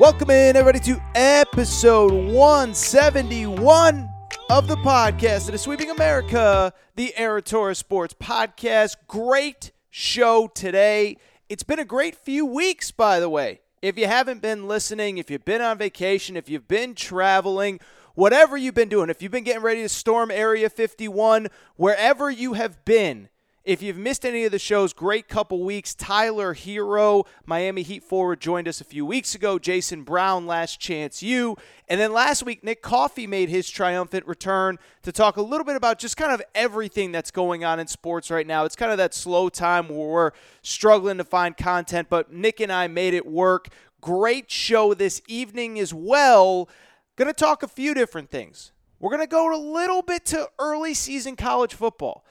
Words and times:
Welcome 0.00 0.30
in, 0.30 0.56
everybody, 0.56 0.80
to 0.90 0.98
episode 1.14 2.10
171 2.32 4.08
of 4.48 4.66
the 4.66 4.76
podcast 4.76 5.44
that 5.44 5.54
is 5.54 5.60
sweeping 5.60 5.90
America, 5.90 6.72
the 6.96 7.12
Torres 7.44 7.76
Sports 7.76 8.14
Podcast. 8.14 8.96
Great 9.06 9.72
show 9.90 10.46
today. 10.54 11.18
It's 11.50 11.64
been 11.64 11.78
a 11.78 11.84
great 11.84 12.16
few 12.16 12.46
weeks, 12.46 12.90
by 12.90 13.20
the 13.20 13.28
way. 13.28 13.60
If 13.82 13.98
you 13.98 14.06
haven't 14.06 14.40
been 14.40 14.66
listening, 14.66 15.18
if 15.18 15.30
you've 15.30 15.44
been 15.44 15.60
on 15.60 15.76
vacation, 15.76 16.34
if 16.34 16.48
you've 16.48 16.66
been 16.66 16.94
traveling, 16.94 17.78
whatever 18.14 18.56
you've 18.56 18.72
been 18.72 18.88
doing, 18.88 19.10
if 19.10 19.20
you've 19.20 19.30
been 19.30 19.44
getting 19.44 19.60
ready 19.60 19.82
to 19.82 19.88
storm 19.90 20.30
Area 20.30 20.70
51, 20.70 21.48
wherever 21.76 22.30
you 22.30 22.54
have 22.54 22.86
been, 22.86 23.28
if 23.70 23.82
you've 23.82 23.96
missed 23.96 24.26
any 24.26 24.42
of 24.42 24.50
the 24.50 24.58
shows, 24.58 24.92
great 24.92 25.28
couple 25.28 25.62
weeks. 25.62 25.94
Tyler 25.94 26.56
Herro, 26.56 27.24
Miami 27.46 27.82
Heat 27.82 28.02
forward, 28.02 28.40
joined 28.40 28.66
us 28.66 28.80
a 28.80 28.84
few 28.84 29.06
weeks 29.06 29.36
ago. 29.36 29.60
Jason 29.60 30.02
Brown, 30.02 30.44
Last 30.44 30.80
Chance 30.80 31.22
U. 31.22 31.56
And 31.88 32.00
then 32.00 32.12
last 32.12 32.42
week, 32.42 32.64
Nick 32.64 32.82
Coffey 32.82 33.28
made 33.28 33.48
his 33.48 33.70
triumphant 33.70 34.26
return 34.26 34.80
to 35.04 35.12
talk 35.12 35.36
a 35.36 35.40
little 35.40 35.64
bit 35.64 35.76
about 35.76 36.00
just 36.00 36.16
kind 36.16 36.32
of 36.32 36.42
everything 36.52 37.12
that's 37.12 37.30
going 37.30 37.64
on 37.64 37.78
in 37.78 37.86
sports 37.86 38.28
right 38.28 38.44
now. 38.44 38.64
It's 38.64 38.74
kind 38.74 38.90
of 38.90 38.98
that 38.98 39.14
slow 39.14 39.48
time 39.48 39.88
where 39.88 40.08
we're 40.08 40.30
struggling 40.62 41.18
to 41.18 41.24
find 41.24 41.56
content, 41.56 42.08
but 42.10 42.32
Nick 42.32 42.58
and 42.58 42.72
I 42.72 42.88
made 42.88 43.14
it 43.14 43.24
work. 43.24 43.68
Great 44.00 44.50
show 44.50 44.94
this 44.94 45.22
evening 45.28 45.78
as 45.78 45.94
well. 45.94 46.68
Going 47.14 47.28
to 47.28 47.32
talk 47.32 47.62
a 47.62 47.68
few 47.68 47.94
different 47.94 48.30
things. 48.30 48.72
We're 48.98 49.10
going 49.10 49.22
to 49.22 49.28
go 49.28 49.54
a 49.54 49.62
little 49.62 50.02
bit 50.02 50.24
to 50.26 50.48
early 50.58 50.92
season 50.92 51.36
college 51.36 51.72
football. 51.72 52.24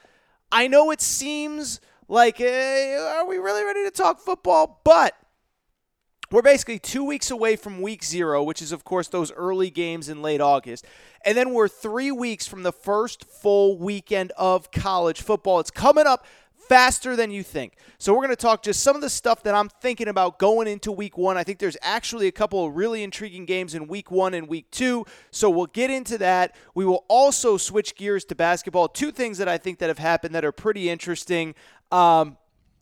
I 0.52 0.66
know 0.66 0.90
it 0.90 1.00
seems 1.00 1.80
like, 2.08 2.40
uh, 2.40 2.44
are 2.44 3.26
we 3.26 3.38
really 3.38 3.64
ready 3.64 3.84
to 3.84 3.90
talk 3.90 4.20
football? 4.20 4.80
But 4.84 5.14
we're 6.30 6.42
basically 6.42 6.78
two 6.78 7.04
weeks 7.04 7.30
away 7.30 7.56
from 7.56 7.82
week 7.82 8.04
zero, 8.04 8.42
which 8.42 8.62
is, 8.62 8.70
of 8.70 8.84
course, 8.84 9.08
those 9.08 9.32
early 9.32 9.68
games 9.70 10.08
in 10.08 10.22
late 10.22 10.40
August. 10.40 10.84
And 11.24 11.36
then 11.36 11.52
we're 11.52 11.68
three 11.68 12.12
weeks 12.12 12.46
from 12.46 12.62
the 12.62 12.72
first 12.72 13.24
full 13.24 13.76
weekend 13.78 14.32
of 14.36 14.70
college 14.70 15.22
football. 15.22 15.58
It's 15.58 15.72
coming 15.72 16.06
up 16.06 16.24
faster 16.70 17.16
than 17.16 17.32
you 17.32 17.42
think. 17.42 17.72
So 17.98 18.12
we're 18.12 18.20
going 18.20 18.30
to 18.30 18.36
talk 18.36 18.62
just 18.62 18.84
some 18.84 18.94
of 18.94 19.02
the 19.02 19.10
stuff 19.10 19.42
that 19.42 19.56
I'm 19.56 19.68
thinking 19.68 20.06
about 20.06 20.38
going 20.38 20.68
into 20.68 20.92
week 20.92 21.18
1. 21.18 21.36
I 21.36 21.42
think 21.42 21.58
there's 21.58 21.76
actually 21.82 22.28
a 22.28 22.32
couple 22.32 22.64
of 22.64 22.76
really 22.76 23.02
intriguing 23.02 23.44
games 23.44 23.74
in 23.74 23.88
week 23.88 24.12
1 24.12 24.34
and 24.34 24.46
week 24.46 24.70
2. 24.70 25.04
So 25.32 25.50
we'll 25.50 25.66
get 25.66 25.90
into 25.90 26.16
that. 26.18 26.54
We 26.76 26.84
will 26.84 27.04
also 27.08 27.56
switch 27.56 27.96
gears 27.96 28.24
to 28.26 28.36
basketball. 28.36 28.86
Two 28.86 29.10
things 29.10 29.38
that 29.38 29.48
I 29.48 29.58
think 29.58 29.80
that 29.80 29.88
have 29.88 29.98
happened 29.98 30.32
that 30.36 30.44
are 30.44 30.52
pretty 30.52 30.88
interesting. 30.88 31.56
Um, 31.90 32.36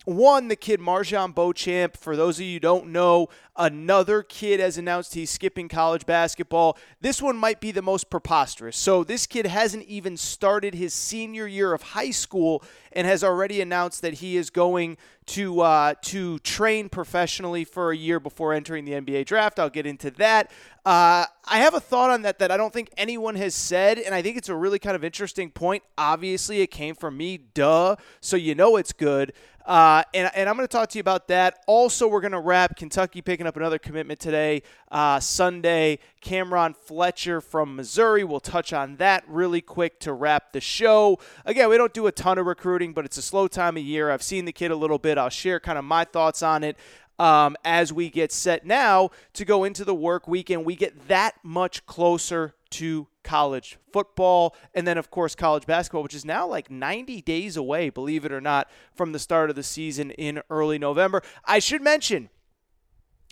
one, 0.09 0.49
the 0.49 0.57
kid 0.57 0.81
MarJon 0.81 1.35
Beauchamp. 1.35 1.97
For 1.97 2.17
those 2.17 2.39
of 2.39 2.47
you 2.47 2.59
don't 2.59 2.89
know, 2.89 3.29
another 3.57 4.23
kid 4.23 4.59
has 4.59 4.79
announced 4.79 5.15
he's 5.15 5.31
skipping 5.31 5.69
college 5.69 6.07
basketball. 6.07 6.79
This 7.01 7.21
one 7.21 7.37
might 7.37 7.61
be 7.61 7.73
the 7.73 7.83
most 7.83 8.09
preposterous. 8.09 8.77
So 8.77 9.05
this 9.05 9.27
kid 9.27 9.47
hasn't 9.47 9.85
even 9.85 10.17
started 10.17 10.75
his 10.75 10.95
senior 10.95 11.47
year 11.47 11.75
of 11.75 11.83
high 11.83 12.11
school 12.11 12.63
and 12.93 13.07
has 13.07 13.23
already 13.23 13.61
announced 13.61 14.01
that 14.03 14.15
he 14.15 14.37
is 14.37 14.49
going 14.51 14.97
to 15.27 15.61
uh, 15.61 15.95
to 16.01 16.39
train 16.39 16.89
professionally 16.89 17.65
for 17.65 17.91
a 17.91 17.97
year 17.97 18.19
before 18.19 18.55
entering 18.55 18.87
the 18.87 18.93
NBA 18.93 19.27
draft. 19.27 19.59
I'll 19.59 19.69
get 19.69 19.87
into 19.87 20.11
that. 20.13 20.51
Uh, 20.87 21.27
I 21.47 21.59
have 21.59 21.75
a 21.75 21.81
thought 21.81 22.09
on 22.09 22.23
that 22.23 22.39
that 22.39 22.51
I 22.51 22.57
don't 22.57 22.73
think 22.73 22.89
anyone 22.97 23.35
has 23.35 23.55
said, 23.55 23.99
and 23.99 24.15
I 24.15 24.23
think 24.23 24.39
it's 24.39 24.49
a 24.49 24.55
really 24.55 24.79
kind 24.79 24.97
of 24.97 25.05
interesting 25.05 25.51
point. 25.51 25.83
Obviously, 25.99 26.63
it 26.63 26.69
came 26.69 26.95
from 26.95 27.19
me, 27.19 27.37
duh. 27.37 27.97
So 28.23 28.37
you 28.37 28.55
know 28.55 28.77
it's 28.77 28.95
good. 28.95 29.35
Uh, 29.69 30.03
and, 30.15 30.31
and 30.35 30.49
I'm 30.49 30.57
going 30.57 30.67
to 30.67 30.73
talk 30.73 30.89
to 30.89 30.99
you 30.99 31.01
about 31.01 31.29
that. 31.29 31.63
Also, 31.67 32.09
we're 32.09 32.23
going 32.23 32.33
to 32.33 32.41
wrap 32.41 32.75
Kentucky 32.75 33.21
picking 33.21 33.47
up 33.47 33.55
another 33.55 33.79
commitment 33.79 34.19
today, 34.19 34.63
uh, 34.91 35.21
Sunday. 35.21 35.99
Cam'Ron 36.23 36.75
Fletcher 36.75 37.43
from 37.43 37.77
Missouri. 37.77 38.25
We'll 38.25 38.41
touch 38.41 38.73
on 38.73 38.97
that 38.97 39.25
really 39.29 39.61
quick 39.61 40.01
to 40.01 40.15
wrap 40.15 40.53
the 40.53 40.61
show. 40.63 41.19
Again, 41.45 41.69
we 41.69 41.77
don't 41.77 41.93
do 41.93 42.07
a 42.07 42.13
ton 42.13 42.39
of 42.39 42.47
recruiting, 42.47 42.95
but 42.95 43.05
it's 43.05 43.19
a 43.19 43.23
slow 43.23 43.47
time 43.47 43.77
of 43.77 43.83
year. 43.83 44.11
I've 44.11 44.23
seen 44.23 44.47
the 44.47 44.53
kid 44.53 44.71
a 44.71 44.77
little 44.77 44.99
bit. 44.99 45.19
I'll 45.19 45.29
share 45.29 45.61
kind 45.61 45.77
of 45.77 45.85
my 45.85 46.05
thoughts 46.05 46.43
on 46.43 46.65
it. 46.65 46.79
Um, 47.19 47.57
as 47.65 47.93
we 47.93 48.11
get 48.11 48.31
set 48.31 48.65
now 48.65 49.11
to 49.35 49.45
go 49.45 49.65
into 49.65 49.85
the 49.85 49.95
work 49.95 50.29
week, 50.29 50.51
and 50.51 50.65
we 50.65 50.77
get 50.77 51.09
that 51.09 51.35
much 51.43 51.85
closer 51.85 52.55
to 52.71 53.09
college 53.25 53.79
football, 53.93 54.55
and 54.75 54.87
then, 54.87 54.99
of 54.99 55.11
course, 55.11 55.35
college 55.35 55.67
basketball, 55.67 56.03
which 56.03 56.15
is 56.15 56.25
now 56.25 56.47
like 56.47 56.71
90 56.71 57.23
days 57.23 57.57
away, 57.57 57.91
believe 57.91 58.25
it 58.25 58.33
or 58.33 58.41
not, 58.41 58.71
from 58.95 59.13
the 59.13 59.19
start 59.19 59.51
of 59.51 59.57
the 59.57 59.63
season 59.63 60.11
in 60.13 60.41
early 60.51 60.79
November. 60.79 61.23
I 61.45 61.59
should 61.59 61.83
mention 61.83 62.31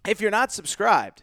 if 0.07 0.21
you're 0.21 0.31
not 0.31 0.53
subscribed, 0.53 1.23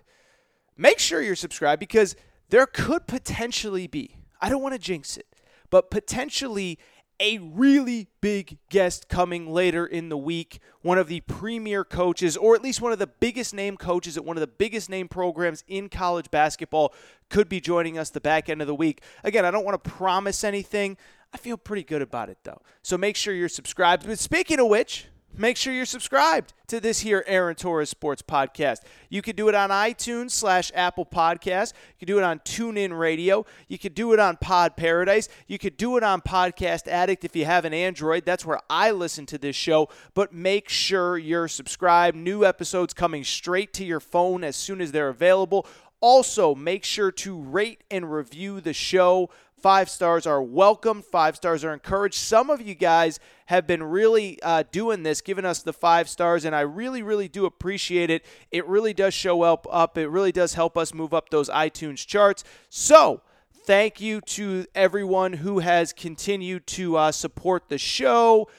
make 0.77 0.99
sure 0.99 1.21
you're 1.21 1.35
subscribed 1.35 1.79
because 1.79 2.15
there 2.49 2.65
could 2.65 3.07
potentially 3.07 3.87
be, 3.87 4.17
I 4.41 4.49
don't 4.49 4.61
want 4.61 4.73
to 4.73 4.79
jinx 4.79 5.17
it, 5.17 5.27
but 5.69 5.89
potentially 5.89 6.77
a 7.19 7.37
really 7.37 8.07
big 8.21 8.57
guest 8.69 9.07
coming 9.07 9.51
later 9.51 9.85
in 9.85 10.09
the 10.09 10.17
week. 10.17 10.59
One 10.81 10.97
of 10.97 11.07
the 11.07 11.21
premier 11.21 11.83
coaches, 11.83 12.35
or 12.35 12.55
at 12.55 12.61
least 12.63 12.81
one 12.81 12.91
of 12.91 12.99
the 12.99 13.07
biggest 13.07 13.53
name 13.53 13.77
coaches 13.77 14.17
at 14.17 14.25
one 14.25 14.35
of 14.37 14.41
the 14.41 14.47
biggest 14.47 14.89
name 14.89 15.07
programs 15.07 15.63
in 15.67 15.89
college 15.89 16.29
basketball, 16.31 16.93
could 17.29 17.47
be 17.47 17.61
joining 17.61 17.97
us 17.97 18.09
the 18.09 18.21
back 18.21 18.49
end 18.49 18.61
of 18.61 18.67
the 18.67 18.75
week. 18.75 19.01
Again, 19.23 19.45
I 19.45 19.51
don't 19.51 19.65
want 19.65 19.81
to 19.81 19.89
promise 19.89 20.43
anything. 20.43 20.97
I 21.33 21.37
feel 21.37 21.57
pretty 21.57 21.83
good 21.83 22.01
about 22.01 22.29
it, 22.29 22.37
though. 22.43 22.61
So 22.81 22.97
make 22.97 23.15
sure 23.15 23.33
you're 23.33 23.49
subscribed. 23.49 24.05
But 24.05 24.19
speaking 24.19 24.59
of 24.59 24.67
which, 24.67 25.07
make 25.37 25.57
sure 25.57 25.73
you're 25.73 25.85
subscribed 25.85 26.53
to 26.67 26.79
this 26.79 26.99
here 26.99 27.23
Aaron 27.27 27.55
Torres 27.55 27.89
Sports 27.89 28.21
Podcast. 28.21 28.79
You 29.09 29.21
can 29.21 29.35
do 29.35 29.49
it 29.49 29.55
on 29.55 29.69
iTunes 29.69 30.31
slash 30.31 30.71
Apple 30.73 31.05
Podcast. 31.05 31.73
You 31.99 32.05
can 32.05 32.07
do 32.07 32.17
it 32.17 32.23
on 32.23 32.39
TuneIn 32.39 32.97
Radio. 32.97 33.45
You 33.67 33.77
can 33.77 33.93
do 33.93 34.13
it 34.13 34.19
on 34.19 34.37
Pod 34.37 34.75
Paradise. 34.75 35.29
You 35.47 35.57
could 35.57 35.77
do 35.77 35.97
it 35.97 36.03
on 36.03 36.21
Podcast 36.21 36.87
Addict 36.87 37.23
if 37.23 37.35
you 37.35 37.45
have 37.45 37.65
an 37.65 37.73
Android. 37.73 38.25
That's 38.25 38.45
where 38.45 38.59
I 38.69 38.91
listen 38.91 39.25
to 39.27 39.37
this 39.37 39.55
show. 39.55 39.89
But 40.13 40.33
make 40.33 40.69
sure 40.69 41.17
you're 41.17 41.47
subscribed. 41.47 42.17
New 42.17 42.45
episodes 42.45 42.93
coming 42.93 43.23
straight 43.23 43.73
to 43.73 43.85
your 43.85 43.99
phone 43.99 44.43
as 44.43 44.55
soon 44.55 44.81
as 44.81 44.91
they're 44.91 45.09
available. 45.09 45.67
Also, 45.99 46.53
make 46.53 46.83
sure 46.83 47.11
to 47.11 47.39
rate 47.39 47.81
and 47.89 48.11
review 48.11 48.59
the 48.59 48.73
show. 48.73 49.29
Five 49.63 49.89
stars 49.89 50.27
are 50.27 50.43
welcome. 50.43 51.01
Five 51.01 51.37
stars 51.37 51.63
are 51.63 51.71
encouraged. 51.71 52.15
Some 52.15 52.49
of 52.49 52.59
you 52.61 52.75
guys 52.75 53.17
have 53.45 53.65
been 53.65 53.81
really 53.81 54.37
uh, 54.43 54.63
doing 54.73 55.03
this, 55.03 55.21
giving 55.21 55.45
us 55.45 55.63
the 55.63 55.71
five 55.71 56.09
stars, 56.09 56.43
and 56.43 56.53
I 56.53 56.59
really, 56.59 57.01
really 57.01 57.29
do 57.29 57.45
appreciate 57.45 58.09
it. 58.09 58.25
It 58.51 58.67
really 58.67 58.93
does 58.93 59.13
show 59.13 59.41
up. 59.41 59.65
Up. 59.71 59.97
It 59.97 60.09
really 60.09 60.33
does 60.33 60.55
help 60.55 60.77
us 60.77 60.93
move 60.93 61.13
up 61.13 61.29
those 61.29 61.49
iTunes 61.49 62.05
charts. 62.05 62.43
So. 62.69 63.21
Thank 63.65 64.01
you 64.01 64.19
to 64.19 64.65
everyone 64.75 65.31
who 65.31 65.59
has 65.59 65.93
continued 65.93 66.67
to 66.67 66.97
uh, 66.97 67.13
support 67.13 67.69
the 67.69 67.77
show. 67.77 68.49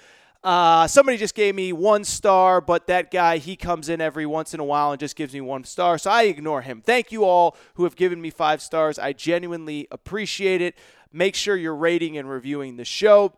Uh, 0.45 0.87
somebody 0.87 1.17
just 1.17 1.35
gave 1.35 1.55
me 1.55 1.73
one 1.73 2.05
star, 2.05 2.61
but 2.61 2.87
that 2.87 3.11
guy, 3.11 3.39
he 3.39 3.57
comes 3.57 3.89
in 3.89 4.03
every 4.03 4.27
once 4.27 4.53
in 4.53 4.61
a 4.61 4.65
while 4.65 4.93
and 4.93 5.01
just 5.01 5.17
gives 5.17 5.33
me 5.33 5.41
one 5.41 5.65
star. 5.65 5.97
So 5.97 6.11
I 6.11 6.25
ignore 6.25 6.61
him. 6.61 6.83
Thank 6.83 7.11
you 7.11 7.25
all 7.25 7.57
who 7.75 7.85
have 7.85 7.97
given 7.97 8.21
me 8.21 8.29
five 8.29 8.61
stars. 8.61 8.99
I 8.99 9.15
genuinely 9.15 9.89
appreciate 9.91 10.61
it. 10.61 10.77
make 11.11 11.35
sure 11.35 11.57
you're 11.57 11.75
rating 11.75 12.19
and 12.19 12.29
reviewing 12.29 12.77
the 12.77 12.85
show. 12.85 13.33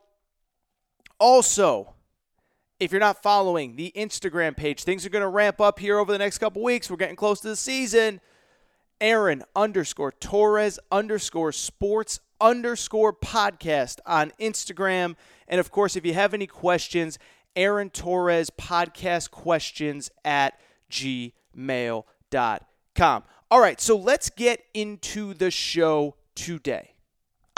Also, 1.21 1.95
if 2.81 2.91
you're 2.91 3.01
not 3.01 3.23
following 3.23 3.77
the 3.77 3.93
Instagram 3.95 4.57
page, 4.57 4.83
things 4.83 5.07
are 5.07 5.11
going 5.11 5.23
to 5.23 5.29
ramp 5.29 5.61
up 5.61 5.79
here 5.79 5.99
over 5.99 6.11
the 6.11 6.19
next 6.19 6.39
couple 6.39 6.63
weeks. 6.63 6.91
We're 6.91 6.97
getting 6.97 7.17
close 7.17 7.41
to 7.41 7.49
the 7.49 7.57
season. 7.57 8.21
Aaron 9.01 9.45
underscore 9.55 10.11
Torres 10.13 10.79
underscore 10.91 11.53
sports 11.53 12.21
underscore 12.41 13.13
podcast 13.13 13.99
on 14.07 14.33
Instagram. 14.41 15.17
And 15.49 15.61
of 15.61 15.71
course, 15.71 15.97
if 15.97 16.05
you 16.05 16.15
have 16.15 16.35
any 16.35 16.47
questions, 16.47 17.19
Aaron 17.55 17.91
Torres 17.91 18.51
podcast 18.51 19.31
questions 19.31 20.11
at 20.25 20.59
gmail.com. 20.91 21.33
All 23.49 23.61
right, 23.61 23.81
so 23.81 23.97
let's 23.97 24.29
get 24.31 24.65
into 24.75 25.33
the 25.33 25.51
show 25.51 26.17
today. 26.35 26.97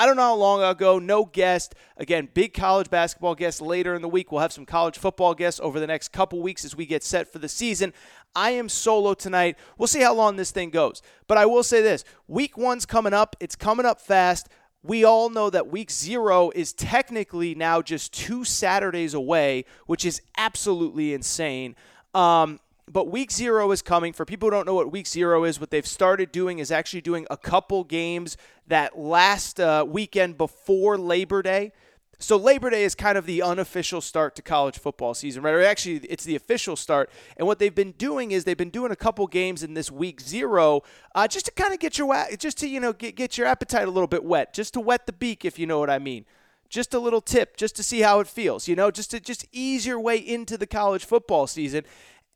I 0.01 0.07
don't 0.07 0.15
know 0.15 0.23
how 0.23 0.37
long 0.37 0.63
ago, 0.63 1.01
no 1.01 1.25
guest. 1.25 1.75
Again, 1.97 2.29
big 2.33 2.55
college 2.55 2.89
basketball 2.89 3.35
guest 3.35 3.61
later 3.61 3.97
in 3.97 4.03
the 4.03 4.09
week. 4.09 4.31
We'll 4.31 4.43
have 4.43 4.53
some 4.53 4.65
college 4.65 4.97
football 4.97 5.35
guests 5.35 5.59
over 5.61 5.81
the 5.81 5.89
next 5.89 6.13
couple 6.13 6.41
weeks 6.41 6.65
as 6.65 6.77
we 6.77 6.87
get 6.87 7.03
set 7.03 7.33
for 7.33 7.41
the 7.41 7.49
season. 7.49 7.93
I 8.33 8.51
am 8.51 8.69
solo 8.69 9.15
tonight. 9.15 9.57
We'll 9.77 9.89
see 9.89 10.01
how 10.01 10.15
long 10.15 10.37
this 10.37 10.53
thing 10.53 10.71
goes. 10.71 11.03
But 11.27 11.37
I 11.37 11.47
will 11.47 11.65
say 11.65 11.83
this 11.83 12.05
week 12.29 12.57
one's 12.57 12.87
coming 12.87 13.13
up, 13.13 13.35
it's 13.41 13.57
coming 13.57 13.87
up 13.87 14.01
fast. 14.01 14.49
We 14.89 15.05
all 15.05 15.29
know 15.29 15.51
that 15.51 15.69
week 15.69 15.91
zero 15.91 16.51
is 16.55 16.73
technically 16.73 17.55
now 17.55 17.83
just 17.83 18.11
two 18.11 18.43
Saturdays 18.43 19.13
away, 19.13 19.67
which 19.85 20.03
is 20.03 20.23
absolutely 20.39 21.13
insane. 21.13 21.77
Um, 22.15 22.59
but 22.91 23.11
week 23.11 23.31
zero 23.31 23.71
is 23.71 23.83
coming. 23.83 24.15
For 24.15 24.25
people 24.25 24.47
who 24.47 24.53
don't 24.53 24.65
know 24.65 24.73
what 24.73 24.91
week 24.91 25.07
zero 25.07 25.45
is, 25.45 25.61
what 25.61 25.69
they've 25.69 25.87
started 25.87 26.33
doing 26.33 26.59
is 26.59 26.71
actually 26.71 27.03
doing 27.03 27.27
a 27.31 27.37
couple 27.37 27.85
games 27.85 28.39
that 28.67 28.99
last 28.99 29.61
uh, 29.61 29.85
weekend 29.87 30.39
before 30.39 30.97
Labor 30.97 31.43
Day. 31.43 31.73
So 32.21 32.37
Labor 32.37 32.71
Day 32.71 32.83
is 32.83 32.97
kind 32.97 33.17
of 33.17 33.27
the 33.27 33.43
unofficial 33.43 34.01
start 34.01 34.35
to 34.37 34.43
college 34.43 34.77
football 34.79 35.15
season, 35.15 35.43
right? 35.43 35.55
Or 35.55 35.63
actually, 35.63 35.99
it's 35.99 36.25
the 36.25 36.35
official 36.35 36.75
start. 36.75 37.11
And 37.37 37.47
what 37.47 37.61
they've 37.61 37.75
been 37.75 37.93
doing 37.93 38.33
is 38.33 38.43
they've 38.43 38.57
been 38.57 38.71
doing 38.71 38.91
a 38.91 38.97
couple 38.97 39.25
games 39.29 39.63
in 39.63 39.75
this 39.75 39.89
week 39.91 40.21
zero, 40.21 40.83
uh, 41.15 41.29
just 41.29 41.47
to 41.47 41.53
kind 41.53 41.73
of 41.73 41.79
get 41.79 41.97
your 41.97 42.13
just 42.37 42.59
to 42.59 42.69
you 42.69 42.81
know 42.81 42.93
get 42.93 43.15
get 43.15 43.39
your 43.39 43.47
appetite 43.47 43.87
a 43.87 43.91
little 43.91 44.09
bit 44.09 44.25
wet, 44.25 44.53
just 44.53 44.75
to 44.75 44.81
wet 44.81 45.07
the 45.07 45.13
beak, 45.13 45.45
if 45.45 45.61
you 45.61 45.67
know 45.67 45.79
what 45.79 45.91
I 45.91 46.01
mean. 46.01 46.25
Just 46.69 46.93
a 46.93 46.99
little 46.99 47.21
tip, 47.21 47.57
just 47.57 47.77
to 47.77 47.83
see 47.83 48.01
how 48.01 48.19
it 48.21 48.27
feels, 48.27 48.67
you 48.67 48.75
know, 48.75 48.91
just 48.91 49.13
to 49.13 49.21
just 49.21 49.47
ease 49.53 49.87
your 49.87 50.01
way 50.01 50.19
into 50.19 50.59
the 50.59 50.67
college 50.67 51.05
football 51.05 51.47
season. 51.47 51.85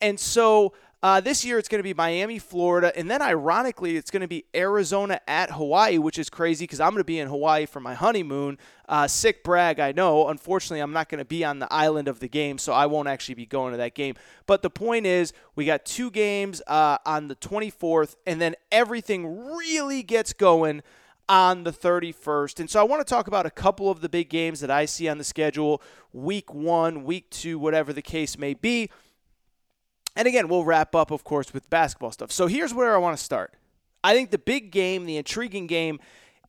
And 0.00 0.18
so 0.18 0.72
uh, 1.02 1.20
this 1.20 1.44
year 1.44 1.58
it's 1.58 1.68
going 1.68 1.80
to 1.80 1.82
be 1.82 1.94
Miami, 1.94 2.38
Florida, 2.38 2.96
and 2.96 3.10
then 3.10 3.20
ironically 3.20 3.96
it's 3.96 4.10
going 4.10 4.20
to 4.20 4.28
be 4.28 4.44
Arizona 4.54 5.20
at 5.26 5.50
Hawaii, 5.50 5.98
which 5.98 6.18
is 6.18 6.30
crazy 6.30 6.64
because 6.64 6.78
I'm 6.78 6.90
going 6.90 7.00
to 7.00 7.04
be 7.04 7.18
in 7.18 7.28
Hawaii 7.28 7.66
for 7.66 7.80
my 7.80 7.94
honeymoon. 7.94 8.56
Uh, 8.88 9.08
sick 9.08 9.42
brag, 9.42 9.80
I 9.80 9.90
know. 9.90 10.28
Unfortunately, 10.28 10.80
I'm 10.80 10.92
not 10.92 11.08
going 11.08 11.18
to 11.18 11.24
be 11.24 11.44
on 11.44 11.58
the 11.58 11.72
island 11.72 12.06
of 12.06 12.20
the 12.20 12.28
game, 12.28 12.56
so 12.56 12.72
I 12.72 12.86
won't 12.86 13.08
actually 13.08 13.34
be 13.34 13.46
going 13.46 13.72
to 13.72 13.78
that 13.78 13.94
game. 13.94 14.14
But 14.46 14.62
the 14.62 14.70
point 14.70 15.06
is, 15.06 15.32
we 15.56 15.64
got 15.64 15.84
two 15.84 16.10
games 16.10 16.62
uh, 16.68 16.98
on 17.04 17.26
the 17.26 17.36
24th, 17.36 18.14
and 18.24 18.40
then 18.40 18.54
everything 18.70 19.56
really 19.56 20.04
gets 20.04 20.32
going 20.32 20.82
on 21.28 21.64
the 21.64 21.72
31st. 21.72 22.60
And 22.60 22.70
so 22.70 22.80
I 22.80 22.84
want 22.84 23.04
to 23.04 23.10
talk 23.10 23.26
about 23.26 23.46
a 23.46 23.50
couple 23.50 23.90
of 23.90 24.02
the 24.02 24.08
big 24.08 24.28
games 24.28 24.60
that 24.60 24.70
I 24.70 24.84
see 24.84 25.08
on 25.08 25.18
the 25.18 25.24
schedule 25.24 25.82
week 26.12 26.52
one, 26.52 27.04
week 27.04 27.30
two, 27.30 27.58
whatever 27.58 27.92
the 27.92 28.02
case 28.02 28.38
may 28.38 28.54
be. 28.54 28.90
And 30.14 30.28
again, 30.28 30.48
we'll 30.48 30.64
wrap 30.64 30.94
up, 30.94 31.10
of 31.10 31.24
course, 31.24 31.54
with 31.54 31.68
basketball 31.70 32.12
stuff. 32.12 32.30
So 32.30 32.46
here's 32.46 32.74
where 32.74 32.94
I 32.94 32.98
want 32.98 33.16
to 33.16 33.22
start. 33.22 33.54
I 34.04 34.14
think 34.14 34.30
the 34.30 34.38
big 34.38 34.70
game, 34.70 35.06
the 35.06 35.16
intriguing 35.16 35.66
game, 35.66 36.00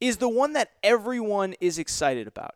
is 0.01 0.17
the 0.17 0.29
one 0.29 0.53
that 0.53 0.71
everyone 0.83 1.53
is 1.61 1.77
excited 1.77 2.27
about. 2.27 2.55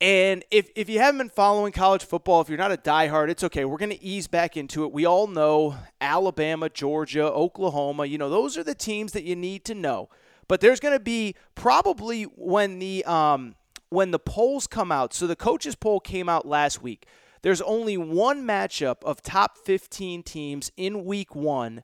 And 0.00 0.44
if, 0.50 0.70
if 0.76 0.88
you 0.88 1.00
haven't 1.00 1.18
been 1.18 1.28
following 1.28 1.72
college 1.72 2.04
football, 2.04 2.40
if 2.40 2.48
you're 2.48 2.58
not 2.58 2.70
a 2.70 2.76
diehard, 2.76 3.30
it's 3.30 3.42
okay. 3.44 3.64
We're 3.64 3.78
going 3.78 3.90
to 3.90 4.02
ease 4.02 4.28
back 4.28 4.56
into 4.56 4.84
it. 4.84 4.92
We 4.92 5.04
all 5.06 5.26
know 5.26 5.76
Alabama, 6.00 6.68
Georgia, 6.68 7.24
Oklahoma, 7.24 8.06
you 8.06 8.16
know, 8.16 8.30
those 8.30 8.56
are 8.56 8.62
the 8.62 8.76
teams 8.76 9.12
that 9.12 9.24
you 9.24 9.34
need 9.34 9.64
to 9.64 9.74
know. 9.74 10.08
But 10.46 10.60
there's 10.60 10.80
going 10.80 10.94
to 10.94 11.00
be 11.00 11.34
probably 11.54 12.22
when 12.22 12.78
the 12.78 13.04
um, 13.04 13.54
when 13.90 14.12
the 14.12 14.18
polls 14.18 14.66
come 14.66 14.90
out. 14.90 15.12
So 15.12 15.26
the 15.26 15.36
coaches 15.36 15.74
poll 15.74 16.00
came 16.00 16.28
out 16.28 16.46
last 16.46 16.82
week. 16.82 17.06
There's 17.42 17.60
only 17.60 17.96
one 17.96 18.44
matchup 18.44 19.02
of 19.04 19.22
top 19.22 19.58
15 19.58 20.22
teams 20.22 20.72
in 20.76 21.04
week 21.04 21.34
one, 21.34 21.82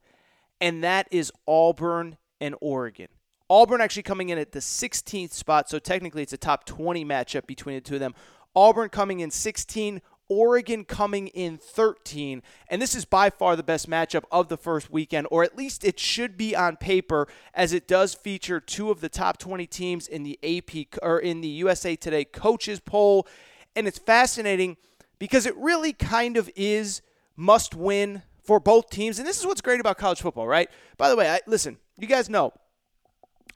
and 0.61 0.83
that 0.83 1.09
is 1.11 1.33
Auburn 1.47 2.17
and 2.41 2.55
Oregon. 2.61 3.09
Auburn 3.49 3.81
actually 3.81 4.03
coming 4.03 4.31
in 4.31 4.39
at 4.39 4.53
the 4.53 4.59
16th 4.59 5.33
spot, 5.33 5.69
so 5.69 5.79
technically 5.79 6.23
it's 6.23 6.33
a 6.33 6.39
top 6.39 6.65
20 6.65 7.05
matchup 7.05 7.47
between 7.47 7.77
the 7.77 7.81
two 7.81 7.95
of 7.95 8.01
them. 8.01 8.15
Auburn 8.57 8.89
coming 8.89 9.21
in 9.21 9.31
16, 9.31 10.01
Oregon 10.29 10.85
coming 10.85 11.29
in 11.29 11.59
13, 11.59 12.43
and 12.69 12.81
this 12.81 12.95
is 12.95 13.05
by 13.05 13.29
far 13.29 13.57
the 13.57 13.63
best 13.63 13.89
matchup 13.89 14.25
of 14.33 14.49
the 14.49 14.57
first 14.57 14.91
weekend, 14.91 15.27
or 15.31 15.45
at 15.45 15.57
least 15.57 15.85
it 15.85 16.01
should 16.01 16.37
be 16.37 16.57
on 16.57 16.77
paper, 16.77 17.29
as 17.53 17.75
it 17.75 17.87
does 17.87 18.15
feature 18.15 18.59
two 18.59 18.91
of 18.91 19.01
the 19.01 19.11
top 19.11 19.37
20 19.37 19.67
teams 19.67 20.09
in 20.09 20.23
the 20.23 20.39
AP 20.43 20.99
or 21.03 21.19
in 21.19 21.43
the 21.43 21.49
USA 21.49 21.95
Today 21.95 22.25
coaches 22.25 22.81
poll, 22.81 23.29
and 23.77 23.87
it's 23.87 23.99
fascinating 23.99 24.79
because 25.19 25.47
it 25.47 25.57
really 25.57 25.93
kind 25.93 26.37
of 26.37 26.51
is 26.57 27.03
must 27.37 27.75
win 27.75 28.23
for 28.43 28.61
both 28.61 28.91
teams. 28.91 29.19
And 29.19 29.27
this 29.27 29.39
is 29.39 29.47
what's 29.47 29.61
great 29.61 29.81
about 29.81 29.99
college 29.99 30.21
football, 30.21 30.47
right? 30.47 30.69
By 30.97 31.09
the 31.09 31.17
way, 31.17 31.29
I, 31.29 31.41
listen, 31.47 31.79
you 31.99 32.07
guys 32.07 32.29
know 32.29 32.53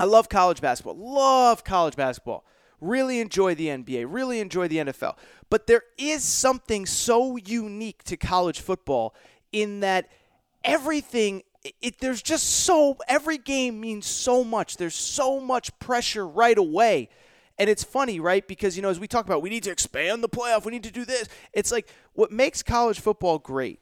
I 0.01 0.05
love 0.05 0.29
college 0.29 0.61
basketball, 0.61 0.97
love 0.97 1.65
college 1.65 1.97
basketball. 1.97 2.45
Really 2.81 3.19
enjoy 3.19 3.57
the 3.57 3.67
NBA, 3.67 4.07
really 4.09 4.39
enjoy 4.39 4.69
the 4.69 4.77
NFL. 4.77 5.17
But 5.51 5.67
there 5.67 5.83
is 5.97 6.23
something 6.23 6.87
so 6.87 7.37
unique 7.37 8.05
to 8.05 8.17
college 8.17 8.61
football 8.61 9.15
in 9.51 9.81
that 9.81 10.09
everything 10.63 11.43
it, 11.83 11.99
there's 11.99 12.23
just 12.23 12.47
so 12.47 12.97
every 13.09 13.37
game 13.39 13.81
means 13.81 14.07
so 14.07 14.45
much. 14.45 14.77
There's 14.77 14.95
so 14.95 15.41
much 15.41 15.77
pressure 15.81 16.27
right 16.27 16.57
away. 16.57 17.09
And 17.59 17.69
it's 17.69 17.83
funny, 17.83 18.21
right? 18.21 18.47
Because, 18.47 18.77
you 18.77 18.83
know, 18.83 18.89
as 18.89 19.01
we 19.01 19.09
talk 19.09 19.27
about, 19.27 19.43
we 19.43 19.51
need 19.51 19.65
to 19.65 19.71
expand 19.71 20.23
the 20.23 20.29
playoff, 20.29 20.65
we 20.65 20.73
need 20.73 20.85
to 20.85 20.93
do 20.93 21.05
this. 21.05 21.29
It's 21.53 21.73
like 21.73 21.89
what 22.13 22.31
makes 22.31 22.63
college 22.63 23.01
football 23.01 23.39
great 23.39 23.81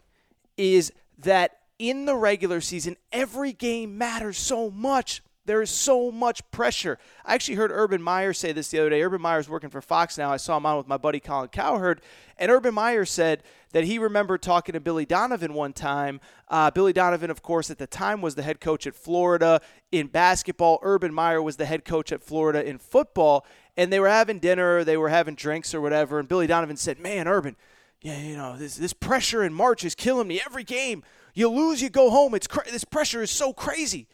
is 0.57 0.93
that 1.19 1.59
in 1.79 2.07
the 2.07 2.17
regular 2.17 2.61
season, 2.61 2.97
every 3.13 3.53
game 3.53 3.99
matters 3.99 4.39
so 4.39 4.71
much. 4.71 5.23
There 5.47 5.63
is 5.63 5.71
so 5.71 6.11
much 6.11 6.49
pressure. 6.51 6.99
I 7.25 7.35
actually 7.35 7.55
heard 7.55 7.71
Urban 7.73 8.03
Meyer 8.03 8.33
say 8.33 8.53
this 8.53 8.69
the 8.69 8.81
other 8.81 8.91
day. 8.91 9.03
Urban 9.03 9.23
Meyer's 9.23 9.49
working 9.49 9.71
for 9.71 9.81
Fox 9.81 10.19
now. 10.19 10.33
I 10.33 10.37
saw 10.37 10.57
him 10.57 10.67
on 10.67 10.77
with 10.77 10.89
my 10.89 10.97
buddy 10.97 11.21
Colin 11.21 11.49
Cowherd. 11.49 12.03
And 12.37 12.51
Urban 12.51 12.75
Meyer 12.75 13.05
said 13.05 13.43
that 13.73 13.85
he 13.85 13.99
remembered 13.99 14.43
talking 14.43 14.73
to 14.75 14.81
Billy 14.81 15.07
Donovan 15.07 15.55
one 15.55 15.73
time. 15.73 16.21
Uh, 16.49 16.71
Billy 16.71 16.93
Donovan, 16.93 17.31
of 17.31 17.43
course, 17.43 17.71
at 17.71 17.79
the 17.79 17.87
time 17.87 18.21
was 18.21 18.35
the 18.35 18.43
head 18.43 18.61
coach 18.61 18.87
at 18.87 18.95
Florida 18.95 19.61
in 19.91 20.09
basketball. 20.09 20.79
Urban 20.83 21.15
Meyer 21.15 21.41
was 21.41 21.57
the 21.57 21.67
head 21.67 21.85
coach 21.85 22.13
at 22.13 22.23
Florida 22.23 22.63
in 22.63 22.79
football 22.79 23.47
and 23.77 23.93
they 23.93 24.01
were 24.01 24.09
having 24.09 24.39
dinner, 24.39 24.85
they 24.85 24.97
were 24.97 25.09
having 25.09 25.35
drinks 25.35 25.75
or 25.75 25.81
whatever, 25.81 26.19
and 26.19 26.29
Billy 26.29 26.47
Donovan 26.47 26.77
said, 26.77 26.99
"Man, 26.99 27.29
Urban, 27.29 27.57
yeah, 28.01 28.19
you 28.19 28.37
know 28.37 28.57
this 28.57 28.77
this 28.77 28.93
pressure 28.93 29.43
in 29.45 29.53
March 29.53 29.85
is 29.85 29.95
killing 29.95 30.29
me. 30.29 30.41
Every 30.45 30.65
game 30.65 31.05
you 31.35 31.49
lose, 31.49 31.83
you 31.83 31.91
go 31.91 32.11
home. 32.11 32.35
It's 32.35 32.47
cra- 32.47 32.71
this 32.71 32.85
pressure 32.85 33.23
is 33.23 33.31
so 33.31 33.53
crazy." 33.53 34.09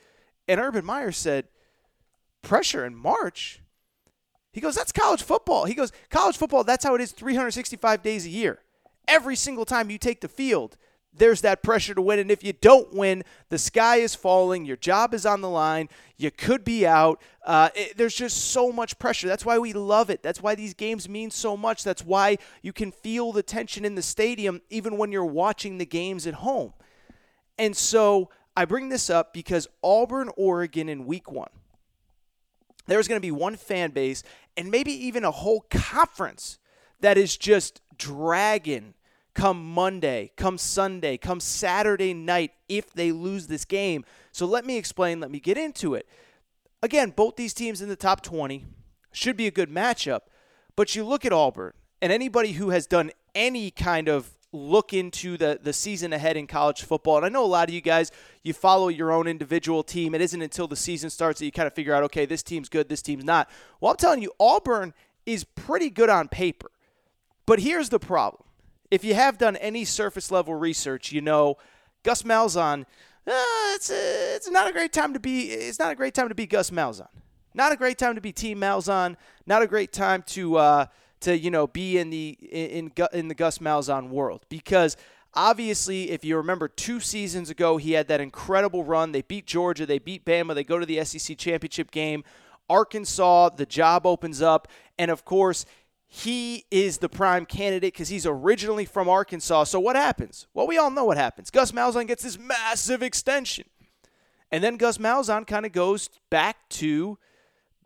And 0.48 0.60
Urban 0.60 0.84
Meyer 0.84 1.12
said, 1.12 1.48
"Pressure 2.42 2.84
in 2.84 2.94
March." 2.94 3.60
He 4.52 4.60
goes, 4.60 4.74
"That's 4.74 4.92
college 4.92 5.22
football." 5.22 5.64
He 5.64 5.74
goes, 5.74 5.92
"College 6.10 6.36
football, 6.36 6.64
that's 6.64 6.84
how 6.84 6.94
it 6.94 7.00
is 7.00 7.12
365 7.12 8.02
days 8.02 8.26
a 8.26 8.30
year. 8.30 8.60
Every 9.08 9.36
single 9.36 9.64
time 9.64 9.90
you 9.90 9.98
take 9.98 10.20
the 10.20 10.28
field." 10.28 10.76
there's 11.14 11.42
that 11.42 11.62
pressure 11.62 11.94
to 11.94 12.02
win. 12.02 12.18
And 12.18 12.30
if 12.30 12.42
you 12.42 12.52
don't 12.52 12.92
win, 12.94 13.22
the 13.50 13.58
sky 13.58 13.96
is 13.96 14.14
falling. 14.14 14.64
Your 14.64 14.76
job 14.76 15.12
is 15.14 15.26
on 15.26 15.40
the 15.40 15.48
line. 15.48 15.88
You 16.16 16.30
could 16.30 16.64
be 16.64 16.86
out. 16.86 17.20
Uh, 17.44 17.68
it, 17.74 17.96
there's 17.96 18.14
just 18.14 18.50
so 18.50 18.72
much 18.72 18.98
pressure. 18.98 19.28
That's 19.28 19.44
why 19.44 19.58
we 19.58 19.72
love 19.72 20.08
it. 20.10 20.22
That's 20.22 20.42
why 20.42 20.54
these 20.54 20.74
games 20.74 21.08
mean 21.08 21.30
so 21.30 21.56
much. 21.56 21.84
That's 21.84 22.04
why 22.04 22.38
you 22.62 22.72
can 22.72 22.92
feel 22.92 23.32
the 23.32 23.42
tension 23.42 23.84
in 23.84 23.94
the 23.94 24.02
stadium 24.02 24.62
even 24.70 24.96
when 24.96 25.12
you're 25.12 25.24
watching 25.24 25.78
the 25.78 25.86
games 25.86 26.26
at 26.26 26.34
home. 26.34 26.72
And 27.58 27.76
so 27.76 28.30
I 28.56 28.64
bring 28.64 28.88
this 28.88 29.08
up 29.08 29.32
because 29.32 29.68
Auburn, 29.82 30.30
Oregon 30.36 30.88
in 30.88 31.06
week 31.06 31.30
one, 31.30 31.50
there's 32.86 33.08
going 33.08 33.20
to 33.20 33.26
be 33.26 33.30
one 33.30 33.56
fan 33.56 33.90
base 33.90 34.22
and 34.56 34.70
maybe 34.70 34.92
even 34.92 35.24
a 35.24 35.30
whole 35.30 35.64
conference 35.70 36.58
that 37.00 37.16
is 37.16 37.36
just 37.36 37.80
dragging 37.96 38.94
come 39.34 39.64
Monday, 39.64 40.30
come 40.36 40.58
Sunday, 40.58 41.16
come 41.16 41.40
Saturday 41.40 42.12
night 42.12 42.52
if 42.68 42.92
they 42.92 43.12
lose 43.12 43.46
this 43.46 43.64
game. 43.64 44.04
So 44.30 44.46
let 44.46 44.64
me 44.64 44.76
explain, 44.76 45.20
let 45.20 45.30
me 45.30 45.40
get 45.40 45.56
into 45.56 45.94
it. 45.94 46.06
Again, 46.82 47.10
both 47.10 47.36
these 47.36 47.54
teams 47.54 47.80
in 47.80 47.88
the 47.88 47.96
top 47.96 48.22
20 48.22 48.66
should 49.12 49.36
be 49.36 49.46
a 49.46 49.50
good 49.50 49.70
matchup, 49.70 50.20
but 50.76 50.94
you 50.94 51.04
look 51.04 51.24
at 51.24 51.32
Auburn 51.32 51.72
and 52.00 52.12
anybody 52.12 52.52
who 52.52 52.70
has 52.70 52.86
done 52.86 53.10
any 53.34 53.70
kind 53.70 54.08
of 54.08 54.36
look 54.52 54.92
into 54.92 55.36
the, 55.36 55.58
the 55.62 55.72
season 55.72 56.12
ahead 56.12 56.36
in 56.36 56.46
college 56.46 56.82
football. 56.82 57.16
And 57.16 57.26
I 57.26 57.30
know 57.30 57.44
a 57.44 57.46
lot 57.46 57.68
of 57.68 57.74
you 57.74 57.80
guys, 57.80 58.12
you 58.42 58.52
follow 58.52 58.88
your 58.88 59.10
own 59.10 59.26
individual 59.26 59.82
team. 59.82 60.14
It 60.14 60.20
isn't 60.20 60.42
until 60.42 60.68
the 60.68 60.76
season 60.76 61.10
starts 61.10 61.38
that 61.38 61.46
you 61.46 61.52
kind 61.52 61.66
of 61.66 61.74
figure 61.74 61.94
out, 61.94 62.02
okay, 62.04 62.26
this 62.26 62.42
team's 62.42 62.68
good, 62.68 62.88
this 62.88 63.02
team's 63.02 63.24
not. 63.24 63.48
Well, 63.80 63.90
I'm 63.90 63.96
telling 63.96 64.22
you, 64.22 64.32
Auburn 64.38 64.92
is 65.24 65.44
pretty 65.44 65.88
good 65.88 66.10
on 66.10 66.28
paper. 66.28 66.70
But 67.46 67.60
here's 67.60 67.88
the 67.88 67.98
problem. 67.98 68.44
If 68.90 69.04
you 69.04 69.14
have 69.14 69.38
done 69.38 69.56
any 69.56 69.84
surface 69.84 70.30
level 70.30 70.54
research, 70.54 71.12
you 71.12 71.22
know 71.22 71.56
Gus 72.02 72.22
Malzahn, 72.22 72.82
uh, 73.26 73.32
it's, 73.74 73.90
a, 73.90 74.34
it's 74.34 74.50
not 74.50 74.68
a 74.68 74.72
great 74.72 74.92
time 74.92 75.14
to 75.14 75.20
be 75.20 75.50
it's 75.50 75.78
not 75.78 75.92
a 75.92 75.94
great 75.94 76.12
time 76.12 76.28
to 76.28 76.34
be 76.34 76.46
Gus 76.46 76.70
Malzahn. 76.70 77.08
Not 77.54 77.72
a 77.72 77.76
great 77.76 77.98
time 77.98 78.14
to 78.14 78.20
be 78.20 78.32
Team 78.32 78.60
Malzahn. 78.60 79.16
Not 79.46 79.62
a 79.62 79.66
great 79.66 79.92
time 79.92 80.22
to 80.28 80.56
uh, 80.56 80.86
to 81.22 81.38
you 81.38 81.50
know 81.50 81.66
be 81.66 81.98
in 81.98 82.10
the 82.10 82.36
in 82.40 82.92
in, 83.12 83.28
the 83.28 83.34
Gus 83.34 83.58
Malzahn 83.58 84.08
world 84.08 84.44
because 84.48 84.96
obviously 85.34 86.10
if 86.10 86.24
you 86.24 86.36
remember 86.36 86.68
two 86.68 87.00
seasons 87.00 87.50
ago 87.50 87.76
he 87.76 87.92
had 87.92 88.08
that 88.08 88.20
incredible 88.20 88.84
run. 88.84 89.12
They 89.12 89.22
beat 89.22 89.46
Georgia, 89.46 89.86
they 89.86 89.98
beat 89.98 90.24
Bama, 90.24 90.54
they 90.54 90.64
go 90.64 90.78
to 90.78 90.86
the 90.86 91.04
SEC 91.04 91.36
championship 91.38 91.90
game. 91.90 92.24
Arkansas, 92.70 93.50
the 93.50 93.66
job 93.66 94.06
opens 94.06 94.40
up, 94.40 94.68
and 94.98 95.10
of 95.10 95.24
course 95.24 95.66
he 96.14 96.66
is 96.70 96.98
the 96.98 97.08
prime 97.08 97.46
candidate 97.46 97.94
because 97.94 98.10
he's 98.10 98.26
originally 98.26 98.84
from 98.84 99.08
Arkansas. 99.08 99.64
So 99.64 99.80
what 99.80 99.96
happens? 99.96 100.46
Well, 100.52 100.66
we 100.66 100.76
all 100.76 100.90
know 100.90 101.06
what 101.06 101.16
happens. 101.16 101.50
Gus 101.50 101.72
Malzahn 101.72 102.06
gets 102.06 102.22
this 102.22 102.38
massive 102.38 103.02
extension. 103.02 103.64
And 104.50 104.62
then 104.62 104.76
Gus 104.76 104.98
Malzahn 104.98 105.46
kind 105.46 105.64
of 105.64 105.72
goes 105.72 106.10
back 106.28 106.68
to 106.68 107.16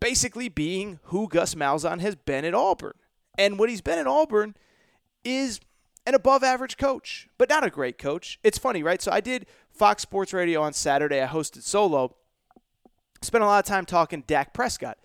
basically 0.01 0.49
being 0.49 0.99
who 1.05 1.29
Gus 1.29 1.55
Malzahn 1.55 2.01
has 2.01 2.17
been 2.17 2.45
at 2.45 2.53
Auburn. 2.53 2.95
And 3.39 3.59
what 3.59 3.69
he's 3.69 3.81
been 3.81 3.99
at 3.99 4.07
Auburn 4.07 4.55
is 5.25 5.61
an 6.07 6.15
above 6.15 6.45
average 6.45 6.77
coach, 6.77 7.29
but 7.37 7.49
not 7.49 7.65
a 7.65 7.71
great 7.71 7.99
coach. 7.99 8.39
It's 8.45 8.59
funny, 8.59 8.83
right? 8.83 9.03
So 9.03 9.11
I 9.11 9.21
did 9.21 9.47
Fox 9.71 10.03
Sports 10.03 10.33
Radio 10.33 10.63
on 10.63 10.73
Saturday. 10.73 11.21
I 11.21 11.27
hosted 11.27 11.63
solo. 11.63 12.15
Spent 13.23 13.43
a 13.43 13.47
lot 13.47 13.65
of 13.65 13.69
time 13.69 13.85
talking 13.85 14.23
Dak 14.27 14.55
Prescott. 14.55 14.99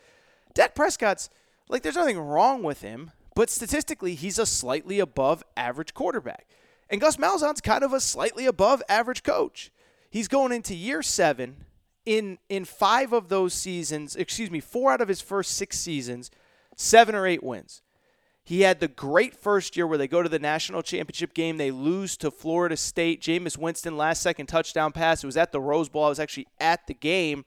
Dak 0.53 0.75
Prescott's 0.75 1.29
like 1.69 1.83
there's 1.83 1.95
nothing 1.95 2.19
wrong 2.19 2.61
with 2.63 2.81
him, 2.81 3.11
but 3.35 3.49
statistically 3.49 4.13
he's 4.13 4.37
a 4.37 4.45
slightly 4.45 4.99
above 4.99 5.43
average 5.57 5.93
quarterback. 5.93 6.45
And 6.89 6.99
Gus 6.99 7.17
Malzahn's 7.17 7.61
kind 7.61 7.83
of 7.83 7.93
a 7.93 8.01
slightly 8.01 8.45
above 8.45 8.83
average 8.89 9.23
coach. 9.23 9.71
He's 10.09 10.27
going 10.27 10.51
into 10.51 10.75
year 10.75 11.01
7 11.01 11.65
in 12.05 12.37
in 12.49 12.65
5 12.65 13.13
of 13.13 13.29
those 13.29 13.53
seasons, 13.53 14.15
excuse 14.15 14.51
me, 14.51 14.59
4 14.59 14.91
out 14.91 15.01
of 15.01 15.07
his 15.07 15.21
first 15.21 15.53
6 15.53 15.77
seasons, 15.77 16.29
7 16.75 17.15
or 17.15 17.25
8 17.25 17.41
wins. 17.41 17.81
He 18.43 18.61
had 18.61 18.79
the 18.79 18.87
great 18.87 19.35
first 19.35 19.77
year 19.77 19.85
where 19.85 19.97
they 19.97 20.07
go 20.07 20.23
to 20.23 20.29
the 20.29 20.39
national 20.39 20.81
championship 20.81 21.33
game. 21.33 21.57
They 21.57 21.71
lose 21.71 22.17
to 22.17 22.31
Florida 22.31 22.75
State. 22.75 23.21
Jameis 23.21 23.57
Winston, 23.57 23.97
last 23.97 24.21
second 24.21 24.47
touchdown 24.47 24.91
pass. 24.91 25.23
It 25.23 25.27
was 25.27 25.37
at 25.37 25.51
the 25.51 25.61
Rose 25.61 25.89
Bowl. 25.89 26.05
I 26.05 26.09
was 26.09 26.19
actually 26.19 26.47
at 26.59 26.87
the 26.87 26.93
game. 26.93 27.45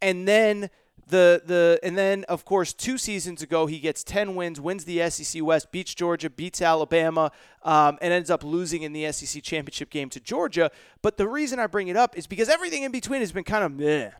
And 0.00 0.26
then 0.26 0.70
the 1.08 1.40
the 1.44 1.78
and 1.82 1.96
then 1.96 2.24
of 2.24 2.44
course 2.44 2.72
two 2.72 2.98
seasons 2.98 3.40
ago 3.40 3.66
he 3.66 3.78
gets 3.78 4.02
10 4.02 4.34
wins 4.34 4.60
wins 4.60 4.84
the 4.84 5.08
sec 5.08 5.40
west 5.42 5.70
beats 5.70 5.94
georgia 5.94 6.28
beats 6.28 6.60
alabama 6.60 7.30
um, 7.62 7.96
and 8.02 8.12
ends 8.12 8.28
up 8.28 8.42
losing 8.42 8.82
in 8.82 8.92
the 8.92 9.10
sec 9.12 9.40
championship 9.42 9.88
game 9.88 10.10
to 10.10 10.18
georgia 10.18 10.70
but 11.02 11.16
the 11.16 11.28
reason 11.28 11.60
i 11.60 11.66
bring 11.66 11.86
it 11.88 11.96
up 11.96 12.18
is 12.18 12.26
because 12.26 12.48
everything 12.48 12.82
in 12.82 12.90
between 12.90 13.20
has 13.20 13.30
been 13.30 13.44
kind 13.44 13.64
of 13.64 13.72
meh. 13.72 14.10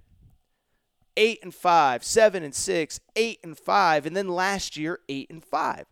Eight 1.17 1.39
and 1.43 1.55
five 1.55 2.05
seven 2.05 2.43
and 2.43 2.55
six 2.55 3.01
eight 3.15 3.39
and 3.43 3.59
five 3.59 4.07
and 4.07 4.17
then 4.17 4.29
last 4.29 4.77
year 4.77 5.01
eight 5.09 5.31
and 5.31 5.43
five 5.43 5.87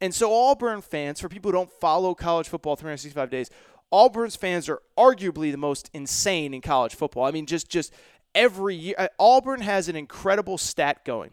and 0.00 0.14
so 0.14 0.32
auburn 0.32 0.80
fans 0.80 1.20
for 1.20 1.28
people 1.28 1.50
who 1.50 1.56
don't 1.56 1.70
follow 1.70 2.14
college 2.14 2.48
football 2.48 2.76
365 2.76 3.30
days 3.30 3.50
Auburn's 3.92 4.36
fans 4.36 4.68
are 4.68 4.80
arguably 4.96 5.50
the 5.50 5.58
most 5.58 5.90
insane 5.92 6.54
in 6.54 6.60
college 6.60 6.94
football. 6.94 7.24
I 7.24 7.32
mean, 7.32 7.46
just 7.46 7.68
just 7.68 7.92
every 8.34 8.76
year. 8.76 8.94
Uh, 8.96 9.08
Auburn 9.18 9.62
has 9.62 9.88
an 9.88 9.96
incredible 9.96 10.58
stat 10.58 11.04
going. 11.04 11.30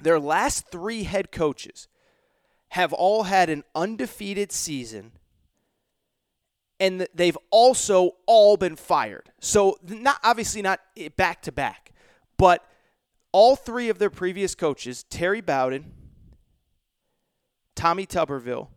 Their 0.00 0.18
last 0.18 0.68
three 0.70 1.04
head 1.04 1.30
coaches 1.30 1.88
have 2.70 2.92
all 2.92 3.24
had 3.24 3.48
an 3.48 3.62
undefeated 3.74 4.52
season 4.52 5.12
and 6.78 7.06
they've 7.14 7.38
also 7.50 8.10
all 8.26 8.56
been 8.58 8.76
fired. 8.76 9.30
So 9.40 9.78
not 9.82 10.18
obviously 10.22 10.60
not 10.60 10.80
back 11.16 11.40
to 11.42 11.52
back, 11.52 11.92
but 12.38 12.64
all 13.32 13.56
three 13.56 13.88
of 13.88 13.98
their 13.98 14.10
previous 14.10 14.54
coaches, 14.54 15.04
Terry 15.04 15.40
Bowden, 15.40 15.92
Tommy 17.74 18.06
Tuberville, 18.06 18.68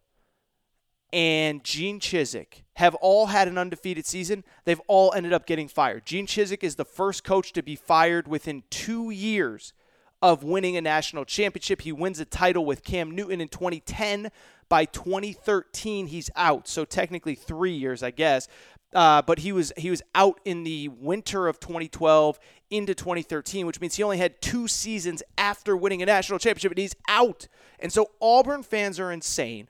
and 1.11 1.63
Gene 1.63 1.99
Chizik 1.99 2.63
have 2.73 2.95
all 2.95 3.27
had 3.27 3.47
an 3.47 3.57
undefeated 3.57 4.05
season. 4.05 4.43
They've 4.65 4.81
all 4.87 5.13
ended 5.13 5.33
up 5.33 5.45
getting 5.45 5.67
fired. 5.67 6.05
Gene 6.05 6.27
Chizik 6.27 6.63
is 6.63 6.75
the 6.75 6.85
first 6.85 7.23
coach 7.23 7.51
to 7.53 7.63
be 7.63 7.75
fired 7.75 8.27
within 8.27 8.63
two 8.69 9.09
years 9.09 9.73
of 10.21 10.43
winning 10.43 10.77
a 10.77 10.81
national 10.81 11.25
championship. 11.25 11.81
He 11.81 11.91
wins 11.91 12.19
a 12.19 12.25
title 12.25 12.65
with 12.65 12.83
Cam 12.83 13.11
Newton 13.11 13.41
in 13.41 13.47
2010. 13.47 14.29
By 14.67 14.85
2013, 14.85 16.07
he's 16.07 16.29
out. 16.35 16.67
So 16.67 16.85
technically 16.85 17.33
three 17.33 17.73
years, 17.73 18.03
I 18.03 18.11
guess. 18.11 18.47
Uh, 18.93 19.21
but 19.21 19.39
he 19.39 19.51
was 19.51 19.71
he 19.77 19.89
was 19.89 20.01
out 20.15 20.39
in 20.45 20.63
the 20.63 20.87
winter 20.87 21.47
of 21.47 21.59
2012 21.59 22.39
into 22.69 22.93
2013, 22.93 23.65
which 23.65 23.81
means 23.81 23.95
he 23.95 24.03
only 24.03 24.17
had 24.17 24.41
two 24.41 24.67
seasons 24.67 25.23
after 25.37 25.75
winning 25.75 26.01
a 26.01 26.05
national 26.05 26.39
championship, 26.39 26.71
and 26.71 26.79
he's 26.79 26.95
out. 27.07 27.47
And 27.79 27.91
so 27.91 28.11
Auburn 28.21 28.63
fans 28.63 28.99
are 28.99 29.11
insane. 29.11 29.67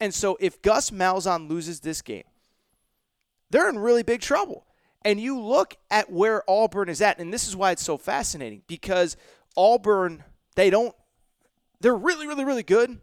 And 0.00 0.12
so 0.12 0.36
if 0.40 0.60
Gus 0.62 0.90
Malzahn 0.90 1.48
loses 1.48 1.80
this 1.80 2.02
game, 2.02 2.24
they're 3.50 3.68
in 3.68 3.78
really 3.78 4.02
big 4.02 4.20
trouble. 4.20 4.66
And 5.04 5.20
you 5.20 5.38
look 5.38 5.76
at 5.90 6.10
where 6.10 6.48
Auburn 6.48 6.88
is 6.88 7.00
at, 7.00 7.18
and 7.18 7.32
this 7.32 7.46
is 7.48 7.56
why 7.56 7.72
it's 7.72 7.82
so 7.82 7.96
fascinating 7.96 8.62
because 8.66 9.16
Auburn, 9.56 10.24
they 10.54 10.70
don't, 10.70 10.94
they're 11.80 11.96
really, 11.96 12.26
really, 12.26 12.44
really 12.44 12.62
good, 12.62 12.98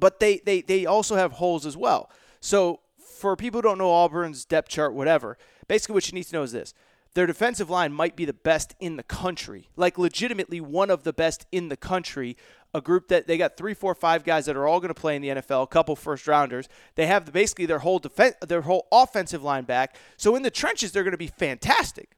but 0.00 0.18
they, 0.18 0.38
they, 0.38 0.62
they 0.62 0.86
also 0.86 1.14
have 1.16 1.32
holes 1.32 1.64
as 1.64 1.76
well. 1.76 2.10
So 2.40 2.80
for 2.98 3.36
people 3.36 3.58
who 3.58 3.62
don't 3.62 3.78
know 3.78 3.90
Auburn's 3.90 4.44
depth 4.44 4.68
chart, 4.68 4.94
whatever, 4.94 5.38
basically 5.68 5.94
what 5.94 6.08
you 6.08 6.14
need 6.14 6.24
to 6.24 6.34
know 6.34 6.42
is 6.42 6.52
this 6.52 6.74
their 7.14 7.26
defensive 7.26 7.70
line 7.70 7.92
might 7.92 8.16
be 8.16 8.24
the 8.24 8.32
best 8.32 8.74
in 8.80 8.96
the 8.96 9.02
country, 9.02 9.68
like 9.76 9.98
legitimately 9.98 10.60
one 10.60 10.90
of 10.90 11.04
the 11.04 11.12
best 11.12 11.46
in 11.52 11.68
the 11.68 11.76
country. 11.76 12.36
A 12.76 12.80
group 12.80 13.06
that 13.06 13.28
they 13.28 13.38
got 13.38 13.56
three, 13.56 13.72
four, 13.72 13.94
five 13.94 14.24
guys 14.24 14.46
that 14.46 14.56
are 14.56 14.66
all 14.66 14.80
going 14.80 14.92
to 14.92 15.00
play 15.00 15.14
in 15.14 15.22
the 15.22 15.28
NFL, 15.28 15.62
a 15.62 15.68
couple 15.68 15.94
first 15.94 16.26
rounders. 16.26 16.68
They 16.96 17.06
have 17.06 17.32
basically 17.32 17.66
their 17.66 17.78
whole 17.78 18.00
defense, 18.00 18.34
their 18.44 18.62
whole 18.62 18.88
offensive 18.90 19.44
line 19.44 19.62
back. 19.62 19.96
So 20.16 20.34
in 20.34 20.42
the 20.42 20.50
trenches, 20.50 20.90
they're 20.90 21.04
going 21.04 21.12
to 21.12 21.16
be 21.16 21.28
fantastic. 21.28 22.16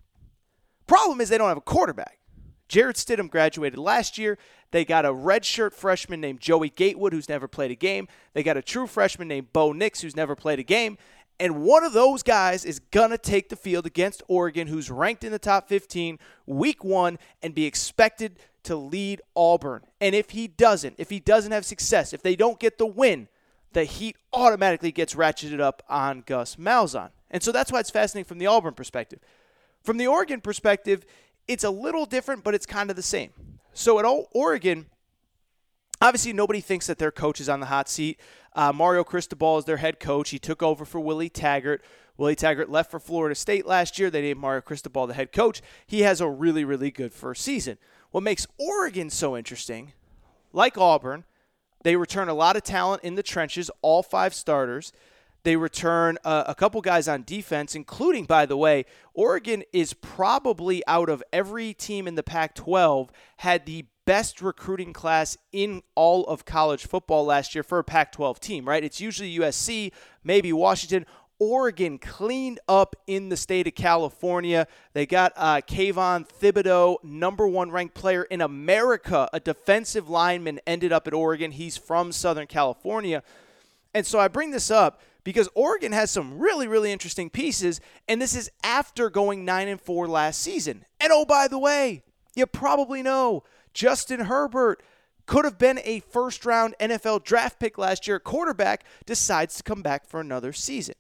Problem 0.87 1.21
is 1.21 1.29
they 1.29 1.37
don't 1.37 1.49
have 1.49 1.59
a 1.59 1.63
quarterback. 1.63 2.21
Jarrett 2.69 2.97
Stidham 2.97 3.31
graduated 3.31 3.79
last 3.79 4.19
year. 4.19 4.39
They 4.73 4.85
got 4.85 5.05
a 5.07 5.13
redshirt 5.13 5.73
freshman 5.73 6.21
named 6.21 6.41
Joey 6.41 6.71
Gatewood, 6.71 7.13
who's 7.13 7.29
never 7.29 7.47
played 7.47 7.71
a 7.71 7.77
game. 7.77 8.09
They 8.33 8.43
got 8.43 8.57
a 8.57 8.63
true 8.63 8.87
freshman 8.87 9.29
named 9.29 9.53
Bo 9.53 9.73
Nix, 9.73 10.01
who's 10.01 10.17
never 10.17 10.35
played 10.35 10.59
a 10.59 10.65
game. 10.65 10.99
And 11.39 11.63
one 11.63 11.85
of 11.85 11.93
those 11.93 12.23
guys 12.23 12.65
is 12.65 12.79
going 12.79 13.11
to 13.11 13.19
take 13.19 13.51
the 13.51 13.57
field 13.57 13.85
against 13.85 14.23
Oregon, 14.27 14.69
who's 14.69 14.91
ranked 14.91 15.23
in 15.23 15.33
the 15.33 15.39
top 15.39 15.69
15 15.69 16.19
week 16.47 16.83
one, 16.83 17.19
and 17.43 17.55
be 17.55 17.67
expected 17.67 18.39
to 18.63 18.75
lead 18.75 19.21
Auburn. 19.35 19.83
And 20.01 20.15
if 20.15 20.31
he 20.31 20.49
doesn't, 20.49 20.95
if 20.99 21.11
he 21.11 21.21
doesn't 21.21 21.53
have 21.53 21.65
success, 21.65 22.13
if 22.13 22.23
they 22.23 22.37
don't 22.37 22.59
get 22.59 22.79
the 22.79 22.87
win, 22.87 23.29
the 23.73 23.85
heat 23.85 24.17
automatically 24.33 24.93
gets 24.93 25.15
ratcheted 25.15 25.61
up 25.61 25.83
on 25.89 26.23
Gus 26.25 26.57
Malzahn. 26.57 27.11
And 27.31 27.43
so 27.43 27.53
that's 27.53 27.71
why 27.71 27.81
it's 27.81 27.91
fascinating 27.91 28.27
from 28.27 28.39
the 28.39 28.47
Auburn 28.47 28.75
perspective. 28.75 29.21
From 29.83 29.99
the 29.99 30.07
Oregon 30.07 30.41
perspective, 30.41 31.05
it's 31.47 31.65
a 31.65 31.71
little 31.71 32.07
different, 32.07 32.43
but 32.43 32.55
it's 32.55 32.67
kind 32.67 32.91
of 32.91 32.97
the 32.97 33.03
same. 33.03 33.31
So 33.75 33.99
at 33.99 34.05
all 34.05 34.29
Oregon, 34.33 34.87
obviously 36.01 36.33
nobody 36.33 36.61
thinks 36.61 36.87
that 36.87 36.99
their 36.99 37.11
coach 37.11 37.41
is 37.41 37.49
on 37.49 37.61
the 37.61 37.67
hot 37.67 37.89
seat. 37.89 38.21
Uh, 38.55 38.73
Mario 38.73 39.05
Cristobal 39.05 39.59
is 39.59 39.65
their 39.65 39.77
head 39.77 40.01
coach. 40.01 40.31
He 40.31 40.39
took 40.39 40.63
over 40.63 40.85
for 40.85 41.01
Willie 41.01 41.29
Taggart. 41.29 41.85
Willie 42.17 42.35
Taggart 42.35 42.71
left 42.71 42.91
for 42.91 42.99
Florida 42.99 43.35
State 43.35 43.67
last 43.67 43.99
year. 43.99 44.11
They 44.11 44.23
named 44.23 44.41
Mario 44.41 44.63
Cristobal 44.63 45.07
the 45.07 45.15
head 45.15 45.33
coach. 45.33 45.61
He 45.87 46.01
has 46.01 46.21
a 46.21 46.29
really, 46.29 46.65
really 46.65 46.91
good 46.91 47.13
first 47.13 47.43
season. 47.43 47.79
What 48.11 48.23
makes 48.23 48.47
Oregon 48.59 49.11
so 49.11 49.37
interesting, 49.37 49.93
like 50.53 50.79
Auburn, 50.79 51.25
they 51.83 51.97
return 51.97 52.29
a 52.29 52.35
lot 52.35 52.57
of 52.57 52.63
talent 52.63 53.05
in 53.05 53.15
the 53.15 53.23
trenches, 53.23 53.71
all 53.83 54.03
five 54.03 54.33
starters. 54.33 54.93
They 55.43 55.55
return 55.55 56.19
uh, 56.25 56.45
a 56.49 56.55
couple 56.55 56.81
guys 56.81 57.07
on 57.07 57.23
defense, 57.23 57.77
including, 57.77 58.25
by 58.25 58.47
the 58.47 58.57
way, 58.57 58.85
Oregon 59.15 59.63
is 59.73 59.93
probably 59.93 60.85
out 60.89 61.09
of 61.09 61.23
every 61.33 61.73
team 61.73 62.09
in 62.09 62.17
the 62.17 62.25
Pac 62.25 62.55
12 62.57 63.13
had 63.37 63.67
the 63.67 63.85
best 64.07 64.41
recruiting 64.41 64.93
class 64.93 65.37
in 65.53 65.83
all 65.95 66.25
of 66.27 66.45
college 66.45 66.87
football 66.87 67.27
last 67.27 67.55
year 67.55 67.63
for 67.63 67.79
a 67.79 67.85
Pac 67.85 68.13
12 68.13 68.41
team, 68.41 68.67
right? 68.67 68.83
It's 68.83 69.01
usually 69.01 69.37
USC, 69.39 69.93
maybe 70.25 70.53
Washington. 70.53 71.05
Oregon 71.39 71.99
cleaned 71.99 72.61
up 72.67 72.97
in 73.07 73.29
the 73.29 73.37
state 73.37 73.67
of 73.67 73.75
California. 73.75 74.67
They 74.95 75.05
got 75.05 75.33
uh, 75.37 75.61
Kayvon 75.61 76.27
Thibodeaux, 76.27 77.05
number 77.05 77.47
one 77.47 77.71
ranked 77.71 77.95
player 77.95 78.23
in 78.23 78.41
America, 78.41 79.29
a 79.35 79.41
defensive 79.41 80.09
lineman, 80.09 80.61
ended 80.67 80.93
up 80.93 81.07
at 81.07 81.13
Oregon. 81.13 81.51
He's 81.51 81.77
from 81.77 82.11
Southern 82.13 82.47
California. 82.47 83.23
And 83.93 84.07
so 84.07 84.19
I 84.19 84.29
bring 84.29 84.51
this 84.51 84.71
up 84.71 85.03
because 85.25 85.49
Oregon 85.55 85.93
has 85.93 86.11
some 86.11 86.39
really, 86.39 86.69
really 86.69 86.93
interesting 86.93 87.29
pieces, 87.29 87.81
and 88.09 88.23
this 88.23 88.35
is 88.35 88.51
after 88.63 89.11
going 89.11 89.45
9 89.45 89.69
and 89.69 89.81
4 89.81 90.07
last 90.07 90.41
season. 90.41 90.85
And 91.01 91.13
oh, 91.13 91.25
by 91.25 91.49
the 91.49 91.59
way, 91.59 92.03
you 92.35 92.47
probably 92.47 93.03
know 93.03 93.43
Justin 93.77 94.21
Herbert 94.21 94.83
could 95.27 95.45
have 95.45 95.59
been 95.59 95.79
a 95.85 96.01
first 96.01 96.47
round 96.47 96.75
NFL 96.81 97.25
draft 97.25 97.61
pick 97.61 97.77
last 97.77 98.09
year. 98.09 98.19
Quarterback 98.19 98.85
decides 99.05 99.57
to 99.57 99.63
come 99.63 99.83
back 99.83 100.07
for 100.07 100.19
another 100.19 100.55
season. 100.55 100.95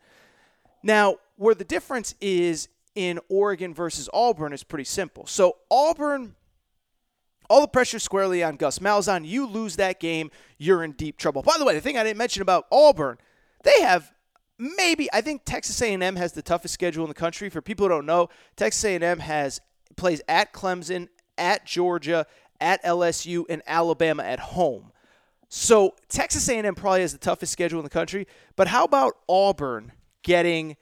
Now, 0.82 1.16
where 1.36 1.54
the 1.54 1.64
difference 1.64 2.14
is 2.20 2.68
in 2.94 3.18
Oregon 3.30 3.72
versus 3.72 4.10
Auburn 4.12 4.52
is 4.52 4.62
pretty 4.62 4.84
simple. 4.84 5.26
So, 5.26 5.56
Auburn, 5.70 6.34
all 7.48 7.62
the 7.62 7.68
pressure 7.68 7.98
squarely 7.98 8.44
on 8.44 8.56
Gus 8.56 8.78
Malzahn. 8.78 9.26
You 9.26 9.46
lose 9.46 9.76
that 9.76 9.98
game, 9.98 10.30
you're 10.58 10.84
in 10.84 10.92
deep 10.92 11.16
trouble. 11.16 11.42
By 11.42 11.56
the 11.58 11.64
way, 11.64 11.74
the 11.74 11.80
thing 11.80 11.96
I 11.96 12.04
didn't 12.04 12.18
mention 12.18 12.42
about 12.42 12.66
Auburn, 12.70 13.16
they 13.64 13.80
have 13.80 14.12
maybe 14.58 15.08
I 15.14 15.22
think 15.22 15.42
Texas 15.46 15.80
A&M 15.80 16.16
has 16.16 16.32
the 16.32 16.42
toughest 16.42 16.74
schedule 16.74 17.04
in 17.04 17.08
the 17.08 17.14
country. 17.14 17.48
For 17.48 17.62
people 17.62 17.86
who 17.86 17.90
don't 17.90 18.06
know, 18.06 18.28
Texas 18.54 18.84
A&M 18.84 19.20
has 19.20 19.62
plays 19.96 20.20
at 20.28 20.52
Clemson, 20.52 21.08
at 21.38 21.66
Georgia, 21.66 22.26
at 22.60 22.82
LSU, 22.84 23.44
and 23.48 23.62
Alabama 23.66 24.22
at 24.22 24.38
home. 24.38 24.92
So 25.48 25.94
Texas 26.08 26.48
A&M 26.48 26.74
probably 26.74 27.02
has 27.02 27.12
the 27.12 27.18
toughest 27.18 27.52
schedule 27.52 27.78
in 27.78 27.84
the 27.84 27.90
country. 27.90 28.26
But 28.56 28.68
how 28.68 28.84
about 28.84 29.16
Auburn 29.28 29.92
getting 30.22 30.76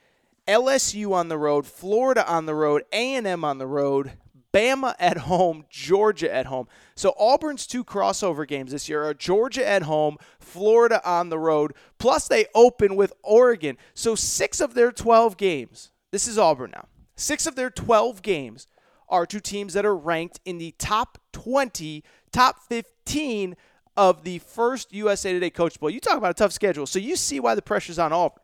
LSU 0.48 1.12
on 1.12 1.28
the 1.28 1.38
road, 1.38 1.66
Florida 1.66 2.26
on 2.30 2.46
the 2.46 2.54
road, 2.54 2.82
A&M 2.92 3.44
on 3.44 3.58
the 3.58 3.66
road, 3.66 4.12
Bama 4.52 4.94
at 5.00 5.18
home, 5.18 5.64
Georgia 5.68 6.32
at 6.32 6.46
home. 6.46 6.68
So 6.94 7.12
Auburn's 7.18 7.66
two 7.66 7.82
crossover 7.82 8.46
games 8.46 8.70
this 8.70 8.88
year 8.88 9.02
are 9.02 9.12
Georgia 9.12 9.66
at 9.66 9.82
home, 9.82 10.16
Florida 10.38 11.00
on 11.04 11.28
the 11.28 11.38
road, 11.38 11.74
plus 11.98 12.28
they 12.28 12.46
open 12.54 12.94
with 12.94 13.12
Oregon. 13.22 13.76
So 13.94 14.14
6 14.14 14.60
of 14.60 14.74
their 14.74 14.92
12 14.92 15.36
games. 15.36 15.90
This 16.12 16.28
is 16.28 16.38
Auburn 16.38 16.70
now. 16.72 16.86
6 17.16 17.46
of 17.46 17.56
their 17.56 17.70
12 17.70 18.22
games 18.22 18.68
are 19.08 19.26
two 19.26 19.40
teams 19.40 19.74
that 19.74 19.84
are 19.84 19.96
ranked 19.96 20.40
in 20.44 20.58
the 20.58 20.74
top 20.78 21.18
20, 21.32 22.02
top 22.32 22.60
15 22.68 23.56
of 23.96 24.24
the 24.24 24.38
first 24.38 24.92
USA 24.92 25.32
Today 25.32 25.50
Coach 25.50 25.78
Bowl. 25.78 25.90
You 25.90 26.00
talk 26.00 26.18
about 26.18 26.30
a 26.30 26.34
tough 26.34 26.52
schedule. 26.52 26.86
So 26.86 26.98
you 26.98 27.16
see 27.16 27.40
why 27.40 27.54
the 27.54 27.62
pressure's 27.62 27.98
on 27.98 28.12
Auburn. 28.12 28.42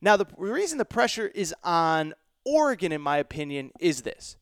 Now, 0.00 0.16
the 0.16 0.26
reason 0.36 0.78
the 0.78 0.84
pressure 0.84 1.28
is 1.28 1.54
on 1.62 2.14
Oregon, 2.44 2.92
in 2.92 3.00
my 3.00 3.18
opinion, 3.18 3.70
is 3.80 4.02
this 4.02 4.36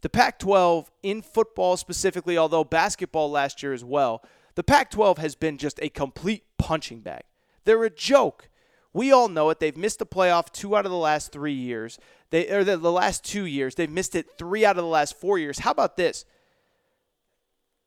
the 0.00 0.10
Pac 0.10 0.38
12 0.38 0.90
in 1.02 1.22
football 1.22 1.76
specifically, 1.76 2.36
although 2.36 2.64
basketball 2.64 3.30
last 3.30 3.62
year 3.62 3.72
as 3.72 3.84
well, 3.84 4.22
the 4.54 4.62
Pac 4.62 4.90
12 4.90 5.18
has 5.18 5.34
been 5.34 5.56
just 5.56 5.78
a 5.80 5.88
complete 5.88 6.44
punching 6.58 7.00
bag. 7.00 7.22
They're 7.64 7.84
a 7.84 7.90
joke. 7.90 8.50
We 8.94 9.12
all 9.12 9.28
know 9.28 9.50
it. 9.50 9.58
They've 9.58 9.76
missed 9.76 9.98
the 9.98 10.06
playoff 10.06 10.50
two 10.52 10.76
out 10.76 10.86
of 10.86 10.92
the 10.92 10.96
last 10.96 11.32
three 11.32 11.52
years. 11.52 11.98
They 12.30 12.48
or 12.48 12.64
the, 12.64 12.78
the 12.78 12.92
last 12.92 13.24
two 13.24 13.44
years. 13.44 13.74
They've 13.74 13.90
missed 13.90 14.14
it 14.14 14.38
three 14.38 14.64
out 14.64 14.78
of 14.78 14.84
the 14.84 14.88
last 14.88 15.20
four 15.20 15.38
years. 15.38 15.58
How 15.58 15.72
about 15.72 15.96
this? 15.96 16.24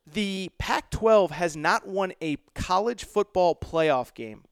The 0.06 0.52
Pac 0.58 0.92
12 0.92 1.32
has 1.32 1.56
not 1.56 1.88
won 1.88 2.14
a 2.22 2.38
college 2.54 3.06
football 3.06 3.56
playoff 3.56 4.14
game 4.14 4.44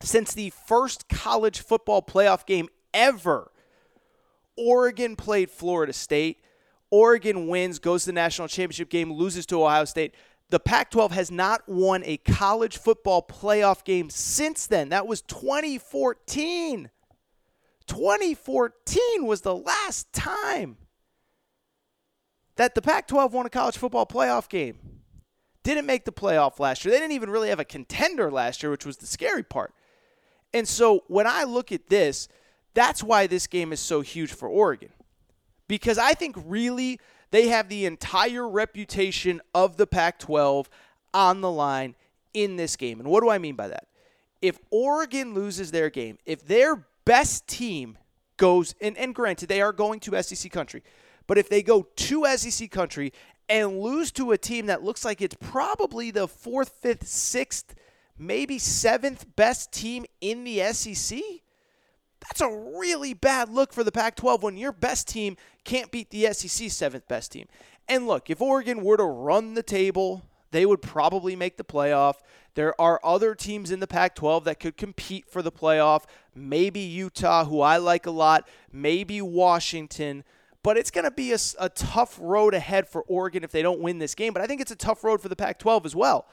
since 0.00 0.32
the 0.32 0.50
first 0.50 1.08
college 1.08 1.60
football 1.60 2.02
playoff 2.02 2.46
game 2.46 2.68
ever. 2.94 3.50
Oregon 4.56 5.16
played 5.16 5.50
Florida 5.50 5.92
State. 5.92 6.38
Oregon 6.90 7.48
wins, 7.48 7.78
goes 7.78 8.04
to 8.04 8.06
the 8.06 8.12
national 8.12 8.48
championship 8.48 8.88
game, 8.88 9.12
loses 9.12 9.44
to 9.46 9.62
Ohio 9.62 9.84
State. 9.84 10.14
The 10.50 10.60
Pac 10.60 10.90
12 10.90 11.12
has 11.12 11.30
not 11.30 11.68
won 11.68 12.02
a 12.04 12.16
college 12.16 12.78
football 12.78 13.22
playoff 13.22 13.84
game 13.84 14.08
since 14.08 14.66
then. 14.66 14.88
That 14.88 15.06
was 15.06 15.20
2014. 15.22 16.90
2014 17.86 19.00
was 19.26 19.42
the 19.42 19.54
last 19.54 20.12
time 20.12 20.76
that 22.56 22.74
the 22.74 22.82
Pac 22.82 23.06
12 23.08 23.32
won 23.32 23.46
a 23.46 23.50
college 23.50 23.76
football 23.76 24.06
playoff 24.06 24.48
game. 24.48 24.78
Didn't 25.64 25.86
make 25.86 26.04
the 26.04 26.12
playoff 26.12 26.58
last 26.58 26.84
year. 26.84 26.92
They 26.92 27.00
didn't 27.00 27.12
even 27.12 27.30
really 27.30 27.50
have 27.50 27.60
a 27.60 27.64
contender 27.64 28.30
last 28.30 28.62
year, 28.62 28.70
which 28.70 28.86
was 28.86 28.96
the 28.96 29.06
scary 29.06 29.42
part. 29.42 29.74
And 30.54 30.66
so 30.66 31.04
when 31.08 31.26
I 31.26 31.44
look 31.44 31.72
at 31.72 31.88
this, 31.88 32.26
that's 32.72 33.02
why 33.02 33.26
this 33.26 33.46
game 33.46 33.72
is 33.72 33.80
so 33.80 34.00
huge 34.00 34.32
for 34.32 34.48
Oregon 34.48 34.90
because 35.68 35.98
I 35.98 36.14
think 36.14 36.36
really 36.46 36.98
they 37.30 37.48
have 37.48 37.68
the 37.68 37.86
entire 37.86 38.48
reputation 38.48 39.40
of 39.54 39.76
the 39.76 39.86
Pac 39.86 40.18
12 40.18 40.68
on 41.12 41.40
the 41.40 41.50
line 41.50 41.94
in 42.34 42.56
this 42.56 42.76
game. 42.76 43.00
And 43.00 43.08
what 43.08 43.22
do 43.22 43.30
I 43.30 43.38
mean 43.38 43.56
by 43.56 43.68
that? 43.68 43.86
If 44.40 44.58
Oregon 44.70 45.34
loses 45.34 45.70
their 45.70 45.90
game, 45.90 46.18
if 46.24 46.46
their 46.46 46.86
best 47.04 47.46
team 47.46 47.98
goes, 48.36 48.74
and, 48.80 48.96
and 48.96 49.14
granted, 49.14 49.48
they 49.48 49.60
are 49.60 49.72
going 49.72 50.00
to 50.00 50.22
SEC 50.22 50.50
country, 50.52 50.82
but 51.26 51.38
if 51.38 51.48
they 51.48 51.62
go 51.62 51.82
to 51.82 52.36
SEC 52.36 52.70
country 52.70 53.12
and 53.48 53.80
lose 53.80 54.12
to 54.12 54.32
a 54.32 54.38
team 54.38 54.66
that 54.66 54.82
looks 54.82 55.04
like 55.04 55.20
it's 55.20 55.36
probably 55.40 56.10
the 56.10 56.28
fourth, 56.28 56.70
fifth, 56.80 57.06
sixth, 57.06 57.74
maybe 58.18 58.58
seventh 58.58 59.24
best 59.36 59.72
team 59.72 60.04
in 60.20 60.44
the 60.44 60.60
SEC, 60.72 61.20
that's 62.20 62.40
a 62.40 62.50
really 62.50 63.14
bad 63.14 63.48
look 63.48 63.72
for 63.72 63.84
the 63.84 63.92
Pac 63.92 64.16
12 64.16 64.42
when 64.42 64.56
your 64.56 64.72
best 64.72 65.08
team 65.08 65.36
can't 65.64 65.90
beat 65.90 66.10
the 66.10 66.32
SEC 66.32 66.70
seventh 66.70 67.06
best 67.08 67.32
team. 67.32 67.46
And 67.88 68.06
look, 68.06 68.28
if 68.28 68.40
Oregon 68.42 68.82
were 68.82 68.96
to 68.96 69.04
run 69.04 69.54
the 69.54 69.62
table, 69.62 70.22
they 70.50 70.66
would 70.66 70.82
probably 70.82 71.36
make 71.36 71.56
the 71.56 71.64
playoff. 71.64 72.16
There 72.54 72.78
are 72.80 73.00
other 73.04 73.34
teams 73.34 73.70
in 73.70 73.80
the 73.80 73.86
Pac 73.86 74.14
12 74.14 74.44
that 74.44 74.60
could 74.60 74.76
compete 74.76 75.30
for 75.30 75.42
the 75.42 75.52
playoff. 75.52 76.04
Maybe 76.34 76.80
Utah, 76.80 77.44
who 77.44 77.60
I 77.60 77.76
like 77.76 78.06
a 78.06 78.10
lot, 78.10 78.48
maybe 78.72 79.22
Washington. 79.22 80.24
But 80.62 80.76
it's 80.76 80.90
going 80.90 81.04
to 81.04 81.10
be 81.10 81.32
a, 81.32 81.38
a 81.60 81.68
tough 81.68 82.18
road 82.20 82.52
ahead 82.52 82.88
for 82.88 83.02
Oregon 83.02 83.44
if 83.44 83.52
they 83.52 83.62
don't 83.62 83.80
win 83.80 83.98
this 83.98 84.14
game. 84.14 84.32
But 84.32 84.42
I 84.42 84.46
think 84.46 84.60
it's 84.60 84.72
a 84.72 84.76
tough 84.76 85.04
road 85.04 85.20
for 85.20 85.28
the 85.28 85.36
Pac 85.36 85.58
12 85.58 85.86
as 85.86 85.94
well. 85.94 86.26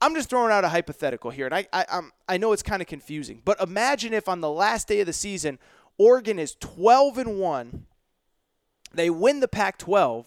I'm 0.00 0.14
just 0.14 0.30
throwing 0.30 0.52
out 0.52 0.64
a 0.64 0.68
hypothetical 0.68 1.30
here, 1.30 1.46
and 1.46 1.54
I 1.54 1.66
I, 1.72 1.84
I'm, 1.90 2.12
I 2.28 2.36
know 2.38 2.52
it's 2.52 2.62
kind 2.62 2.80
of 2.80 2.88
confusing, 2.88 3.42
but 3.44 3.60
imagine 3.60 4.12
if 4.12 4.28
on 4.28 4.40
the 4.40 4.50
last 4.50 4.88
day 4.88 5.00
of 5.00 5.06
the 5.06 5.12
season, 5.12 5.58
Oregon 5.98 6.38
is 6.38 6.56
12 6.60 7.18
and 7.18 7.38
one, 7.38 7.86
they 8.92 9.10
win 9.10 9.40
the 9.40 9.48
Pac-12, 9.48 10.26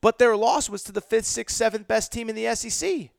but 0.00 0.18
their 0.18 0.36
loss 0.36 0.70
was 0.70 0.82
to 0.84 0.92
the 0.92 1.00
fifth, 1.00 1.26
sixth, 1.26 1.56
seventh 1.56 1.88
best 1.88 2.12
team 2.12 2.28
in 2.28 2.36
the 2.36 2.54
SEC. 2.54 3.10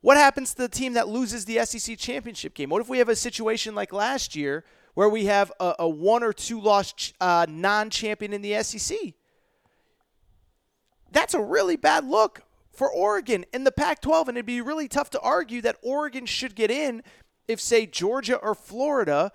What 0.00 0.16
happens 0.16 0.54
to 0.54 0.62
the 0.62 0.68
team 0.68 0.94
that 0.94 1.08
loses 1.08 1.44
the 1.44 1.64
SEC 1.64 1.98
championship 1.98 2.54
game? 2.54 2.70
What 2.70 2.80
if 2.80 2.88
we 2.88 2.98
have 2.98 3.10
a 3.10 3.16
situation 3.16 3.74
like 3.74 3.92
last 3.92 4.34
year 4.34 4.64
where 4.94 5.08
we 5.08 5.26
have 5.26 5.52
a, 5.60 5.74
a 5.80 5.88
one 5.88 6.22
or 6.22 6.32
two 6.32 6.60
loss 6.60 7.12
uh, 7.20 7.46
non-champion 7.48 8.32
in 8.32 8.40
the 8.40 8.62
SEC? 8.62 8.96
That's 11.12 11.34
a 11.34 11.40
really 11.40 11.76
bad 11.76 12.06
look 12.06 12.42
for 12.80 12.90
Oregon 12.90 13.44
in 13.52 13.64
the 13.64 13.72
Pac 13.72 14.00
12. 14.00 14.30
And 14.30 14.38
it'd 14.38 14.46
be 14.46 14.62
really 14.62 14.88
tough 14.88 15.10
to 15.10 15.20
argue 15.20 15.60
that 15.60 15.76
Oregon 15.82 16.24
should 16.24 16.54
get 16.54 16.70
in 16.70 17.02
if, 17.46 17.60
say, 17.60 17.84
Georgia 17.84 18.36
or 18.36 18.54
Florida 18.54 19.32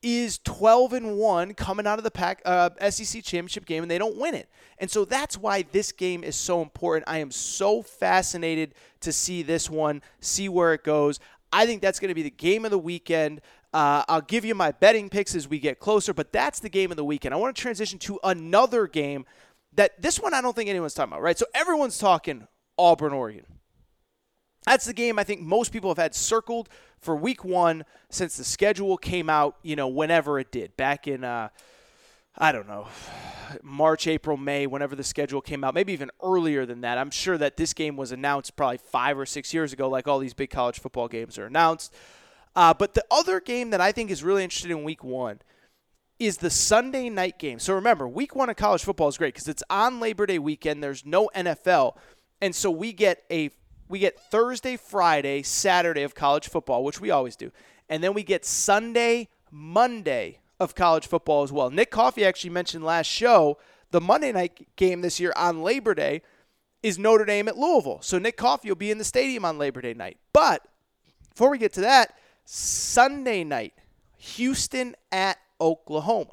is 0.00 0.38
12 0.44 0.92
and 0.92 1.16
1 1.18 1.54
coming 1.54 1.88
out 1.88 1.98
of 1.98 2.04
the 2.04 2.10
Pac 2.12 2.40
uh, 2.44 2.70
SEC 2.88 3.24
championship 3.24 3.66
game 3.66 3.82
and 3.82 3.90
they 3.90 3.98
don't 3.98 4.16
win 4.16 4.36
it. 4.36 4.48
And 4.78 4.88
so 4.88 5.04
that's 5.04 5.36
why 5.36 5.62
this 5.72 5.90
game 5.90 6.22
is 6.22 6.36
so 6.36 6.62
important. 6.62 7.08
I 7.08 7.18
am 7.18 7.32
so 7.32 7.82
fascinated 7.82 8.76
to 9.00 9.12
see 9.12 9.42
this 9.42 9.68
one, 9.68 10.00
see 10.20 10.48
where 10.48 10.72
it 10.72 10.84
goes. 10.84 11.18
I 11.52 11.66
think 11.66 11.82
that's 11.82 11.98
going 11.98 12.10
to 12.10 12.14
be 12.14 12.22
the 12.22 12.30
game 12.30 12.64
of 12.64 12.70
the 12.70 12.78
weekend. 12.78 13.40
Uh, 13.74 14.04
I'll 14.08 14.20
give 14.20 14.44
you 14.44 14.54
my 14.54 14.70
betting 14.70 15.08
picks 15.08 15.34
as 15.34 15.48
we 15.48 15.58
get 15.58 15.80
closer, 15.80 16.14
but 16.14 16.30
that's 16.30 16.60
the 16.60 16.68
game 16.68 16.92
of 16.92 16.96
the 16.96 17.04
weekend. 17.04 17.34
I 17.34 17.38
want 17.38 17.56
to 17.56 17.60
transition 17.60 17.98
to 18.00 18.20
another 18.22 18.86
game 18.86 19.26
that 19.74 20.00
this 20.00 20.20
one 20.20 20.32
I 20.32 20.40
don't 20.40 20.54
think 20.54 20.70
anyone's 20.70 20.94
talking 20.94 21.12
about, 21.12 21.22
right? 21.22 21.36
So 21.36 21.46
everyone's 21.54 21.98
talking 21.98 22.46
Auburn, 22.78 23.12
Oregon. 23.12 23.46
That's 24.66 24.84
the 24.84 24.92
game 24.92 25.18
I 25.18 25.24
think 25.24 25.40
most 25.40 25.72
people 25.72 25.90
have 25.90 25.98
had 25.98 26.14
circled 26.14 26.68
for 27.00 27.16
week 27.16 27.44
one 27.44 27.84
since 28.10 28.36
the 28.36 28.44
schedule 28.44 28.96
came 28.96 29.28
out, 29.28 29.56
you 29.62 29.74
know, 29.74 29.88
whenever 29.88 30.38
it 30.38 30.52
did, 30.52 30.76
back 30.76 31.08
in, 31.08 31.24
uh, 31.24 31.48
I 32.38 32.52
don't 32.52 32.68
know, 32.68 32.86
March, 33.62 34.06
April, 34.06 34.36
May, 34.36 34.66
whenever 34.66 34.94
the 34.94 35.02
schedule 35.02 35.40
came 35.40 35.64
out, 35.64 35.74
maybe 35.74 35.92
even 35.92 36.10
earlier 36.22 36.64
than 36.64 36.82
that. 36.82 36.96
I'm 36.96 37.10
sure 37.10 37.36
that 37.38 37.56
this 37.56 37.74
game 37.74 37.96
was 37.96 38.12
announced 38.12 38.54
probably 38.54 38.78
five 38.78 39.18
or 39.18 39.26
six 39.26 39.52
years 39.52 39.72
ago, 39.72 39.88
like 39.88 40.06
all 40.06 40.20
these 40.20 40.34
big 40.34 40.50
college 40.50 40.78
football 40.78 41.08
games 41.08 41.38
are 41.38 41.46
announced. 41.46 41.92
Uh, 42.54 42.72
but 42.72 42.94
the 42.94 43.04
other 43.10 43.40
game 43.40 43.70
that 43.70 43.80
I 43.80 43.92
think 43.92 44.10
is 44.10 44.22
really 44.22 44.44
interesting 44.44 44.70
in 44.70 44.84
week 44.84 45.02
one 45.02 45.40
is 46.18 46.36
the 46.36 46.50
Sunday 46.50 47.08
night 47.08 47.38
game. 47.38 47.58
So 47.58 47.74
remember, 47.74 48.06
week 48.06 48.36
one 48.36 48.48
of 48.48 48.56
college 48.56 48.84
football 48.84 49.08
is 49.08 49.18
great 49.18 49.34
because 49.34 49.48
it's 49.48 49.62
on 49.68 49.98
Labor 49.98 50.26
Day 50.26 50.38
weekend. 50.38 50.82
There's 50.82 51.04
no 51.04 51.30
NFL. 51.34 51.96
And 52.42 52.54
so 52.54 52.70
we 52.70 52.92
get 52.92 53.22
a 53.30 53.50
we 53.88 54.00
get 54.00 54.18
Thursday, 54.18 54.76
Friday, 54.76 55.42
Saturday 55.42 56.02
of 56.02 56.14
college 56.14 56.48
football, 56.48 56.82
which 56.82 57.00
we 57.00 57.10
always 57.10 57.36
do. 57.36 57.52
And 57.88 58.02
then 58.02 58.14
we 58.14 58.22
get 58.22 58.44
Sunday, 58.44 59.28
Monday 59.50 60.40
of 60.58 60.74
college 60.74 61.06
football 61.06 61.42
as 61.42 61.52
well. 61.52 61.70
Nick 61.70 61.90
Coffey 61.90 62.24
actually 62.24 62.50
mentioned 62.50 62.84
last 62.84 63.06
show 63.06 63.58
the 63.90 64.00
Monday 64.00 64.32
night 64.32 64.66
game 64.76 65.02
this 65.02 65.20
year 65.20 65.32
on 65.36 65.62
Labor 65.62 65.94
Day 65.94 66.22
is 66.82 66.98
Notre 66.98 67.24
Dame 67.24 67.48
at 67.48 67.56
Louisville. 67.56 68.00
So 68.02 68.18
Nick 68.18 68.36
Coffey 68.36 68.68
will 68.68 68.76
be 68.76 68.90
in 68.90 68.98
the 68.98 69.04
stadium 69.04 69.44
on 69.44 69.58
Labor 69.58 69.80
Day 69.80 69.94
night. 69.94 70.16
But 70.32 70.66
before 71.30 71.50
we 71.50 71.58
get 71.58 71.72
to 71.74 71.82
that, 71.82 72.16
Sunday 72.44 73.44
night, 73.44 73.74
Houston 74.16 74.96
at 75.12 75.38
Oklahoma. 75.60 76.32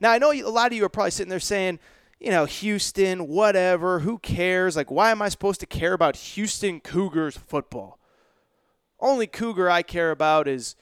Now, 0.00 0.10
I 0.10 0.18
know 0.18 0.32
a 0.32 0.42
lot 0.42 0.72
of 0.72 0.72
you 0.74 0.84
are 0.84 0.90
probably 0.90 1.12
sitting 1.12 1.30
there 1.30 1.40
saying, 1.40 1.78
you 2.18 2.30
know, 2.30 2.44
Houston, 2.44 3.28
whatever, 3.28 4.00
who 4.00 4.18
cares? 4.18 4.76
Like, 4.76 4.90
why 4.90 5.10
am 5.10 5.20
I 5.20 5.28
supposed 5.28 5.60
to 5.60 5.66
care 5.66 5.92
about 5.92 6.16
Houston 6.16 6.80
Cougars 6.80 7.36
football? 7.36 7.98
Only 8.98 9.26
Cougar 9.26 9.68
I 9.68 9.82
care 9.82 10.10
about 10.10 10.48
is, 10.48 10.76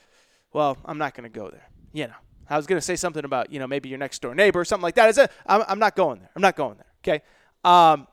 well, 0.52 0.78
I'm 0.84 0.98
not 0.98 1.14
going 1.14 1.30
to 1.30 1.38
go 1.38 1.50
there. 1.50 1.68
You 1.92 2.06
know, 2.06 2.14
I 2.48 2.56
was 2.56 2.66
going 2.66 2.76
to 2.78 2.84
say 2.84 2.96
something 2.96 3.24
about, 3.24 3.50
you 3.50 3.58
know, 3.58 3.66
maybe 3.66 3.88
your 3.88 3.98
next 3.98 4.22
door 4.22 4.34
neighbor 4.34 4.60
or 4.60 4.64
something 4.64 4.84
like 4.84 4.94
that. 4.94 5.08
Is 5.08 5.18
it? 5.18 5.30
I'm, 5.46 5.64
I'm 5.66 5.78
not 5.78 5.96
going 5.96 6.20
there. 6.20 6.30
I'm 6.36 6.42
not 6.42 6.54
going 6.54 6.76
there. 6.76 6.86
Okay. 7.02 7.24
Um, 7.64 8.06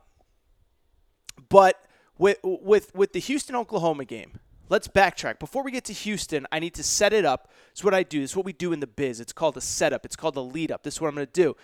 but 1.50 1.84
with 2.18 2.38
with 2.44 2.94
with 2.96 3.14
the 3.14 3.20
Houston 3.20 3.56
Oklahoma 3.56 4.06
game, 4.06 4.40
let's 4.70 4.88
backtrack. 4.88 5.40
Before 5.40 5.64
we 5.64 5.72
get 5.72 5.84
to 5.86 5.94
Houston, 5.94 6.48
I 6.52 6.60
need 6.60 6.74
to 6.76 6.84
set 6.84 7.14
it 7.14 7.26
up. 7.26 7.52
It's 7.72 7.84
what 7.84 7.94
I 7.94 8.04
do. 8.04 8.22
It's 8.24 8.36
what 8.36 8.46
we 8.46 8.54
do 8.54 8.74
in 8.74 8.80
the 8.80 8.88
biz. 8.88 9.20
It's 9.20 9.34
called 9.34 9.58
a 9.58 9.62
setup. 9.62 10.06
It's 10.06 10.16
called 10.16 10.38
a 10.38 10.42
lead 10.42 10.72
up. 10.72 10.84
This 10.84 10.96
is 10.96 11.02
what 11.02 11.10
I'm 11.10 11.16
going 11.16 11.28
to 11.28 11.34
do. 11.34 11.56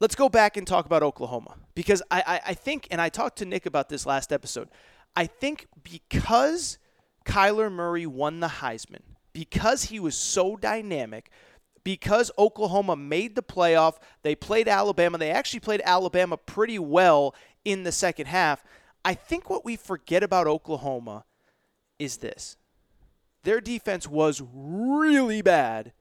Let's 0.00 0.14
go 0.14 0.28
back 0.28 0.56
and 0.56 0.66
talk 0.66 0.86
about 0.86 1.02
Oklahoma 1.02 1.56
because 1.74 2.02
I, 2.10 2.22
I, 2.26 2.40
I 2.50 2.54
think, 2.54 2.86
and 2.90 3.00
I 3.00 3.08
talked 3.08 3.38
to 3.38 3.44
Nick 3.44 3.66
about 3.66 3.88
this 3.88 4.06
last 4.06 4.32
episode. 4.32 4.68
I 5.16 5.26
think 5.26 5.66
because 5.82 6.78
Kyler 7.24 7.70
Murray 7.70 8.06
won 8.06 8.40
the 8.40 8.46
Heisman, 8.46 9.02
because 9.32 9.84
he 9.84 9.98
was 9.98 10.16
so 10.16 10.56
dynamic, 10.56 11.30
because 11.82 12.30
Oklahoma 12.38 12.96
made 12.96 13.34
the 13.34 13.42
playoff, 13.42 13.96
they 14.22 14.34
played 14.34 14.68
Alabama. 14.68 15.18
They 15.18 15.30
actually 15.30 15.60
played 15.60 15.82
Alabama 15.84 16.36
pretty 16.36 16.78
well 16.78 17.34
in 17.64 17.82
the 17.82 17.92
second 17.92 18.26
half. 18.26 18.62
I 19.04 19.14
think 19.14 19.48
what 19.48 19.64
we 19.64 19.76
forget 19.76 20.22
about 20.22 20.46
Oklahoma 20.46 21.24
is 21.98 22.18
this 22.18 22.56
their 23.42 23.60
defense 23.60 24.06
was 24.06 24.42
really 24.52 25.42
bad 25.42 25.92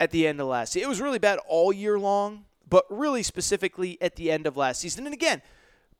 at 0.00 0.10
the 0.10 0.26
end 0.26 0.40
of 0.40 0.46
last 0.46 0.72
season. 0.72 0.86
It 0.86 0.88
was 0.88 1.00
really 1.00 1.18
bad 1.18 1.38
all 1.46 1.72
year 1.72 1.98
long, 1.98 2.44
but 2.68 2.84
really 2.90 3.22
specifically 3.22 3.98
at 4.00 4.16
the 4.16 4.30
end 4.30 4.46
of 4.46 4.56
last 4.56 4.80
season. 4.80 5.06
And 5.06 5.14
again, 5.14 5.42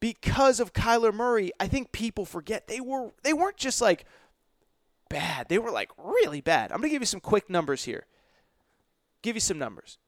because 0.01 0.61
of 0.61 0.73
Kyler 0.73 1.13
Murray, 1.13 1.51
I 1.59 1.69
think 1.69 1.93
people 1.93 2.25
forget 2.25 2.69
they 2.69 2.81
were 2.81 3.13
they 3.23 3.33
weren't 3.33 3.57
just 3.57 3.81
like 3.81 4.05
bad. 5.09 5.49
They 5.49 5.59
were 5.59 5.71
like 5.71 5.91
really 5.97 6.41
bad. 6.41 6.71
I'm 6.71 6.79
going 6.79 6.91
to 6.91 6.95
give 6.95 7.03
you 7.03 7.07
some 7.07 7.21
quick 7.21 7.51
numbers 7.51 7.85
here. 7.85 8.07
Give 9.23 9.37
you 9.37 9.41
some 9.41 9.59
numbers. 9.59 9.99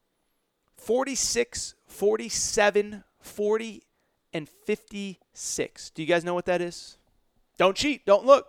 46, 0.77 1.75
47, 1.87 3.05
40 3.21 3.83
and 4.33 4.49
56. 4.49 5.91
Do 5.91 6.03
you 6.03 6.09
guys 6.09 6.25
know 6.25 6.35
what 6.35 6.47
that 6.47 6.61
is? 6.61 6.97
Don't 7.59 7.77
cheat. 7.77 8.07
Don't 8.07 8.25
look. 8.25 8.47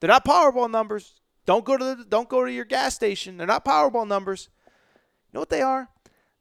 They're 0.00 0.08
not 0.08 0.24
Powerball 0.24 0.70
numbers. 0.70 1.14
Don't 1.46 1.64
go 1.64 1.76
to 1.76 1.94
the, 1.96 2.04
don't 2.04 2.28
go 2.28 2.44
to 2.44 2.52
your 2.52 2.64
gas 2.64 2.94
station. 2.94 3.36
They're 3.36 3.46
not 3.46 3.64
Powerball 3.64 4.06
numbers. 4.06 4.48
You 4.96 5.30
know 5.34 5.40
what 5.40 5.50
they 5.50 5.62
are? 5.62 5.88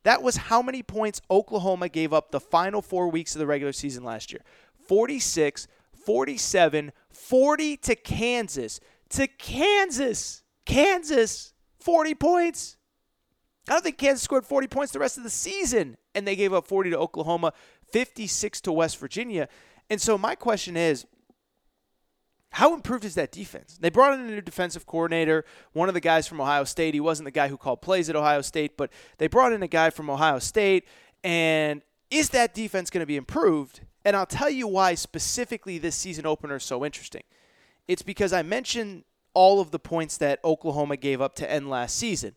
That 0.07 0.23
was 0.23 0.37
how 0.37 0.61
many 0.61 0.83
points 0.83 1.19
Oklahoma 1.29 1.89
gave 1.89 2.13
up 2.13 2.31
the 2.31 2.39
final 2.39 2.81
4 2.81 3.09
weeks 3.09 3.35
of 3.35 3.39
the 3.39 3.45
regular 3.45 3.73
season 3.73 4.05
last 4.05 4.31
year. 4.31 4.41
46, 4.87 5.67
47, 5.91 6.93
40 7.11 7.75
to 7.75 7.93
Kansas. 7.93 8.79
To 9.09 9.27
Kansas. 9.27 10.43
Kansas. 10.65 11.51
40 11.81 12.15
points. 12.15 12.77
I 13.67 13.73
don't 13.73 13.83
think 13.83 13.97
Kansas 13.97 14.21
scored 14.21 14.45
40 14.45 14.67
points 14.67 14.93
the 14.93 14.99
rest 14.99 15.17
of 15.17 15.25
the 15.25 15.29
season 15.29 15.97
and 16.15 16.25
they 16.25 16.37
gave 16.37 16.53
up 16.53 16.67
40 16.67 16.91
to 16.91 16.97
Oklahoma. 16.97 17.51
56 17.91 18.61
to 18.61 18.71
West 18.71 18.97
Virginia. 18.99 19.49
And 19.89 19.99
so 19.99 20.17
my 20.17 20.35
question 20.35 20.77
is, 20.77 21.05
how 22.51 22.73
improved 22.73 23.05
is 23.05 23.15
that 23.15 23.31
defense? 23.31 23.77
They 23.79 23.89
brought 23.89 24.13
in 24.13 24.21
a 24.21 24.31
new 24.31 24.41
defensive 24.41 24.85
coordinator, 24.85 25.45
one 25.73 25.89
of 25.89 25.93
the 25.93 26.01
guys 26.01 26.27
from 26.27 26.41
Ohio 26.41 26.63
State. 26.63 26.93
He 26.93 26.99
wasn't 26.99 27.25
the 27.25 27.31
guy 27.31 27.49
who 27.49 27.57
called 27.57 27.81
plays 27.81 28.09
at 28.09 28.15
Ohio 28.15 28.41
State, 28.41 28.77
but 28.77 28.91
they 29.17 29.27
brought 29.27 29.53
in 29.53 29.63
a 29.63 29.67
guy 29.67 29.89
from 29.89 30.09
Ohio 30.09 30.39
State. 30.39 30.85
And 31.23 31.81
is 32.09 32.29
that 32.29 32.53
defense 32.53 32.89
going 32.89 33.01
to 33.01 33.07
be 33.07 33.17
improved? 33.17 33.81
And 34.05 34.15
I'll 34.15 34.25
tell 34.25 34.49
you 34.49 34.67
why 34.67 34.95
specifically 34.95 35.77
this 35.77 35.95
season 35.95 36.25
opener 36.25 36.55
is 36.55 36.63
so 36.63 36.85
interesting. 36.85 37.23
It's 37.87 38.01
because 38.01 38.33
I 38.33 38.41
mentioned 38.41 39.03
all 39.33 39.59
of 39.59 39.71
the 39.71 39.79
points 39.79 40.17
that 40.17 40.39
Oklahoma 40.43 40.97
gave 40.97 41.21
up 41.21 41.35
to 41.35 41.51
end 41.51 41.69
last 41.69 41.95
season 41.95 42.35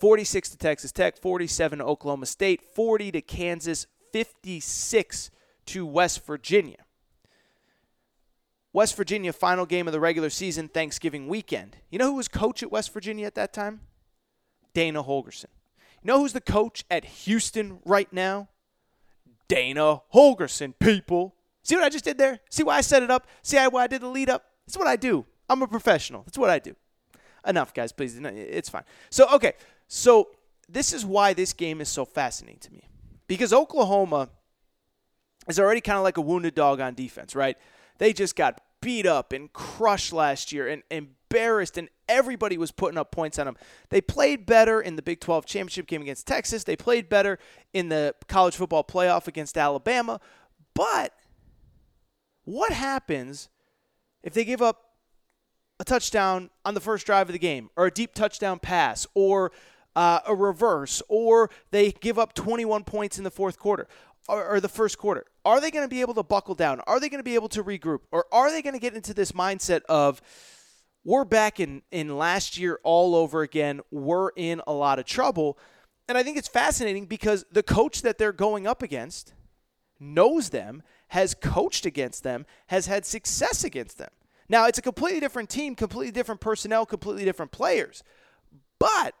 46 0.00 0.50
to 0.50 0.58
Texas 0.58 0.92
Tech, 0.92 1.16
47 1.16 1.78
to 1.78 1.84
Oklahoma 1.84 2.26
State, 2.26 2.62
40 2.62 3.12
to 3.12 3.20
Kansas, 3.22 3.86
56 4.12 5.30
to 5.66 5.86
West 5.86 6.24
Virginia. 6.24 6.85
West 8.76 8.94
Virginia 8.94 9.32
final 9.32 9.64
game 9.64 9.86
of 9.88 9.94
the 9.94 10.00
regular 10.00 10.28
season 10.28 10.68
Thanksgiving 10.68 11.28
weekend. 11.28 11.78
You 11.88 11.98
know 11.98 12.10
who 12.10 12.16
was 12.16 12.28
coach 12.28 12.62
at 12.62 12.70
West 12.70 12.92
Virginia 12.92 13.26
at 13.26 13.34
that 13.34 13.54
time? 13.54 13.80
Dana 14.74 15.02
Holgorsen. 15.02 15.46
You 16.02 16.08
know 16.08 16.18
who's 16.18 16.34
the 16.34 16.42
coach 16.42 16.84
at 16.90 17.06
Houston 17.06 17.78
right 17.86 18.12
now? 18.12 18.48
Dana 19.48 20.02
Holgorsen, 20.12 20.74
people. 20.78 21.34
See 21.62 21.74
what 21.74 21.84
I 21.84 21.88
just 21.88 22.04
did 22.04 22.18
there? 22.18 22.40
See 22.50 22.64
why 22.64 22.76
I 22.76 22.80
set 22.82 23.02
it 23.02 23.10
up? 23.10 23.26
See 23.42 23.56
why 23.56 23.84
I 23.84 23.86
did 23.86 24.02
the 24.02 24.08
lead 24.08 24.28
up? 24.28 24.44
That's 24.66 24.76
what 24.76 24.86
I 24.86 24.96
do. 24.96 25.24
I'm 25.48 25.62
a 25.62 25.66
professional. 25.66 26.24
That's 26.24 26.36
what 26.36 26.50
I 26.50 26.58
do. 26.58 26.76
Enough, 27.46 27.72
guys, 27.72 27.92
please. 27.92 28.14
It's 28.14 28.68
fine. 28.68 28.84
So, 29.08 29.26
okay. 29.36 29.54
So, 29.88 30.32
this 30.68 30.92
is 30.92 31.02
why 31.02 31.32
this 31.32 31.54
game 31.54 31.80
is 31.80 31.88
so 31.88 32.04
fascinating 32.04 32.60
to 32.60 32.72
me 32.74 32.82
because 33.26 33.54
Oklahoma 33.54 34.28
is 35.48 35.58
already 35.58 35.80
kind 35.80 35.96
of 35.96 36.04
like 36.04 36.18
a 36.18 36.20
wounded 36.20 36.54
dog 36.54 36.78
on 36.78 36.92
defense, 36.92 37.34
right? 37.34 37.56
They 37.96 38.12
just 38.12 38.36
got 38.36 38.60
beat 38.80 39.06
up 39.06 39.32
and 39.32 39.52
crushed 39.52 40.12
last 40.12 40.52
year 40.52 40.68
and 40.68 40.82
embarrassed, 40.90 41.76
and 41.78 41.88
everybody 42.08 42.56
was 42.58 42.70
putting 42.70 42.98
up 42.98 43.10
points 43.10 43.38
on 43.38 43.46
them. 43.46 43.56
They 43.90 44.00
played 44.00 44.46
better 44.46 44.80
in 44.80 44.96
the 44.96 45.02
Big 45.02 45.20
12 45.20 45.46
championship 45.46 45.86
game 45.86 46.02
against 46.02 46.26
Texas. 46.26 46.64
They 46.64 46.76
played 46.76 47.08
better 47.08 47.38
in 47.72 47.88
the 47.88 48.14
college 48.28 48.56
football 48.56 48.84
playoff 48.84 49.26
against 49.26 49.58
Alabama. 49.58 50.20
But 50.74 51.14
what 52.44 52.72
happens 52.72 53.48
if 54.22 54.34
they 54.34 54.44
give 54.44 54.62
up 54.62 54.82
a 55.78 55.84
touchdown 55.84 56.50
on 56.64 56.74
the 56.74 56.80
first 56.80 57.06
drive 57.06 57.28
of 57.28 57.32
the 57.32 57.38
game, 57.38 57.70
or 57.76 57.86
a 57.86 57.90
deep 57.90 58.14
touchdown 58.14 58.58
pass, 58.58 59.06
or 59.14 59.52
uh, 59.94 60.20
a 60.26 60.34
reverse, 60.34 61.02
or 61.08 61.50
they 61.70 61.92
give 61.92 62.18
up 62.18 62.34
21 62.34 62.84
points 62.84 63.18
in 63.18 63.24
the 63.24 63.30
fourth 63.30 63.58
quarter 63.58 63.88
or, 64.28 64.44
or 64.46 64.60
the 64.60 64.68
first 64.68 64.98
quarter. 64.98 65.24
Are 65.44 65.60
they 65.60 65.70
going 65.70 65.84
to 65.84 65.88
be 65.88 66.00
able 66.00 66.14
to 66.14 66.22
buckle 66.22 66.54
down? 66.54 66.80
Are 66.86 67.00
they 67.00 67.08
going 67.08 67.20
to 67.20 67.24
be 67.24 67.34
able 67.34 67.48
to 67.50 67.62
regroup? 67.62 68.00
Or 68.10 68.26
are 68.32 68.50
they 68.50 68.62
going 68.62 68.74
to 68.74 68.80
get 68.80 68.94
into 68.94 69.14
this 69.14 69.32
mindset 69.32 69.82
of, 69.88 70.20
we're 71.04 71.24
back 71.24 71.60
in, 71.60 71.82
in 71.92 72.18
last 72.18 72.58
year 72.58 72.80
all 72.82 73.14
over 73.14 73.42
again. 73.42 73.80
We're 73.92 74.30
in 74.30 74.60
a 74.66 74.72
lot 74.72 74.98
of 74.98 75.04
trouble. 75.04 75.56
And 76.08 76.18
I 76.18 76.24
think 76.24 76.36
it's 76.36 76.48
fascinating 76.48 77.06
because 77.06 77.44
the 77.52 77.62
coach 77.62 78.02
that 78.02 78.18
they're 78.18 78.32
going 78.32 78.66
up 78.66 78.82
against 78.82 79.32
knows 80.00 80.50
them, 80.50 80.82
has 81.08 81.34
coached 81.34 81.86
against 81.86 82.24
them, 82.24 82.44
has 82.66 82.86
had 82.86 83.06
success 83.06 83.62
against 83.62 83.98
them. 83.98 84.10
Now, 84.48 84.66
it's 84.66 84.78
a 84.78 84.82
completely 84.82 85.20
different 85.20 85.48
team, 85.48 85.76
completely 85.76 86.12
different 86.12 86.40
personnel, 86.40 86.86
completely 86.86 87.24
different 87.24 87.52
players. 87.52 88.02
But 88.78 89.14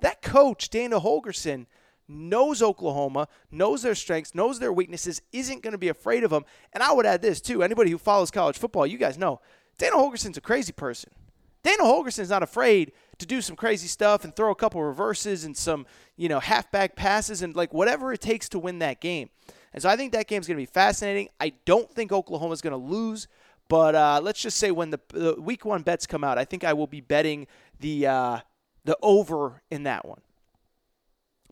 that 0.00 0.22
coach, 0.22 0.70
Dana 0.70 1.00
Holgorsen, 1.00 1.66
knows 2.08 2.62
Oklahoma, 2.62 3.28
knows 3.50 3.82
their 3.82 3.94
strengths, 3.94 4.34
knows 4.34 4.58
their 4.58 4.72
weaknesses, 4.72 5.22
isn't 5.32 5.62
going 5.62 5.72
to 5.72 5.78
be 5.78 5.88
afraid 5.88 6.24
of 6.24 6.30
them. 6.30 6.44
And 6.72 6.82
I 6.82 6.92
would 6.92 7.06
add 7.06 7.22
this 7.22 7.40
too. 7.40 7.62
Anybody 7.62 7.90
who 7.90 7.98
follows 7.98 8.30
college 8.30 8.58
football, 8.58 8.86
you 8.86 8.98
guys 8.98 9.18
know 9.18 9.40
Dana 9.78 9.96
Holgorsen's 9.96 10.36
a 10.36 10.40
crazy 10.40 10.72
person. 10.72 11.10
Dana 11.62 11.82
Holgorsen's 11.82 12.30
not 12.30 12.42
afraid 12.42 12.92
to 13.18 13.26
do 13.26 13.40
some 13.40 13.56
crazy 13.56 13.88
stuff 13.88 14.24
and 14.24 14.34
throw 14.34 14.52
a 14.52 14.54
couple 14.54 14.82
reverses 14.82 15.44
and 15.44 15.56
some, 15.56 15.84
you 16.16 16.28
know, 16.28 16.38
halfback 16.38 16.94
passes 16.94 17.42
and 17.42 17.56
like 17.56 17.74
whatever 17.74 18.12
it 18.12 18.20
takes 18.20 18.48
to 18.50 18.58
win 18.58 18.78
that 18.78 19.00
game. 19.00 19.30
And 19.72 19.82
so 19.82 19.88
I 19.88 19.96
think 19.96 20.12
that 20.12 20.28
game's 20.28 20.46
going 20.46 20.56
to 20.56 20.62
be 20.62 20.66
fascinating. 20.66 21.28
I 21.40 21.52
don't 21.64 21.90
think 21.90 22.12
Oklahoma's 22.12 22.60
going 22.60 22.70
to 22.70 22.76
lose, 22.76 23.26
but 23.68 23.94
uh, 23.94 24.20
let's 24.22 24.40
just 24.40 24.58
say 24.58 24.70
when 24.70 24.90
the, 24.90 25.00
the, 25.08 25.34
week 25.40 25.64
one 25.64 25.82
bets 25.82 26.06
come 26.06 26.22
out, 26.22 26.38
I 26.38 26.44
think 26.44 26.62
I 26.62 26.72
will 26.72 26.86
be 26.86 27.00
betting 27.00 27.46
the 27.80 28.06
uh, 28.06 28.38
the 28.84 28.96
over 29.02 29.62
in 29.70 29.82
that 29.82 30.06
one. 30.06 30.20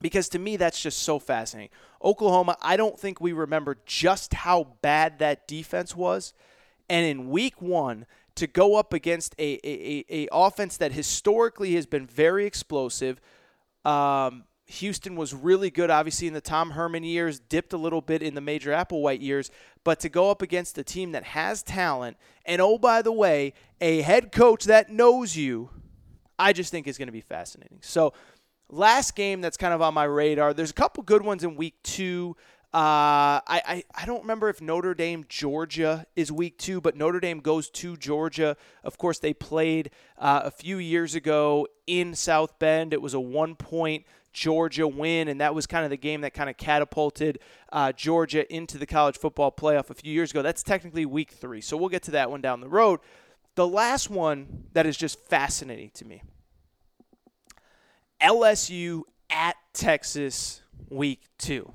Because 0.04 0.28
to 0.28 0.38
me, 0.38 0.58
that's 0.58 0.82
just 0.82 0.98
so 0.98 1.18
fascinating. 1.18 1.70
Oklahoma, 2.04 2.58
I 2.60 2.76
don't 2.76 3.00
think 3.00 3.22
we 3.22 3.32
remember 3.32 3.78
just 3.86 4.34
how 4.34 4.76
bad 4.82 5.18
that 5.20 5.48
defense 5.48 5.96
was. 5.96 6.34
And 6.90 7.06
in 7.06 7.30
week 7.30 7.62
one, 7.62 8.04
to 8.34 8.46
go 8.46 8.76
up 8.76 8.92
against 8.92 9.34
a, 9.38 9.58
a, 9.64 10.04
a, 10.10 10.24
a 10.24 10.28
offense 10.30 10.76
that 10.76 10.92
historically 10.92 11.74
has 11.76 11.86
been 11.86 12.06
very 12.06 12.44
explosive, 12.44 13.18
um, 13.86 14.44
Houston 14.66 15.16
was 15.16 15.32
really 15.32 15.70
good, 15.70 15.88
obviously, 15.88 16.28
in 16.28 16.34
the 16.34 16.42
Tom 16.42 16.72
Herman 16.72 17.02
years, 17.02 17.40
dipped 17.40 17.72
a 17.72 17.78
little 17.78 18.02
bit 18.02 18.22
in 18.22 18.34
the 18.34 18.42
Major 18.42 18.72
Applewhite 18.72 19.22
years. 19.22 19.50
But 19.84 20.00
to 20.00 20.10
go 20.10 20.30
up 20.30 20.42
against 20.42 20.76
a 20.76 20.84
team 20.84 21.12
that 21.12 21.24
has 21.24 21.62
talent, 21.62 22.18
and 22.44 22.60
oh, 22.60 22.76
by 22.76 23.00
the 23.00 23.10
way, 23.10 23.54
a 23.80 24.02
head 24.02 24.32
coach 24.32 24.64
that 24.64 24.90
knows 24.90 25.34
you– 25.34 25.70
I 26.38 26.52
just 26.52 26.70
think 26.70 26.86
is 26.86 26.98
going 26.98 27.06
to 27.08 27.12
be 27.12 27.20
fascinating. 27.20 27.78
So, 27.80 28.12
last 28.68 29.14
game 29.14 29.40
that's 29.40 29.56
kind 29.56 29.74
of 29.74 29.82
on 29.82 29.94
my 29.94 30.04
radar. 30.04 30.54
There's 30.54 30.70
a 30.70 30.74
couple 30.74 31.02
good 31.02 31.22
ones 31.22 31.44
in 31.44 31.56
week 31.56 31.74
two. 31.82 32.36
Uh, 32.72 33.38
I, 33.46 33.62
I, 33.64 33.84
I 33.94 34.04
don't 34.04 34.22
remember 34.22 34.48
if 34.48 34.60
Notre 34.60 34.94
Dame, 34.94 35.24
Georgia 35.28 36.06
is 36.16 36.32
week 36.32 36.58
two, 36.58 36.80
but 36.80 36.96
Notre 36.96 37.20
Dame 37.20 37.38
goes 37.38 37.70
to 37.70 37.96
Georgia. 37.96 38.56
Of 38.82 38.98
course, 38.98 39.20
they 39.20 39.32
played 39.32 39.90
uh, 40.18 40.40
a 40.44 40.50
few 40.50 40.78
years 40.78 41.14
ago 41.14 41.68
in 41.86 42.16
South 42.16 42.58
Bend. 42.58 42.92
It 42.92 43.00
was 43.00 43.14
a 43.14 43.20
one 43.20 43.54
point 43.54 44.04
Georgia 44.32 44.88
win, 44.88 45.28
and 45.28 45.40
that 45.40 45.54
was 45.54 45.68
kind 45.68 45.84
of 45.84 45.90
the 45.90 45.96
game 45.96 46.22
that 46.22 46.34
kind 46.34 46.50
of 46.50 46.56
catapulted 46.56 47.38
uh, 47.72 47.92
Georgia 47.92 48.52
into 48.52 48.76
the 48.76 48.86
college 48.86 49.16
football 49.16 49.52
playoff 49.52 49.88
a 49.88 49.94
few 49.94 50.12
years 50.12 50.32
ago. 50.32 50.42
That's 50.42 50.64
technically 50.64 51.06
week 51.06 51.30
three, 51.30 51.60
so 51.60 51.76
we'll 51.76 51.88
get 51.90 52.02
to 52.04 52.10
that 52.10 52.28
one 52.28 52.40
down 52.40 52.60
the 52.60 52.68
road. 52.68 52.98
The 53.54 53.68
last 53.68 54.10
one 54.10 54.64
that 54.72 54.84
is 54.84 54.96
just 54.96 55.20
fascinating 55.20 55.92
to 55.94 56.04
me 56.04 56.22
LSU 58.20 59.02
at 59.30 59.56
Texas 59.72 60.62
week 60.90 61.22
two. 61.38 61.72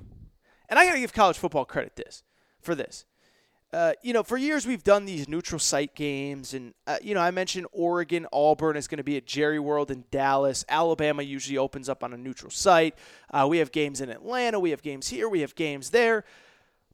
And 0.68 0.78
I 0.78 0.86
got 0.86 0.94
to 0.94 1.00
give 1.00 1.12
college 1.12 1.38
football 1.38 1.64
credit 1.64 1.96
this 1.96 2.22
for 2.60 2.74
this. 2.74 3.04
Uh, 3.72 3.92
you 4.02 4.12
know, 4.12 4.24
for 4.24 4.36
years 4.36 4.66
we've 4.66 4.82
done 4.82 5.04
these 5.04 5.28
neutral 5.28 5.60
site 5.60 5.94
games, 5.94 6.54
and 6.54 6.74
uh, 6.88 6.96
you 7.00 7.14
know, 7.14 7.20
I 7.20 7.30
mentioned 7.30 7.68
Oregon, 7.70 8.26
Auburn 8.32 8.76
is 8.76 8.88
going 8.88 8.98
to 8.98 9.04
be 9.04 9.16
at 9.16 9.26
Jerry 9.26 9.60
World 9.60 9.92
in 9.92 10.04
Dallas. 10.10 10.64
Alabama 10.68 11.22
usually 11.22 11.56
opens 11.56 11.88
up 11.88 12.02
on 12.02 12.12
a 12.12 12.16
neutral 12.16 12.50
site. 12.50 12.96
Uh, 13.30 13.46
we 13.48 13.58
have 13.58 13.70
games 13.70 14.00
in 14.00 14.10
Atlanta, 14.10 14.58
we 14.58 14.70
have 14.70 14.82
games 14.82 15.08
here, 15.08 15.28
we 15.28 15.42
have 15.42 15.54
games 15.54 15.90
there. 15.90 16.24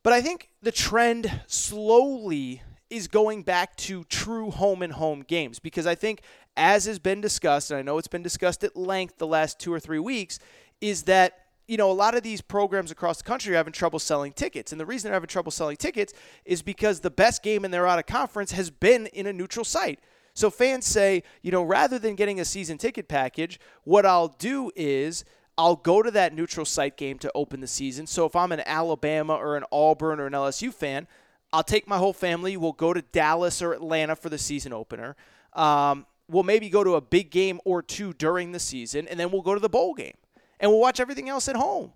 But 0.03 0.13
I 0.13 0.21
think 0.21 0.51
the 0.61 0.71
trend 0.71 1.41
slowly 1.47 2.63
is 2.91 3.09
going 3.09 3.43
back 3.43 3.75
to 3.77 4.05
true 4.05 4.51
home 4.51 4.83
and 4.83 4.93
home 4.93 5.23
games 5.27 5.59
because 5.59 5.87
I 5.87 5.95
think, 5.95 6.21
as 6.57 6.87
has 6.87 6.99
been 6.99 7.21
discussed, 7.21 7.71
and 7.71 7.79
I 7.79 7.83
know 7.83 7.99
it's 7.99 8.09
been 8.09 8.23
discussed 8.23 8.65
at 8.65 8.77
length 8.77 9.19
the 9.19 9.27
last 9.27 9.59
two 9.59 9.73
or 9.73 9.81
three 9.81 9.99
weeks, 9.99 10.39
is 10.81 11.05
that 11.05 11.47
you 11.69 11.77
know, 11.77 11.91
a 11.91 11.93
lot 11.93 12.15
of 12.15 12.23
these 12.23 12.41
programs 12.41 12.91
across 12.91 13.19
the 13.19 13.25
country 13.25 13.53
are 13.53 13.57
having 13.57 13.73
trouble 13.73 13.99
selling 13.99 14.33
tickets. 14.33 14.71
And 14.71 14.81
the 14.81 14.87
reason 14.87 15.09
they're 15.09 15.15
having 15.15 15.27
trouble 15.27 15.51
selling 15.51 15.77
tickets 15.77 16.13
is 16.45 16.63
because 16.63 17.01
the 17.01 17.11
best 17.11 17.43
game 17.43 17.65
in 17.65 17.71
their 17.71 17.87
out 17.87 17.99
of 17.99 18.07
conference 18.07 18.53
has 18.53 18.71
been 18.71 19.07
in 19.09 19.27
a 19.27 19.33
neutral 19.33 19.65
site. 19.65 19.99
So 20.35 20.51
fans 20.51 20.87
say, 20.87 21.23
you 21.43 21.51
know, 21.51 21.63
rather 21.63 21.99
than 21.99 22.15
getting 22.15 22.39
a 22.41 22.45
season 22.45 22.79
ticket 22.79 23.09
package, 23.09 23.59
what 23.85 24.07
I'll 24.07 24.29
do 24.29 24.71
is 24.77 25.25
I'll 25.59 25.77
go 25.77 26.03
to 26.03 26.11
that 26.11 26.35
neutral 26.35 26.67
site 26.67 26.97
game 26.97 27.19
to 27.21 27.33
open 27.35 27.61
the 27.61 27.67
season. 27.67 28.07
So 28.07 28.27
if 28.27 28.37
I'm 28.37 28.53
an 28.53 28.63
Alabama 28.67 29.35
or 29.35 29.57
an 29.57 29.65
Auburn 29.73 30.21
or 30.21 30.27
an 30.27 30.35
LSU 30.35 30.73
fan, 30.73 31.09
I'll 31.53 31.63
take 31.63 31.89
my 31.89 31.97
whole 31.97 32.13
family. 32.13 32.57
We'll 32.57 32.73
go 32.73 32.93
to 32.93 33.01
Dallas 33.01 33.63
or 33.63 33.73
Atlanta 33.73 34.15
for 34.15 34.29
the 34.29 34.39
season 34.39 34.73
opener. 34.73 35.17
Um, 35.55 36.05
we'll 36.29 36.43
maybe 36.43 36.69
go 36.69 36.85
to 36.85 36.95
a 36.95 37.01
big 37.01 37.31
game 37.31 37.61
or 37.65 37.83
two 37.83 38.13
during 38.15 38.53
the 38.53 38.59
season, 38.59 39.07
and 39.09 39.19
then 39.19 39.31
we'll 39.31 39.43
go 39.43 39.55
to 39.55 39.61
the 39.61 39.69
bowl 39.69 39.95
game 39.95 40.17
and 40.61 40.71
we'll 40.71 40.81
watch 40.81 41.01
everything 41.01 41.29
else 41.29 41.49
at 41.49 41.57
home. 41.57 41.93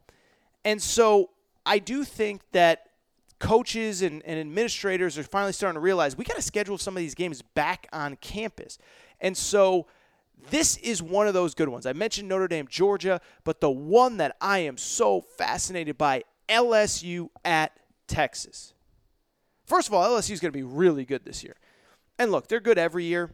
And 0.65 0.81
so 0.81 1.31
I 1.65 1.79
do 1.79 2.05
think 2.05 2.43
that 2.53 2.87
coaches 3.39 4.03
and, 4.03 4.23
and 4.25 4.39
administrators 4.39 5.17
are 5.17 5.23
finally 5.23 5.53
starting 5.53 5.77
to 5.77 5.81
realize 5.81 6.17
we 6.17 6.25
got 6.25 6.37
to 6.37 6.43
schedule 6.43 6.77
some 6.77 6.97
of 6.97 7.01
these 7.01 7.15
games 7.15 7.43
back 7.43 7.89
on 7.93 8.17
campus. 8.17 8.79
And 9.21 9.37
so 9.37 9.87
this 10.51 10.77
is 10.79 11.03
one 11.03 11.27
of 11.27 11.35
those 11.35 11.55
good 11.55 11.69
ones. 11.69 11.87
I 11.87 11.93
mentioned 11.93 12.29
Notre 12.29 12.49
Dame, 12.49 12.67
Georgia, 12.69 13.21
but 13.45 13.61
the 13.61 13.71
one 13.71 14.19
that 14.19 14.37
I 14.41 14.61
am 14.61 14.77
so 14.77 15.23
fascinated 15.23 15.97
by 15.97 16.25
LSU 16.49 17.31
at 17.45 17.73
Texas. 18.07 18.75
First 19.65 19.89
of 19.89 19.95
all, 19.95 20.05
LSU 20.05 20.33
is 20.33 20.41
going 20.41 20.53
to 20.53 20.59
be 20.59 20.63
really 20.63 21.05
good 21.05 21.25
this 21.25 21.43
year. 21.43 21.57
And 22.19 22.31
look, 22.31 22.49
they're 22.49 22.61
good 22.61 22.79
every 22.79 23.05
year. 23.05 23.33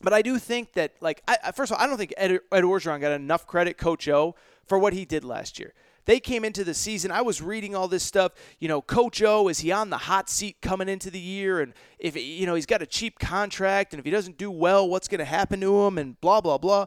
But 0.00 0.12
I 0.12 0.22
do 0.22 0.38
think 0.38 0.72
that, 0.74 0.94
like, 1.00 1.22
I, 1.28 1.52
first 1.52 1.70
of 1.70 1.78
all, 1.78 1.84
I 1.84 1.86
don't 1.86 1.98
think 1.98 2.14
Ed, 2.16 2.40
Ed 2.52 2.64
Orgeron 2.64 3.00
got 3.00 3.12
enough 3.12 3.46
credit, 3.46 3.76
Coach 3.76 4.08
O, 4.08 4.34
for 4.66 4.78
what 4.78 4.92
he 4.92 5.04
did 5.04 5.24
last 5.24 5.58
year. 5.58 5.74
They 6.06 6.18
came 6.18 6.44
into 6.44 6.64
the 6.64 6.74
season. 6.74 7.10
I 7.10 7.22
was 7.22 7.42
reading 7.42 7.76
all 7.76 7.86
this 7.86 8.02
stuff. 8.02 8.32
You 8.58 8.68
know, 8.68 8.80
Coach 8.80 9.22
O 9.22 9.48
is 9.48 9.60
he 9.60 9.70
on 9.70 9.90
the 9.90 9.98
hot 9.98 10.30
seat 10.30 10.56
coming 10.62 10.88
into 10.88 11.10
the 11.10 11.20
year? 11.20 11.60
And 11.60 11.74
if 11.98 12.16
you 12.16 12.46
know 12.46 12.54
he's 12.54 12.66
got 12.66 12.82
a 12.82 12.86
cheap 12.86 13.18
contract, 13.18 13.92
and 13.92 13.98
if 13.98 14.04
he 14.04 14.10
doesn't 14.10 14.38
do 14.38 14.50
well, 14.50 14.88
what's 14.88 15.08
going 15.08 15.18
to 15.18 15.24
happen 15.24 15.60
to 15.60 15.86
him? 15.86 15.98
And 15.98 16.20
blah 16.20 16.40
blah 16.40 16.58
blah. 16.58 16.86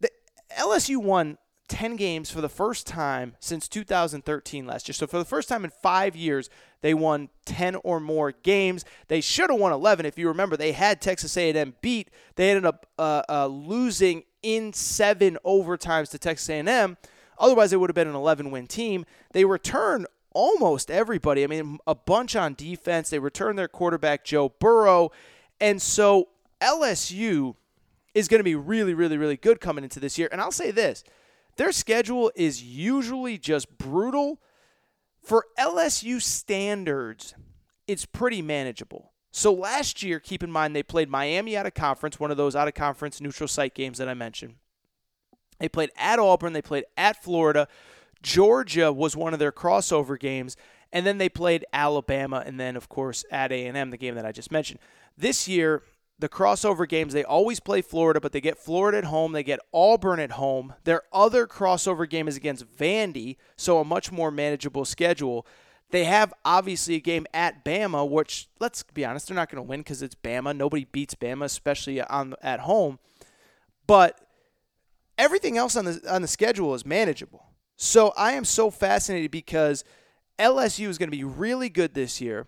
The 0.00 0.10
LSU 0.58 0.96
won 0.96 1.38
10 1.68 1.96
games 1.96 2.30
for 2.30 2.40
the 2.40 2.48
first 2.48 2.86
time 2.86 3.36
since 3.40 3.68
2013 3.68 4.66
last 4.66 4.88
year. 4.88 4.94
So 4.94 5.06
for 5.06 5.18
the 5.18 5.24
first 5.24 5.48
time 5.48 5.64
in 5.64 5.70
five 5.70 6.14
years, 6.14 6.50
they 6.82 6.92
won 6.92 7.30
10 7.46 7.76
or 7.76 8.00
more 8.00 8.32
games. 8.32 8.84
They 9.08 9.20
should 9.20 9.50
have 9.50 9.58
won 9.58 9.72
11. 9.72 10.04
If 10.04 10.18
you 10.18 10.28
remember, 10.28 10.56
they 10.56 10.72
had 10.72 11.00
Texas 11.00 11.36
A&M 11.36 11.74
beat. 11.80 12.10
They 12.36 12.50
ended 12.50 12.66
up 12.66 12.86
uh, 12.98 13.22
uh, 13.28 13.46
losing 13.46 14.24
in 14.42 14.72
seven 14.72 15.38
overtimes 15.44 16.10
to 16.10 16.18
Texas 16.18 16.48
A&M. 16.50 16.96
Otherwise, 17.38 17.72
it 17.72 17.80
would 17.80 17.90
have 17.90 17.94
been 17.94 18.08
an 18.08 18.14
11-win 18.14 18.66
team. 18.66 19.06
They 19.32 19.44
return 19.44 20.06
almost 20.34 20.90
everybody. 20.90 21.44
I 21.44 21.46
mean, 21.46 21.78
a 21.86 21.94
bunch 21.94 22.36
on 22.36 22.54
defense. 22.54 23.10
They 23.10 23.18
return 23.18 23.56
their 23.56 23.68
quarterback 23.68 24.24
Joe 24.24 24.50
Burrow, 24.50 25.10
and 25.60 25.80
so 25.80 26.28
LSU 26.60 27.54
is 28.14 28.28
going 28.28 28.38
to 28.38 28.44
be 28.44 28.54
really, 28.54 28.94
really, 28.94 29.16
really 29.16 29.36
good 29.36 29.60
coming 29.60 29.84
into 29.84 29.98
this 29.98 30.18
year. 30.18 30.28
And 30.30 30.40
I'll 30.40 30.52
say 30.52 30.70
this 30.70 31.02
their 31.56 31.72
schedule 31.72 32.30
is 32.34 32.62
usually 32.62 33.38
just 33.38 33.76
brutal. 33.78 34.40
For 35.22 35.46
LSU 35.58 36.20
standards, 36.20 37.34
it's 37.86 38.04
pretty 38.04 38.42
manageable. 38.42 39.12
So 39.30 39.52
last 39.52 40.02
year, 40.02 40.20
keep 40.20 40.42
in 40.42 40.52
mind, 40.52 40.76
they 40.76 40.82
played 40.82 41.08
Miami 41.08 41.56
out 41.56 41.66
of 41.66 41.74
conference, 41.74 42.20
one 42.20 42.30
of 42.30 42.36
those 42.36 42.54
out 42.54 42.68
of 42.68 42.74
conference 42.74 43.20
neutral 43.20 43.48
site 43.48 43.74
games 43.74 43.98
that 43.98 44.08
I 44.08 44.14
mentioned. 44.14 44.54
They 45.58 45.68
played 45.68 45.90
at 45.96 46.18
Auburn, 46.18 46.52
they 46.52 46.62
played 46.62 46.84
at 46.96 47.22
Florida. 47.22 47.68
Georgia 48.22 48.92
was 48.92 49.16
one 49.16 49.32
of 49.32 49.38
their 49.38 49.52
crossover 49.52 50.18
games, 50.18 50.56
and 50.92 51.06
then 51.06 51.18
they 51.18 51.28
played 51.28 51.64
Alabama, 51.72 52.42
and 52.46 52.60
then 52.60 52.76
of 52.76 52.88
course 52.88 53.24
at 53.30 53.50
A&M, 53.50 53.90
the 53.90 53.96
game 53.96 54.14
that 54.14 54.26
I 54.26 54.32
just 54.32 54.52
mentioned. 54.52 54.80
This 55.16 55.48
year, 55.48 55.82
the 56.18 56.28
crossover 56.28 56.88
games, 56.88 57.12
they 57.12 57.24
always 57.24 57.60
play 57.60 57.82
Florida, 57.82 58.20
but 58.20 58.32
they 58.32 58.40
get 58.40 58.58
Florida 58.58 58.98
at 58.98 59.04
home. 59.04 59.32
They 59.32 59.42
get 59.42 59.60
Auburn 59.72 60.20
at 60.20 60.32
home. 60.32 60.74
Their 60.84 61.02
other 61.12 61.46
crossover 61.46 62.08
game 62.08 62.28
is 62.28 62.36
against 62.36 62.66
Vandy, 62.76 63.36
so 63.56 63.78
a 63.78 63.84
much 63.84 64.12
more 64.12 64.30
manageable 64.30 64.84
schedule. 64.84 65.46
They 65.90 66.04
have 66.04 66.32
obviously 66.44 66.96
a 66.96 67.00
game 67.00 67.26
at 67.34 67.64
Bama, 67.64 68.08
which 68.08 68.48
let's 68.60 68.82
be 68.82 69.04
honest, 69.04 69.28
they're 69.28 69.34
not 69.34 69.50
going 69.50 69.62
to 69.62 69.68
win 69.68 69.80
because 69.80 70.02
it's 70.02 70.14
Bama. 70.14 70.56
Nobody 70.56 70.86
beats 70.90 71.14
Bama, 71.14 71.44
especially 71.44 72.00
on 72.00 72.34
at 72.42 72.60
home. 72.60 72.98
But 73.86 74.20
everything 75.18 75.58
else 75.58 75.76
on 75.76 75.84
the 75.84 76.00
on 76.08 76.22
the 76.22 76.28
schedule 76.28 76.74
is 76.74 76.86
manageable. 76.86 77.46
So 77.76 78.12
I 78.16 78.32
am 78.32 78.44
so 78.44 78.70
fascinated 78.70 79.30
because 79.30 79.84
LSU 80.38 80.88
is 80.88 80.98
going 80.98 81.10
to 81.10 81.16
be 81.16 81.24
really 81.24 81.68
good 81.68 81.94
this 81.94 82.20
year 82.20 82.46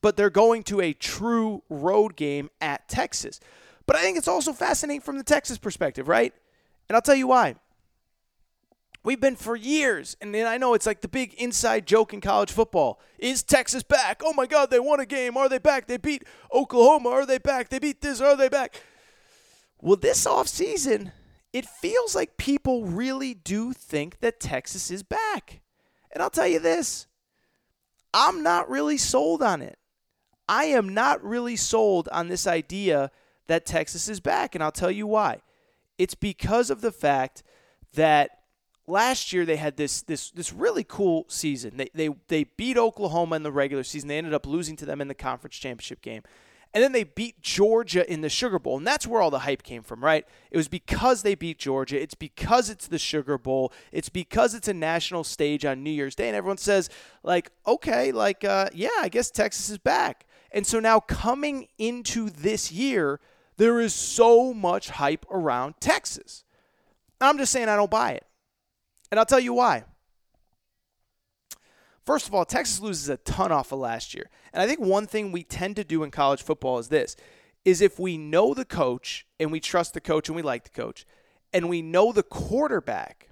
but 0.00 0.16
they're 0.16 0.30
going 0.30 0.62
to 0.64 0.80
a 0.80 0.92
true 0.92 1.62
road 1.68 2.16
game 2.16 2.50
at 2.60 2.88
Texas. 2.88 3.40
But 3.86 3.96
I 3.96 4.02
think 4.02 4.18
it's 4.18 4.28
also 4.28 4.52
fascinating 4.52 5.00
from 5.00 5.18
the 5.18 5.24
Texas 5.24 5.58
perspective, 5.58 6.08
right? 6.08 6.32
And 6.88 6.96
I'll 6.96 7.02
tell 7.02 7.14
you 7.14 7.26
why. 7.26 7.56
We've 9.04 9.20
been 9.20 9.36
for 9.36 9.56
years, 9.56 10.16
and 10.20 10.36
I 10.36 10.58
know 10.58 10.74
it's 10.74 10.84
like 10.84 11.00
the 11.00 11.08
big 11.08 11.32
inside 11.34 11.86
joke 11.86 12.12
in 12.12 12.20
college 12.20 12.50
football. 12.52 13.00
Is 13.18 13.42
Texas 13.42 13.82
back? 13.82 14.20
Oh 14.24 14.34
my 14.34 14.46
God, 14.46 14.70
they 14.70 14.80
won 14.80 15.00
a 15.00 15.06
game. 15.06 15.36
Are 15.36 15.48
they 15.48 15.58
back? 15.58 15.86
They 15.86 15.96
beat 15.96 16.24
Oklahoma. 16.52 17.08
Are 17.10 17.24
they 17.24 17.38
back? 17.38 17.70
They 17.70 17.78
beat 17.78 18.02
this. 18.02 18.20
Are 18.20 18.36
they 18.36 18.48
back? 18.48 18.82
Well, 19.80 19.96
this 19.96 20.26
offseason, 20.26 21.12
it 21.52 21.64
feels 21.64 22.14
like 22.14 22.36
people 22.36 22.84
really 22.84 23.32
do 23.32 23.72
think 23.72 24.20
that 24.20 24.40
Texas 24.40 24.90
is 24.90 25.02
back. 25.02 25.62
And 26.12 26.22
I'll 26.22 26.30
tell 26.30 26.48
you 26.48 26.58
this 26.58 27.06
I'm 28.12 28.42
not 28.42 28.68
really 28.68 28.98
sold 28.98 29.42
on 29.42 29.62
it. 29.62 29.78
I 30.48 30.64
am 30.64 30.88
not 30.88 31.22
really 31.22 31.56
sold 31.56 32.08
on 32.10 32.28
this 32.28 32.46
idea 32.46 33.10
that 33.46 33.66
Texas 33.66 34.08
is 34.08 34.20
back, 34.20 34.54
and 34.54 34.64
I'll 34.64 34.72
tell 34.72 34.90
you 34.90 35.06
why. 35.06 35.42
It's 35.98 36.14
because 36.14 36.70
of 36.70 36.80
the 36.80 36.92
fact 36.92 37.42
that 37.94 38.30
last 38.86 39.32
year 39.32 39.44
they 39.44 39.56
had 39.56 39.76
this 39.76 40.02
this 40.02 40.30
this 40.30 40.52
really 40.52 40.84
cool 40.84 41.26
season. 41.28 41.76
They 41.76 41.90
they 41.94 42.10
they 42.28 42.44
beat 42.44 42.78
Oklahoma 42.78 43.36
in 43.36 43.42
the 43.42 43.52
regular 43.52 43.84
season. 43.84 44.08
They 44.08 44.18
ended 44.18 44.34
up 44.34 44.46
losing 44.46 44.76
to 44.76 44.86
them 44.86 45.00
in 45.00 45.08
the 45.08 45.14
conference 45.14 45.56
championship 45.56 46.00
game. 46.00 46.22
And 46.74 46.84
then 46.84 46.92
they 46.92 47.04
beat 47.04 47.40
Georgia 47.40 48.10
in 48.12 48.20
the 48.20 48.28
Sugar 48.28 48.58
Bowl. 48.58 48.76
And 48.76 48.86
that's 48.86 49.06
where 49.06 49.22
all 49.22 49.30
the 49.30 49.40
hype 49.40 49.62
came 49.62 49.82
from, 49.82 50.04
right? 50.04 50.26
It 50.50 50.56
was 50.56 50.68
because 50.68 51.22
they 51.22 51.34
beat 51.34 51.58
Georgia. 51.58 52.00
It's 52.00 52.14
because 52.14 52.68
it's 52.68 52.86
the 52.86 52.98
Sugar 52.98 53.38
Bowl. 53.38 53.72
It's 53.90 54.10
because 54.10 54.54
it's 54.54 54.68
a 54.68 54.74
national 54.74 55.24
stage 55.24 55.64
on 55.64 55.82
New 55.82 55.90
Year's 55.90 56.14
Day. 56.14 56.28
And 56.28 56.36
everyone 56.36 56.58
says, 56.58 56.90
like, 57.22 57.50
okay, 57.66 58.12
like, 58.12 58.44
uh, 58.44 58.68
yeah, 58.74 58.90
I 59.00 59.08
guess 59.08 59.30
Texas 59.30 59.70
is 59.70 59.78
back. 59.78 60.26
And 60.50 60.66
so 60.66 60.80
now 60.80 61.00
coming 61.00 61.68
into 61.78 62.30
this 62.30 62.72
year, 62.72 63.20
there 63.56 63.80
is 63.80 63.94
so 63.94 64.54
much 64.54 64.90
hype 64.90 65.26
around 65.30 65.74
Texas. 65.80 66.44
I'm 67.20 67.38
just 67.38 67.52
saying 67.52 67.68
I 67.68 67.76
don't 67.76 67.90
buy 67.90 68.12
it. 68.12 68.24
And 69.10 69.18
I'll 69.18 69.26
tell 69.26 69.40
you 69.40 69.52
why. 69.54 69.84
First 72.06 72.26
of 72.26 72.34
all, 72.34 72.44
Texas 72.44 72.80
loses 72.80 73.08
a 73.08 73.18
ton 73.18 73.52
off 73.52 73.72
of 73.72 73.80
last 73.80 74.14
year. 74.14 74.30
And 74.52 74.62
I 74.62 74.66
think 74.66 74.80
one 74.80 75.06
thing 75.06 75.30
we 75.30 75.42
tend 75.42 75.76
to 75.76 75.84
do 75.84 76.02
in 76.02 76.10
college 76.10 76.42
football 76.42 76.78
is 76.78 76.88
this 76.88 77.16
is 77.64 77.82
if 77.82 77.98
we 77.98 78.16
know 78.16 78.54
the 78.54 78.64
coach 78.64 79.26
and 79.38 79.52
we 79.52 79.60
trust 79.60 79.92
the 79.92 80.00
coach 80.00 80.28
and 80.28 80.36
we 80.36 80.40
like 80.40 80.64
the 80.64 80.70
coach 80.70 81.04
and 81.52 81.68
we 81.68 81.82
know 81.82 82.12
the 82.12 82.22
quarterback, 82.22 83.28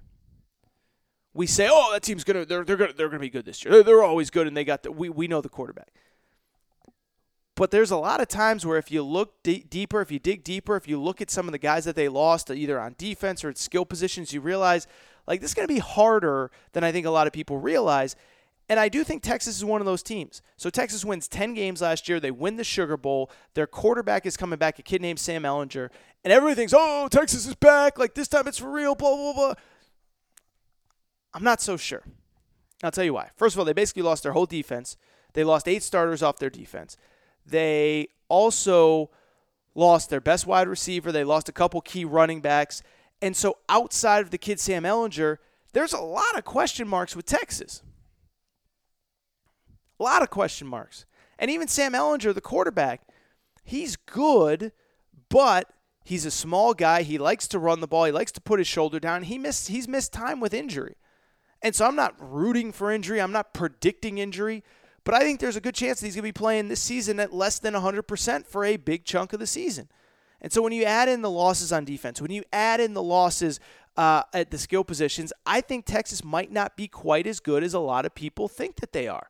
we 1.33 1.47
say, 1.47 1.69
"Oh, 1.71 1.91
that 1.93 2.03
team's 2.03 2.23
gonna 2.23 2.45
they're 2.45 2.63
they're 2.63 2.75
gonna 2.75 2.93
they're 2.93 3.09
gonna 3.09 3.19
be 3.19 3.29
good 3.29 3.45
this 3.45 3.63
year. 3.63 3.71
They're, 3.71 3.83
they're 3.83 4.03
always 4.03 4.29
good, 4.29 4.47
and 4.47 4.57
they 4.57 4.63
got 4.63 4.83
the 4.83 4.91
we 4.91 5.09
we 5.09 5.27
know 5.27 5.41
the 5.41 5.49
quarterback." 5.49 5.89
But 7.57 7.71
there's 7.71 7.89
a 7.89 7.97
lot 7.97 8.21
of 8.21 8.27
times 8.27 8.67
where 8.67 8.77
if 8.77 8.91
you 8.91 9.01
look 9.01 9.41
d- 9.41 9.65
deeper, 9.67 9.99
if 9.99 10.11
you 10.11 10.19
dig 10.19 10.43
deeper, 10.43 10.75
if 10.75 10.87
you 10.87 11.01
look 11.01 11.21
at 11.21 11.31
some 11.31 11.47
of 11.47 11.53
the 11.53 11.57
guys 11.57 11.85
that 11.85 11.95
they 11.95 12.07
lost, 12.07 12.51
either 12.51 12.79
on 12.79 12.93
defense 12.99 13.43
or 13.43 13.49
at 13.49 13.57
skill 13.57 13.83
positions, 13.83 14.31
you 14.31 14.41
realize 14.41 14.85
like 15.25 15.41
this 15.41 15.49
is 15.49 15.55
going 15.55 15.67
to 15.67 15.73
be 15.73 15.79
harder 15.79 16.51
than 16.73 16.83
I 16.83 16.91
think 16.91 17.07
a 17.07 17.09
lot 17.09 17.25
of 17.25 17.33
people 17.33 17.57
realize. 17.57 18.15
And 18.69 18.79
I 18.79 18.89
do 18.89 19.03
think 19.03 19.23
Texas 19.23 19.57
is 19.57 19.65
one 19.65 19.81
of 19.81 19.85
those 19.85 20.03
teams. 20.03 20.43
So 20.55 20.69
Texas 20.69 21.03
wins 21.03 21.27
10 21.27 21.55
games 21.55 21.81
last 21.81 22.07
year. 22.07 22.19
They 22.19 22.29
win 22.29 22.57
the 22.57 22.63
Sugar 22.63 22.95
Bowl. 22.95 23.31
Their 23.55 23.65
quarterback 23.65 24.27
is 24.27 24.37
coming 24.37 24.59
back, 24.59 24.77
a 24.77 24.83
kid 24.83 25.01
named 25.01 25.17
Sam 25.17 25.41
Ehlinger. 25.41 25.89
And 26.23 26.31
everybody 26.31 26.53
thinks, 26.53 26.75
oh, 26.77 27.07
Texas 27.09 27.47
is 27.47 27.55
back. 27.55 27.97
Like 27.97 28.13
this 28.13 28.27
time 28.27 28.47
it's 28.47 28.59
for 28.59 28.69
real, 28.69 28.93
blah, 28.93 29.15
blah, 29.15 29.33
blah. 29.33 29.53
I'm 31.33 31.43
not 31.43 31.59
so 31.59 31.75
sure. 31.75 32.03
I'll 32.83 32.91
tell 32.91 33.03
you 33.03 33.15
why. 33.15 33.31
First 33.35 33.55
of 33.55 33.59
all, 33.59 33.65
they 33.65 33.73
basically 33.73 34.03
lost 34.03 34.21
their 34.21 34.33
whole 34.33 34.45
defense. 34.45 34.95
They 35.33 35.43
lost 35.43 35.67
eight 35.67 35.81
starters 35.81 36.21
off 36.21 36.37
their 36.37 36.51
defense. 36.51 36.97
They 37.47 38.09
also 38.29 39.09
lost 39.75 40.09
their 40.09 40.21
best 40.21 40.45
wide 40.45 40.67
receiver. 40.67 41.11
They 41.11 41.23
lost 41.23 41.49
a 41.49 41.53
couple 41.53 41.81
key 41.81 42.03
running 42.05 42.41
backs. 42.41 42.81
And 43.21 43.35
so 43.35 43.57
outside 43.69 44.21
of 44.21 44.31
the 44.31 44.37
kid 44.37 44.59
Sam 44.59 44.83
Ehlinger, 44.83 45.37
there's 45.73 45.93
a 45.93 45.99
lot 45.99 46.37
of 46.37 46.43
question 46.43 46.87
marks 46.87 47.15
with 47.15 47.25
Texas. 47.25 47.83
A 49.99 50.03
lot 50.03 50.21
of 50.21 50.29
question 50.29 50.67
marks. 50.67 51.05
And 51.39 51.49
even 51.51 51.67
Sam 51.67 51.93
Ehlinger, 51.93 52.33
the 52.33 52.41
quarterback, 52.41 53.01
he's 53.63 53.95
good, 53.95 54.71
but 55.29 55.71
he's 56.03 56.25
a 56.25 56.31
small 56.31 56.73
guy. 56.73 57.03
He 57.03 57.17
likes 57.17 57.47
to 57.49 57.59
run 57.59 57.79
the 57.79 57.87
ball. 57.87 58.05
He 58.05 58.11
likes 58.11 58.31
to 58.33 58.41
put 58.41 58.59
his 58.59 58.67
shoulder 58.67 58.99
down. 58.99 59.23
He 59.23 59.37
missed 59.37 59.67
he's 59.67 59.87
missed 59.87 60.13
time 60.13 60.39
with 60.39 60.53
injury. 60.53 60.95
And 61.61 61.73
so 61.73 61.85
I'm 61.85 61.95
not 61.95 62.15
rooting 62.19 62.71
for 62.71 62.91
injury. 62.91 63.19
I'm 63.19 63.31
not 63.31 63.53
predicting 63.53 64.19
injury. 64.19 64.63
But 65.07 65.15
I 65.15 65.19
think 65.19 65.39
there's 65.39 65.55
a 65.55 65.61
good 65.61 65.73
chance 65.73 66.01
that 66.01 66.05
he's 66.05 66.15
going 66.15 66.23
to 66.23 66.33
be 66.33 66.37
playing 66.37 66.67
this 66.67 66.81
season 66.81 67.21
at 67.21 67.31
less 67.31 67.59
than 67.59 67.73
100% 67.73 68.45
for 68.45 68.65
a 68.65 68.75
big 68.75 69.05
chunk 69.05 69.31
of 69.31 69.39
the 69.39 69.47
season. 69.47 69.87
And 70.41 70.51
so 70.51 70.61
when 70.61 70.73
you 70.73 70.83
add 70.83 71.07
in 71.07 71.21
the 71.21 71.29
losses 71.29 71.71
on 71.71 71.85
defense, 71.85 72.19
when 72.21 72.29
you 72.29 72.43
add 72.51 72.81
in 72.81 72.93
the 72.93 73.01
losses 73.01 73.61
uh, 73.95 74.23
at 74.33 74.51
the 74.51 74.57
skill 74.57 74.83
positions, 74.83 75.31
I 75.45 75.61
think 75.61 75.85
Texas 75.85 76.25
might 76.25 76.51
not 76.51 76.75
be 76.75 76.89
quite 76.89 77.25
as 77.25 77.39
good 77.39 77.63
as 77.63 77.73
a 77.73 77.79
lot 77.79 78.05
of 78.05 78.15
people 78.15 78.49
think 78.49 78.81
that 78.81 78.91
they 78.91 79.07
are. 79.07 79.29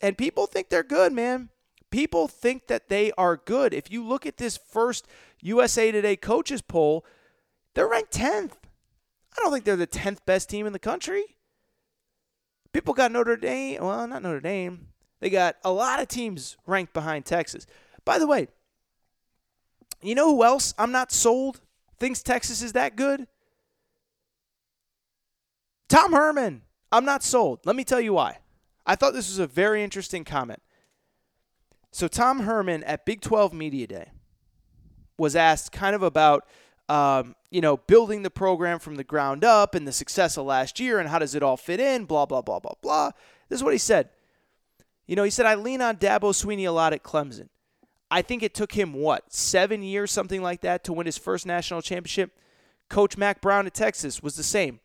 And 0.00 0.16
people 0.16 0.46
think 0.46 0.70
they're 0.70 0.82
good, 0.82 1.12
man. 1.12 1.50
People 1.90 2.26
think 2.26 2.68
that 2.68 2.88
they 2.88 3.12
are 3.18 3.36
good. 3.36 3.74
If 3.74 3.92
you 3.92 4.02
look 4.02 4.24
at 4.24 4.38
this 4.38 4.56
first 4.56 5.06
USA 5.42 5.92
Today 5.92 6.16
coaches 6.16 6.62
poll, 6.62 7.04
they're 7.74 7.90
ranked 7.90 8.14
10th. 8.14 8.52
I 9.36 9.42
don't 9.42 9.52
think 9.52 9.66
they're 9.66 9.76
the 9.76 9.86
10th 9.86 10.24
best 10.24 10.48
team 10.48 10.66
in 10.66 10.72
the 10.72 10.78
country. 10.78 11.36
People 12.72 12.94
got 12.94 13.12
Notre 13.12 13.36
Dame. 13.36 13.82
Well, 13.82 14.06
not 14.06 14.22
Notre 14.22 14.40
Dame. 14.40 14.88
They 15.20 15.30
got 15.30 15.56
a 15.64 15.70
lot 15.70 16.00
of 16.00 16.08
teams 16.08 16.56
ranked 16.66 16.92
behind 16.92 17.24
Texas. 17.24 17.66
By 18.04 18.18
the 18.18 18.26
way, 18.26 18.48
you 20.02 20.14
know 20.14 20.34
who 20.34 20.42
else 20.42 20.74
I'm 20.78 20.92
not 20.92 21.12
sold 21.12 21.60
thinks 22.00 22.22
Texas 22.22 22.62
is 22.62 22.72
that 22.72 22.96
good? 22.96 23.28
Tom 25.88 26.12
Herman. 26.12 26.62
I'm 26.90 27.04
not 27.04 27.22
sold. 27.22 27.60
Let 27.64 27.76
me 27.76 27.84
tell 27.84 28.00
you 28.00 28.14
why. 28.14 28.38
I 28.84 28.96
thought 28.96 29.14
this 29.14 29.28
was 29.28 29.38
a 29.38 29.46
very 29.46 29.84
interesting 29.84 30.24
comment. 30.24 30.60
So, 31.90 32.08
Tom 32.08 32.40
Herman 32.40 32.82
at 32.84 33.06
Big 33.06 33.20
12 33.20 33.52
Media 33.52 33.86
Day 33.86 34.10
was 35.16 35.36
asked 35.36 35.72
kind 35.72 35.94
of 35.94 36.02
about, 36.02 36.46
um, 36.92 37.34
you 37.50 37.62
know, 37.62 37.78
building 37.78 38.22
the 38.22 38.28
program 38.28 38.78
from 38.78 38.96
the 38.96 39.04
ground 39.04 39.44
up 39.44 39.74
and 39.74 39.88
the 39.88 39.92
success 39.92 40.36
of 40.36 40.44
last 40.44 40.78
year 40.78 40.98
and 40.98 41.08
how 41.08 41.18
does 41.18 41.34
it 41.34 41.42
all 41.42 41.56
fit 41.56 41.80
in, 41.80 42.04
blah, 42.04 42.26
blah, 42.26 42.42
blah, 42.42 42.60
blah, 42.60 42.74
blah. 42.82 43.10
This 43.48 43.60
is 43.60 43.64
what 43.64 43.72
he 43.72 43.78
said. 43.78 44.10
You 45.06 45.16
know, 45.16 45.22
he 45.22 45.30
said, 45.30 45.46
I 45.46 45.54
lean 45.54 45.80
on 45.80 45.96
Dabo 45.96 46.34
Swinney 46.34 46.68
a 46.68 46.70
lot 46.70 46.92
at 46.92 47.02
Clemson. 47.02 47.48
I 48.10 48.20
think 48.20 48.42
it 48.42 48.52
took 48.52 48.72
him, 48.72 48.92
what, 48.92 49.32
seven 49.32 49.82
years, 49.82 50.10
something 50.10 50.42
like 50.42 50.60
that, 50.60 50.84
to 50.84 50.92
win 50.92 51.06
his 51.06 51.16
first 51.16 51.46
national 51.46 51.80
championship? 51.80 52.38
Coach 52.90 53.16
Mack 53.16 53.40
Brown 53.40 53.66
at 53.66 53.72
Texas 53.72 54.22
was 54.22 54.36
the 54.36 54.42
same. 54.42 54.80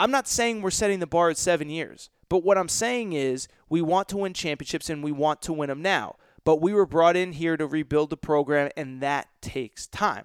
I'm 0.00 0.10
not 0.10 0.26
saying 0.26 0.62
we're 0.62 0.70
setting 0.70 0.98
the 0.98 1.06
bar 1.06 1.30
at 1.30 1.38
seven 1.38 1.70
years. 1.70 2.10
But 2.28 2.42
what 2.42 2.58
I'm 2.58 2.68
saying 2.68 3.12
is 3.12 3.46
we 3.68 3.82
want 3.82 4.08
to 4.08 4.16
win 4.16 4.34
championships 4.34 4.90
and 4.90 5.04
we 5.04 5.12
want 5.12 5.42
to 5.42 5.52
win 5.52 5.68
them 5.68 5.80
now. 5.80 6.16
But 6.44 6.60
we 6.60 6.72
were 6.72 6.86
brought 6.86 7.14
in 7.14 7.34
here 7.34 7.56
to 7.56 7.68
rebuild 7.68 8.10
the 8.10 8.16
program, 8.16 8.70
and 8.76 9.00
that 9.00 9.28
takes 9.40 9.86
time. 9.86 10.24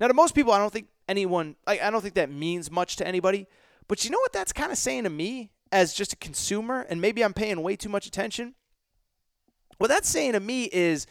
Now, 0.00 0.08
to 0.08 0.14
most 0.14 0.34
people, 0.34 0.52
I 0.52 0.58
don't 0.58 0.72
think 0.72 0.88
anyone, 1.08 1.56
I, 1.66 1.78
I 1.78 1.90
don't 1.90 2.02
think 2.02 2.14
that 2.14 2.30
means 2.30 2.70
much 2.70 2.96
to 2.96 3.06
anybody. 3.06 3.46
But 3.88 4.04
you 4.04 4.10
know 4.10 4.18
what 4.18 4.32
that's 4.32 4.52
kind 4.52 4.72
of 4.72 4.78
saying 4.78 5.04
to 5.04 5.10
me 5.10 5.50
as 5.72 5.92
just 5.92 6.12
a 6.12 6.16
consumer, 6.16 6.86
and 6.88 7.00
maybe 7.00 7.22
I'm 7.24 7.34
paying 7.34 7.62
way 7.62 7.76
too 7.76 7.88
much 7.88 8.06
attention? 8.06 8.54
What 9.78 9.88
that's 9.88 10.08
saying 10.08 10.32
to 10.32 10.40
me 10.40 10.64
is 10.64 11.06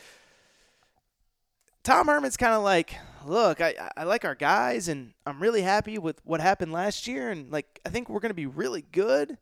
Tom 1.84 2.08
Herman's 2.08 2.38
kind 2.38 2.54
of 2.54 2.64
like, 2.64 2.96
look, 3.26 3.62
I, 3.62 3.92
I 3.96 4.04
like 4.04 4.26
our 4.26 4.36
guys, 4.36 4.88
and 4.88 5.14
I'm 5.26 5.42
really 5.42 5.62
happy 5.62 5.98
with 5.98 6.20
what 6.24 6.42
happened 6.42 6.74
last 6.74 7.08
year, 7.08 7.30
and 7.30 7.52
like 7.52 7.80
I 7.86 7.90
think 7.90 8.10
we're 8.10 8.20
going 8.20 8.32
to 8.32 8.34
be 8.34 8.48
really 8.48 8.84
good. 8.92 9.38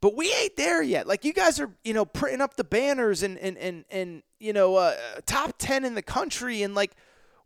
But 0.00 0.16
we 0.16 0.32
ain't 0.32 0.56
there 0.56 0.82
yet. 0.82 1.06
Like 1.06 1.26
you 1.26 1.34
guys 1.34 1.60
are, 1.60 1.70
you 1.84 1.92
know, 1.92 2.06
printing 2.06 2.40
up 2.40 2.56
the 2.56 2.64
banners 2.64 3.22
and 3.22 3.36
and 3.36 3.58
and 3.58 3.84
and 3.90 4.22
you 4.38 4.54
know, 4.54 4.76
uh, 4.76 4.96
top 5.26 5.56
ten 5.58 5.84
in 5.84 5.94
the 5.94 6.02
country, 6.02 6.62
and 6.62 6.74
like 6.74 6.96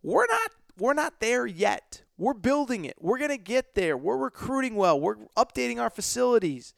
we're 0.05 0.27
not 0.27 0.51
we're 0.77 0.93
not 0.93 1.19
there 1.19 1.45
yet. 1.45 2.03
We're 2.17 2.33
building 2.33 2.85
it. 2.85 2.95
We're 2.99 3.17
gonna 3.17 3.37
get 3.37 3.75
there. 3.75 3.97
We're 3.97 4.17
recruiting 4.17 4.75
well. 4.75 4.99
We're 4.99 5.17
updating 5.37 5.81
our 5.81 5.89
facilities, 5.89 6.73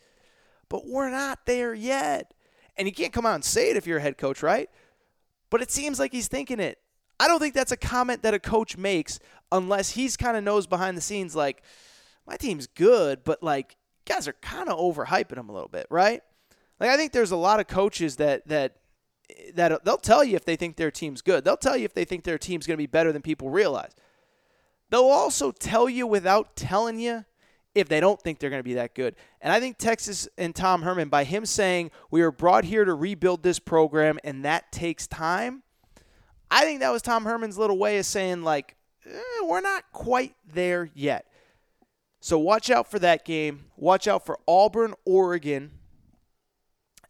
but 0.70 0.88
we're 0.88 1.10
not 1.10 1.46
there 1.46 1.74
yet. 1.74 2.34
And 2.78 2.88
you 2.88 2.94
can't 2.94 3.14
come 3.14 3.26
out 3.26 3.36
and 3.36 3.44
say 3.44 3.72
it 3.72 3.78
if 3.78 3.88
you're 3.88 3.98
a 3.98 4.02
head 4.02 4.18
coach, 4.18 4.42
right? 4.42 4.70
But 5.50 5.62
it 5.62 5.72
seems 5.72 6.00
like 6.00 6.12
he's 6.12 6.28
thinking 6.28 6.60
it. 6.60 6.78
I 7.20 7.28
don't 7.28 7.40
think 7.40 7.56
that's 7.56 7.72
a 7.72 7.78
comment 7.78 8.24
that 8.24 8.34
a 8.34 8.40
coach 8.40 8.78
makes 8.78 9.20
unless 9.52 9.92
he's 9.92 10.16
kind 10.16 10.38
of 10.38 10.44
knows 10.44 10.68
behind 10.68 10.96
the 10.96 11.02
scenes, 11.02 11.36
like, 11.36 11.64
my 12.28 12.36
team's 12.36 12.68
good, 12.68 13.24
but 13.24 13.42
like 13.42 13.78
guys 14.06 14.28
are 14.28 14.36
kind 14.42 14.70
of 14.70 14.78
overhyping 14.78 15.38
him 15.38 15.50
a 15.50 15.54
little 15.54 15.70
bit, 15.70 15.88
right? 15.90 16.22
Like 16.80 16.90
I 16.90 16.98
think 16.98 17.12
there's 17.12 17.32
a 17.32 17.38
lot 17.38 17.60
of 17.60 17.68
coaches 17.68 18.18
that 18.18 18.48
that 18.48 18.76
that 19.54 19.84
they'll 19.84 19.98
tell 19.98 20.24
you 20.24 20.36
if 20.36 20.46
they 20.46 20.56
think 20.56 20.76
their 20.76 20.92
team's 20.92 21.22
good. 21.22 21.44
They'll 21.44 21.58
tell 21.58 21.78
you 21.78 21.86
if 21.86 21.94
they 21.94 22.06
think 22.06 22.24
their 22.24 22.38
team's 22.38 22.66
going 22.66 22.78
to 22.78 22.82
be 22.82 22.88
better 22.88 23.12
than 23.12 23.22
people 23.22 23.50
realize. 23.50 23.92
They'll 24.90 25.04
also 25.04 25.52
tell 25.52 25.90
you 25.90 26.08
without 26.08 26.56
telling 26.56 27.00
you 27.00 27.26
if 27.76 27.88
they 27.88 28.00
don't 28.00 28.20
think 28.22 28.40
they're 28.40 28.50
going 28.50 28.62
to 28.62 28.68
be 28.68 28.74
that 28.76 28.96
good. 28.96 29.16
And 29.42 29.52
I 29.54 29.60
think 29.60 29.78
Texas 29.78 30.28
and 30.38 30.56
Tom 30.56 30.82
Herman, 30.82 31.10
by 31.10 31.24
him 31.26 31.46
saying 31.46 31.92
we 32.10 32.22
are 32.22 32.32
brought 32.32 32.64
here 32.64 32.86
to 32.86 32.94
rebuild 32.94 33.44
this 33.44 33.60
program 33.60 34.18
and 34.24 34.46
that 34.46 34.72
takes 34.72 35.06
time, 35.08 35.64
I 36.50 36.64
think 36.64 36.80
that 36.80 36.92
was 36.92 37.02
Tom 37.02 37.26
Herman's 37.26 37.58
little 37.58 37.78
way 37.78 38.00
of 38.00 38.06
saying 38.06 38.44
like 38.44 38.76
eh, 39.06 39.20
we're 39.44 39.62
not 39.62 39.84
quite 39.92 40.36
there 40.52 40.90
yet. 40.94 41.26
So 42.20 42.40
watch 42.40 42.70
out 42.70 42.90
for 42.90 43.00
that 43.00 43.26
game. 43.26 43.66
Watch 43.76 44.08
out 44.08 44.26
for 44.26 44.40
Auburn, 44.48 44.96
Oregon, 45.06 45.72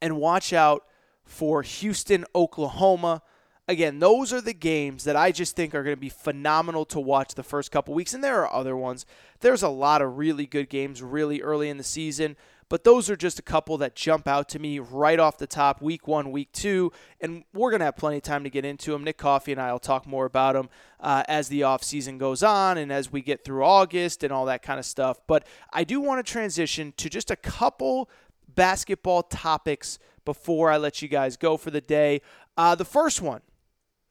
and 0.02 0.18
watch 0.18 0.52
out 0.52 0.84
for 1.28 1.62
Houston, 1.62 2.26
Oklahoma. 2.34 3.22
Again, 3.68 4.00
those 4.00 4.32
are 4.32 4.40
the 4.40 4.54
games 4.54 5.04
that 5.04 5.18
I 5.18 5.32
just 5.32 5.56
think 5.56 5.76
are 5.76 5.84
going 5.84 5.96
to 5.96 6.00
be 6.00 6.10
phenomenal 6.10 6.86
to 6.86 7.02
watch 7.02 7.36
the 7.36 7.44
first 7.44 7.70
couple 7.70 7.94
weeks. 7.94 8.14
And 8.14 8.24
there 8.24 8.42
are 8.42 8.54
other 8.54 8.78
ones. 8.78 9.06
There's 9.42 9.62
a 9.62 9.70
lot 9.70 10.02
of 10.02 10.18
really 10.18 10.46
good 10.46 10.70
games 10.70 11.04
really 11.04 11.42
early 11.42 11.70
in 11.70 11.78
the 11.78 11.84
season. 11.84 12.38
But 12.70 12.84
those 12.84 13.10
are 13.10 13.16
just 13.16 13.40
a 13.40 13.44
couple 13.44 13.78
that 13.78 13.96
jump 13.96 14.28
out 14.28 14.50
to 14.50 14.60
me 14.60 14.80
right 14.80 15.20
off 15.20 15.38
the 15.38 15.48
top, 15.48 15.82
week 15.82 16.08
one, 16.08 16.32
week 16.32 16.52
two. 16.52 16.92
And 17.22 17.44
we're 17.54 17.70
going 17.70 17.80
to 17.80 17.86
have 17.86 17.96
plenty 17.96 18.18
of 18.18 18.24
time 18.24 18.44
to 18.44 18.50
get 18.50 18.66
into 18.66 18.92
them. 18.92 19.04
Nick 19.04 19.18
Coffey 19.18 19.54
and 19.54 19.62
I 19.62 19.72
will 19.72 19.80
talk 19.80 20.06
more 20.06 20.26
about 20.26 20.54
them 20.54 20.70
uh, 21.00 21.24
as 21.28 21.48
the 21.48 21.62
offseason 21.62 22.18
goes 22.18 22.44
on 22.44 22.78
and 22.78 22.92
as 22.92 23.12
we 23.12 23.22
get 23.22 23.46
through 23.46 23.64
August 23.64 24.24
and 24.24 24.34
all 24.34 24.46
that 24.46 24.64
kind 24.64 24.80
of 24.80 24.86
stuff. 24.86 25.20
But 25.28 25.46
I 25.72 25.84
do 25.84 26.02
want 26.02 26.26
to 26.26 26.30
transition 26.30 26.94
to 26.98 27.10
just 27.10 27.32
a 27.32 27.38
couple 27.38 28.10
basketball 28.54 29.24
topics 29.24 30.00
before 30.28 30.70
I 30.70 30.76
let 30.76 31.02
you 31.02 31.08
guys 31.08 31.38
go 31.38 31.56
for 31.56 31.72
the 31.72 31.80
day. 31.80 32.20
Uh, 32.58 32.76
the 32.76 32.84
first 32.84 33.22
one 33.22 33.42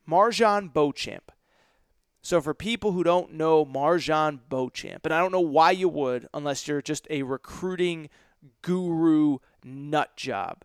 MarJon 0.08 0.72
Beauchamp. 0.72 1.30
So, 2.22 2.40
for 2.40 2.54
people 2.54 2.92
who 2.92 3.04
don't 3.04 3.34
know 3.34 3.66
MarJon 3.66 4.40
Beauchamp, 4.48 5.04
and 5.04 5.12
I 5.12 5.20
don't 5.20 5.30
know 5.30 5.40
why 5.40 5.72
you 5.72 5.90
would 5.90 6.26
unless 6.32 6.66
you're 6.66 6.80
just 6.80 7.06
a 7.10 7.22
recruiting 7.22 8.08
guru 8.62 9.38
nut 9.62 10.16
job. 10.16 10.64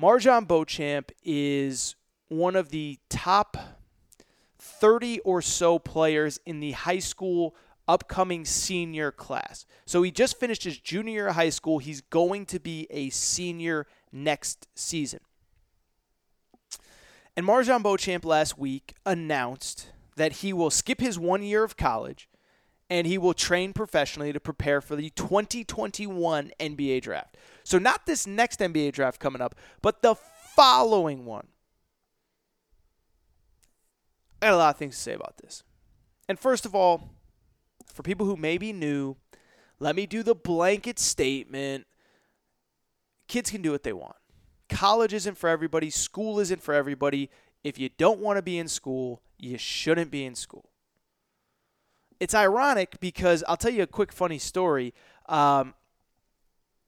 MarJon 0.00 0.46
Beauchamp 0.46 1.10
is 1.24 1.96
one 2.28 2.54
of 2.54 2.68
the 2.70 3.00
top 3.08 3.56
30 4.60 5.18
or 5.20 5.42
so 5.42 5.80
players 5.80 6.38
in 6.46 6.60
the 6.60 6.70
high 6.70 7.00
school 7.00 7.56
upcoming 7.88 8.44
senior 8.44 9.10
class. 9.10 9.66
So 9.86 10.02
he 10.02 10.12
just 10.12 10.38
finished 10.38 10.62
his 10.62 10.78
junior 10.78 11.30
high 11.32 11.50
school. 11.50 11.78
He's 11.78 12.00
going 12.00 12.46
to 12.46 12.60
be 12.60 12.86
a 12.90 13.10
senior 13.10 13.86
next 14.12 14.66
season. 14.74 15.20
And 17.36 17.46
MarJon 17.46 17.82
Beauchamp 17.82 18.24
last 18.24 18.58
week 18.58 18.94
announced 19.04 19.90
that 20.16 20.32
he 20.32 20.52
will 20.52 20.70
skip 20.70 21.00
his 21.00 21.18
one 21.18 21.42
year 21.42 21.62
of 21.62 21.76
college 21.76 22.28
and 22.88 23.06
he 23.06 23.18
will 23.18 23.34
train 23.34 23.72
professionally 23.72 24.32
to 24.32 24.40
prepare 24.40 24.80
for 24.80 24.96
the 24.96 25.10
2021 25.10 26.52
NBA 26.58 27.02
draft. 27.02 27.36
So, 27.64 27.78
not 27.78 28.06
this 28.06 28.26
next 28.26 28.60
NBA 28.60 28.92
draft 28.92 29.20
coming 29.20 29.42
up, 29.42 29.54
but 29.82 30.02
the 30.02 30.14
following 30.14 31.24
one. 31.24 31.48
I 34.40 34.46
got 34.46 34.54
a 34.54 34.56
lot 34.56 34.74
of 34.74 34.78
things 34.78 34.96
to 34.96 35.02
say 35.02 35.12
about 35.12 35.38
this. 35.38 35.62
And 36.28 36.38
first 36.38 36.64
of 36.64 36.74
all, 36.74 37.10
for 37.92 38.02
people 38.02 38.26
who 38.26 38.36
may 38.36 38.58
be 38.58 38.72
new, 38.72 39.16
let 39.78 39.96
me 39.96 40.06
do 40.06 40.22
the 40.22 40.34
blanket 40.34 40.98
statement. 40.98 41.86
Kids 43.28 43.50
can 43.50 43.62
do 43.62 43.72
what 43.72 43.82
they 43.82 43.92
want. 43.92 44.16
College 44.68 45.12
isn't 45.12 45.38
for 45.38 45.48
everybody, 45.48 45.90
school 45.90 46.40
isn't 46.40 46.62
for 46.62 46.74
everybody. 46.74 47.30
If 47.62 47.78
you 47.78 47.88
don't 47.88 48.20
want 48.20 48.36
to 48.36 48.42
be 48.42 48.58
in 48.58 48.68
school, 48.68 49.22
you 49.38 49.58
shouldn't 49.58 50.10
be 50.10 50.24
in 50.24 50.34
school. 50.34 50.70
It's 52.18 52.34
ironic 52.34 52.98
because 53.00 53.44
I'll 53.46 53.56
tell 53.56 53.72
you 53.72 53.82
a 53.82 53.86
quick 53.86 54.12
funny 54.12 54.38
story. 54.38 54.94
Um, 55.28 55.74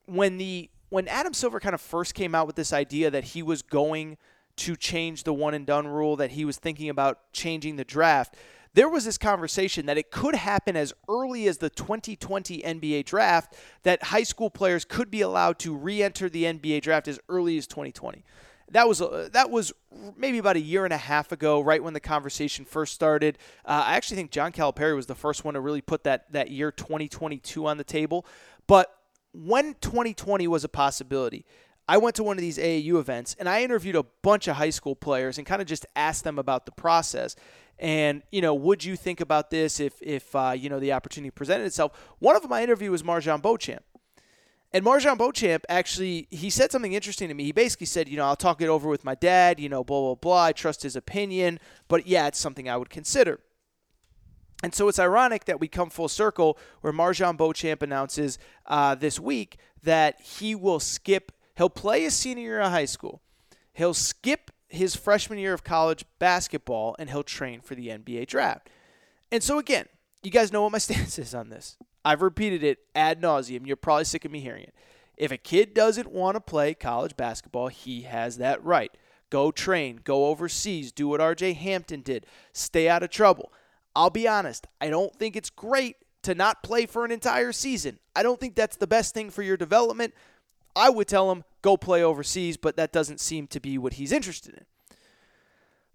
when 0.05 0.37
the 0.37 0.69
when 0.89 1.07
Adam 1.07 1.33
Silver 1.33 1.59
kind 1.59 1.75
of 1.75 1.81
first 1.81 2.15
came 2.15 2.33
out 2.33 2.47
with 2.47 2.55
this 2.55 2.73
idea 2.73 3.11
that 3.11 3.23
he 3.23 3.43
was 3.43 3.61
going 3.61 4.17
to 4.55 4.75
change 4.75 5.23
the 5.23 5.33
one 5.33 5.53
and 5.53 5.65
done 5.65 5.87
rule, 5.87 6.15
that 6.15 6.31
he 6.31 6.45
was 6.45 6.57
thinking 6.57 6.89
about 6.89 7.31
changing 7.31 7.75
the 7.75 7.85
draft, 7.85 8.35
there 8.73 8.89
was 8.89 9.05
this 9.05 9.17
conversation 9.17 9.85
that 9.87 9.97
it 9.97 10.11
could 10.11 10.35
happen 10.35 10.75
as 10.75 10.93
early 11.07 11.47
as 11.47 11.57
the 11.57 11.69
2020 11.69 12.61
NBA 12.61 13.05
draft, 13.05 13.55
that 13.83 14.03
high 14.03 14.23
school 14.23 14.49
players 14.49 14.85
could 14.85 15.09
be 15.09 15.21
allowed 15.21 15.59
to 15.59 15.75
re 15.75 16.03
enter 16.03 16.29
the 16.29 16.43
NBA 16.43 16.81
draft 16.81 17.07
as 17.07 17.19
early 17.29 17.57
as 17.57 17.67
2020. 17.67 18.23
That 18.71 18.87
was 18.87 19.01
uh, 19.01 19.29
that 19.33 19.49
was 19.49 19.73
maybe 20.15 20.37
about 20.37 20.55
a 20.55 20.61
year 20.61 20.85
and 20.85 20.93
a 20.93 20.97
half 20.97 21.31
ago, 21.31 21.59
right 21.59 21.83
when 21.83 21.93
the 21.93 21.99
conversation 21.99 22.65
first 22.65 22.93
started. 22.93 23.39
Uh, 23.65 23.83
I 23.87 23.95
actually 23.95 24.17
think 24.17 24.31
John 24.31 24.51
Calipari 24.51 24.95
was 24.95 25.07
the 25.07 25.15
first 25.15 25.43
one 25.43 25.55
to 25.55 25.59
really 25.59 25.81
put 25.81 26.03
that 26.03 26.31
that 26.33 26.51
year 26.51 26.71
2022 26.71 27.65
on 27.65 27.77
the 27.77 27.83
table. 27.83 28.27
But 28.67 28.95
when 29.33 29.75
2020 29.81 30.47
was 30.47 30.63
a 30.63 30.69
possibility, 30.69 31.45
I 31.87 31.97
went 31.97 32.15
to 32.17 32.23
one 32.23 32.37
of 32.37 32.41
these 32.41 32.59
AAU 32.59 32.99
events 32.99 33.35
and 33.39 33.49
I 33.49 33.63
interviewed 33.63 33.95
a 33.95 34.03
bunch 34.21 34.47
of 34.47 34.57
high 34.57 34.69
school 34.69 34.95
players 34.95 35.39
and 35.39 35.47
kind 35.47 35.59
of 35.59 35.67
just 35.67 35.87
asked 35.95 36.23
them 36.23 36.37
about 36.37 36.67
the 36.67 36.71
process. 36.71 37.35
And 37.79 38.23
you 38.31 38.41
know, 38.41 38.53
would 38.53 38.83
you 38.83 38.95
think 38.95 39.21
about 39.21 39.49
this 39.49 39.79
if 39.79 40.01
if 40.01 40.35
uh, 40.35 40.53
you 40.55 40.69
know 40.69 40.79
the 40.79 40.93
opportunity 40.93 41.31
presented 41.31 41.65
itself? 41.65 41.91
One 42.19 42.35
of 42.35 42.41
them 42.41 42.53
I 42.53 42.63
interviewed 42.63 42.91
was 42.91 43.03
MarJon 43.03 43.41
Beauchamp. 43.41 43.83
And 44.71 44.85
MarJon 44.85 45.17
Beauchamp 45.17 45.65
actually 45.69 46.27
he 46.29 46.49
said 46.49 46.71
something 46.71 46.93
interesting 46.93 47.27
to 47.29 47.33
me. 47.33 47.45
He 47.45 47.51
basically 47.51 47.87
said, 47.87 48.09
you 48.09 48.17
know, 48.17 48.25
I'll 48.25 48.35
talk 48.35 48.61
it 48.61 48.67
over 48.67 48.89
with 48.89 49.03
my 49.03 49.15
dad, 49.15 49.59
you 49.59 49.69
know, 49.69 49.83
blah 49.83 50.01
blah 50.01 50.15
blah. 50.15 50.43
I 50.45 50.51
trust 50.51 50.83
his 50.83 50.95
opinion, 50.95 51.59
but 51.87 52.05
yeah, 52.05 52.27
it's 52.27 52.39
something 52.39 52.69
I 52.69 52.77
would 52.77 52.89
consider. 52.89 53.39
And 54.61 54.75
so 54.75 54.89
it's 54.89 54.99
ironic 54.99 55.45
that 55.45 55.59
we 55.59 55.67
come 55.67 55.89
full 55.89 56.09
circle 56.09 56.57
where 56.81 56.91
MarJon 56.91 57.37
Beauchamp 57.37 57.81
announces 57.81 58.37
uh, 58.65 58.93
this 58.93 59.19
week 59.19 59.57
that 59.83 60.19
he 60.19 60.53
will 60.53 60.81
skip, 60.81 61.31
he'll 61.55 61.69
play 61.69 62.01
his 62.01 62.13
senior 62.13 62.43
year 62.43 62.59
of 62.59 62.71
high 62.71 62.85
school. 62.85 63.21
He'll 63.71 63.93
skip 63.93 64.51
his 64.69 64.95
freshman 64.95 65.39
year 65.39 65.53
of 65.53 65.63
college 65.63 66.05
basketball 66.19 66.95
and 66.99 67.09
he'll 67.09 67.23
train 67.23 67.61
for 67.61 67.75
the 67.75 67.87
NBA 67.87 68.27
draft. 68.27 68.69
And 69.31 69.43
so, 69.43 69.59
again, 69.59 69.85
you 70.23 70.31
guys 70.31 70.51
know 70.51 70.63
what 70.63 70.71
my 70.71 70.77
stance 70.79 71.19
is 71.19 71.35
on 71.35 71.49
this. 71.49 71.77
I've 72.05 72.21
repeated 72.21 72.63
it 72.63 72.79
ad 72.95 73.21
nauseum. 73.21 73.67
You're 73.67 73.75
probably 73.75 74.05
sick 74.05 74.25
of 74.25 74.31
me 74.31 74.39
hearing 74.39 74.63
it. 74.63 74.73
If 75.17 75.31
a 75.31 75.37
kid 75.37 75.73
doesn't 75.73 76.11
want 76.11 76.35
to 76.35 76.41
play 76.41 76.73
college 76.73 77.17
basketball, 77.17 77.67
he 77.67 78.03
has 78.03 78.37
that 78.37 78.63
right. 78.63 78.91
Go 79.29 79.51
train, 79.51 79.99
go 80.03 80.27
overseas, 80.27 80.91
do 80.91 81.09
what 81.09 81.19
RJ 81.19 81.55
Hampton 81.57 82.01
did, 82.01 82.25
stay 82.53 82.87
out 82.87 83.03
of 83.03 83.09
trouble. 83.09 83.51
I'll 83.95 84.09
be 84.09 84.27
honest, 84.27 84.65
I 84.79 84.89
don't 84.89 85.13
think 85.13 85.35
it's 85.35 85.49
great 85.49 85.97
to 86.23 86.33
not 86.33 86.63
play 86.63 86.85
for 86.85 87.05
an 87.05 87.11
entire 87.11 87.51
season. 87.51 87.99
I 88.15 88.23
don't 88.23 88.39
think 88.39 88.55
that's 88.55 88.77
the 88.77 88.87
best 88.87 89.13
thing 89.13 89.29
for 89.29 89.43
your 89.43 89.57
development. 89.57 90.13
I 90.79 90.89
would 90.89 91.07
tell 91.07 91.31
him 91.31 91.43
go 91.61 91.77
play 91.77 92.01
overseas, 92.03 92.57
but 92.57 92.77
that 92.77 92.91
doesn't 92.91 93.19
seem 93.19 93.47
to 93.47 93.59
be 93.59 93.77
what 93.77 93.93
he's 93.93 94.11
interested 94.11 94.55
in. 94.55 94.65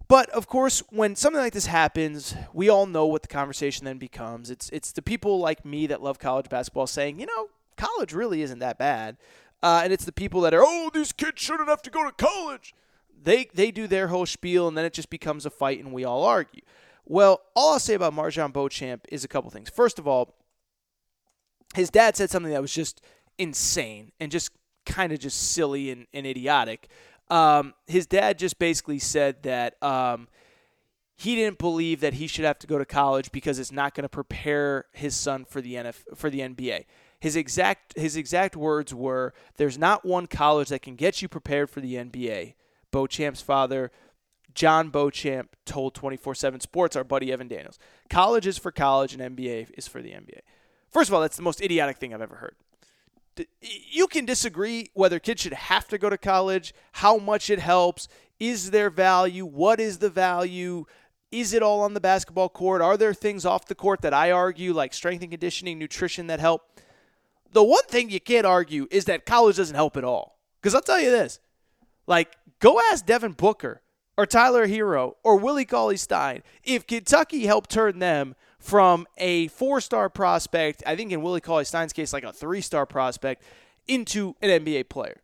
But 0.07 0.29
of 0.29 0.47
course, 0.47 0.83
when 0.91 1.15
something 1.15 1.41
like 1.41 1.53
this 1.53 1.65
happens, 1.65 2.35
we 2.53 2.69
all 2.69 2.85
know 2.85 3.07
what 3.07 3.23
the 3.23 3.27
conversation 3.27 3.85
then 3.85 3.97
becomes. 3.97 4.51
It's 4.51 4.69
it's 4.69 4.91
the 4.91 5.01
people 5.01 5.39
like 5.39 5.65
me 5.65 5.87
that 5.87 6.03
love 6.03 6.19
college 6.19 6.49
basketball 6.49 6.87
saying, 6.87 7.19
you 7.19 7.25
know, 7.25 7.49
college 7.75 8.13
really 8.13 8.43
isn't 8.43 8.59
that 8.59 8.77
bad, 8.77 9.17
uh, 9.63 9.81
and 9.83 9.91
it's 9.91 10.05
the 10.05 10.11
people 10.11 10.41
that 10.41 10.53
are, 10.53 10.63
oh, 10.63 10.91
these 10.93 11.11
kids 11.11 11.41
shouldn't 11.41 11.69
have 11.69 11.81
to 11.81 11.89
go 11.89 12.03
to 12.03 12.11
college. 12.11 12.75
They 13.23 13.49
they 13.53 13.71
do 13.71 13.87
their 13.87 14.09
whole 14.09 14.27
spiel, 14.27 14.67
and 14.67 14.77
then 14.77 14.85
it 14.85 14.93
just 14.93 15.09
becomes 15.09 15.47
a 15.47 15.49
fight, 15.49 15.79
and 15.83 15.91
we 15.91 16.05
all 16.05 16.23
argue. 16.23 16.61
Well, 17.05 17.41
all 17.55 17.73
I'll 17.73 17.79
say 17.79 17.95
about 17.95 18.13
MarJon 18.13 18.53
Beauchamp 18.53 19.05
is 19.09 19.23
a 19.23 19.27
couple 19.27 19.49
things. 19.49 19.69
First 19.69 19.97
of 19.97 20.07
all, 20.07 20.35
his 21.73 21.89
dad 21.89 22.15
said 22.15 22.29
something 22.29 22.51
that 22.51 22.61
was 22.61 22.73
just 22.73 23.01
insane 23.37 24.11
and 24.19 24.31
just 24.31 24.51
kind 24.85 25.11
of 25.11 25.19
just 25.19 25.51
silly 25.51 25.91
and, 25.91 26.07
and 26.13 26.25
idiotic. 26.25 26.87
Um, 27.29 27.73
his 27.87 28.05
dad 28.05 28.37
just 28.37 28.59
basically 28.59 28.99
said 28.99 29.43
that 29.43 29.81
um, 29.83 30.27
he 31.15 31.35
didn't 31.35 31.57
believe 31.57 32.01
that 32.01 32.15
he 32.15 32.27
should 32.27 32.45
have 32.45 32.59
to 32.59 32.67
go 32.67 32.77
to 32.77 32.85
college 32.85 33.31
because 33.31 33.57
it's 33.57 33.71
not 33.71 33.95
going 33.95 34.03
to 34.03 34.09
prepare 34.09 34.85
his 34.91 35.15
son 35.15 35.45
for 35.45 35.61
the 35.61 35.75
NF, 35.75 36.03
for 36.15 36.29
the 36.29 36.39
NBA. 36.39 36.85
His 37.19 37.35
exact 37.35 37.97
his 37.97 38.15
exact 38.15 38.55
words 38.55 38.93
were, 38.93 39.33
"There's 39.55 39.77
not 39.77 40.05
one 40.05 40.27
college 40.27 40.69
that 40.69 40.81
can 40.81 40.95
get 40.95 41.21
you 41.21 41.27
prepared 41.27 41.69
for 41.69 41.81
the 41.81 41.95
NBA." 41.95 42.53
Beauchamp's 42.91 43.41
father, 43.41 43.91
John 44.53 44.89
Beauchamp, 44.89 45.55
told 45.65 45.95
24/7 45.95 46.59
Sports, 46.59 46.95
our 46.95 47.03
buddy 47.03 47.31
Evan 47.31 47.47
Daniels, 47.47 47.79
"College 48.09 48.45
is 48.45 48.57
for 48.57 48.71
college, 48.71 49.13
and 49.13 49.21
NBA 49.21 49.67
is 49.75 49.87
for 49.87 50.01
the 50.01 50.13
NBA." 50.13 50.41
First 50.89 51.09
of 51.09 51.13
all, 51.13 51.21
that's 51.21 51.37
the 51.37 51.41
most 51.41 51.61
idiotic 51.61 51.97
thing 51.97 52.13
I've 52.13 52.21
ever 52.21 52.35
heard 52.35 52.55
you 53.59 54.07
can 54.07 54.25
disagree 54.25 54.89
whether 54.93 55.19
kids 55.19 55.41
should 55.41 55.53
have 55.53 55.87
to 55.89 55.97
go 55.97 56.09
to 56.09 56.17
college, 56.17 56.73
how 56.93 57.17
much 57.17 57.49
it 57.49 57.59
helps, 57.59 58.07
is 58.39 58.71
there 58.71 58.89
value, 58.89 59.45
what 59.45 59.79
is 59.79 59.99
the 59.99 60.09
value, 60.09 60.85
is 61.31 61.53
it 61.53 61.63
all 61.63 61.81
on 61.81 61.93
the 61.93 61.99
basketball 61.99 62.49
court? 62.49 62.81
Are 62.81 62.97
there 62.97 63.13
things 63.13 63.45
off 63.45 63.65
the 63.65 63.75
court 63.75 64.01
that 64.01 64.13
I 64.13 64.31
argue, 64.31 64.73
like 64.73 64.93
strength 64.93 65.21
and 65.21 65.31
conditioning, 65.31 65.77
nutrition, 65.77 66.27
that 66.27 66.39
help? 66.39 66.61
The 67.51 67.63
one 67.63 67.83
thing 67.83 68.09
you 68.09 68.19
can't 68.19 68.45
argue 68.45 68.87
is 68.91 69.05
that 69.05 69.25
college 69.25 69.57
doesn't 69.57 69.75
help 69.75 69.97
at 69.97 70.03
all. 70.03 70.37
Because 70.61 70.75
I'll 70.75 70.81
tell 70.81 70.99
you 70.99 71.11
this 71.11 71.39
like, 72.07 72.35
go 72.59 72.79
ask 72.91 73.05
Devin 73.05 73.33
Booker 73.33 73.81
or 74.17 74.25
Tyler 74.25 74.67
Herro 74.67 75.15
or 75.23 75.37
Willie 75.37 75.65
Cauley 75.65 75.97
Stein 75.97 76.41
if 76.63 76.87
Kentucky 76.87 77.45
helped 77.45 77.69
turn 77.69 77.99
them 77.99 78.35
from 78.65 79.05
a 79.17 79.47
four 79.49 79.79
star 79.79 80.09
prospect, 80.09 80.81
I 80.87 80.95
think 80.95 81.11
in 81.11 81.21
Willie 81.21 81.39
Cauley 81.39 81.65
Stein's 81.65 81.93
case, 81.93 82.11
like 82.11 82.23
a 82.23 82.33
three 82.33 82.61
star 82.61 82.87
prospect, 82.87 83.43
into 83.87 84.35
an 84.41 84.49
NBA 84.49 84.89
player. 84.89 85.21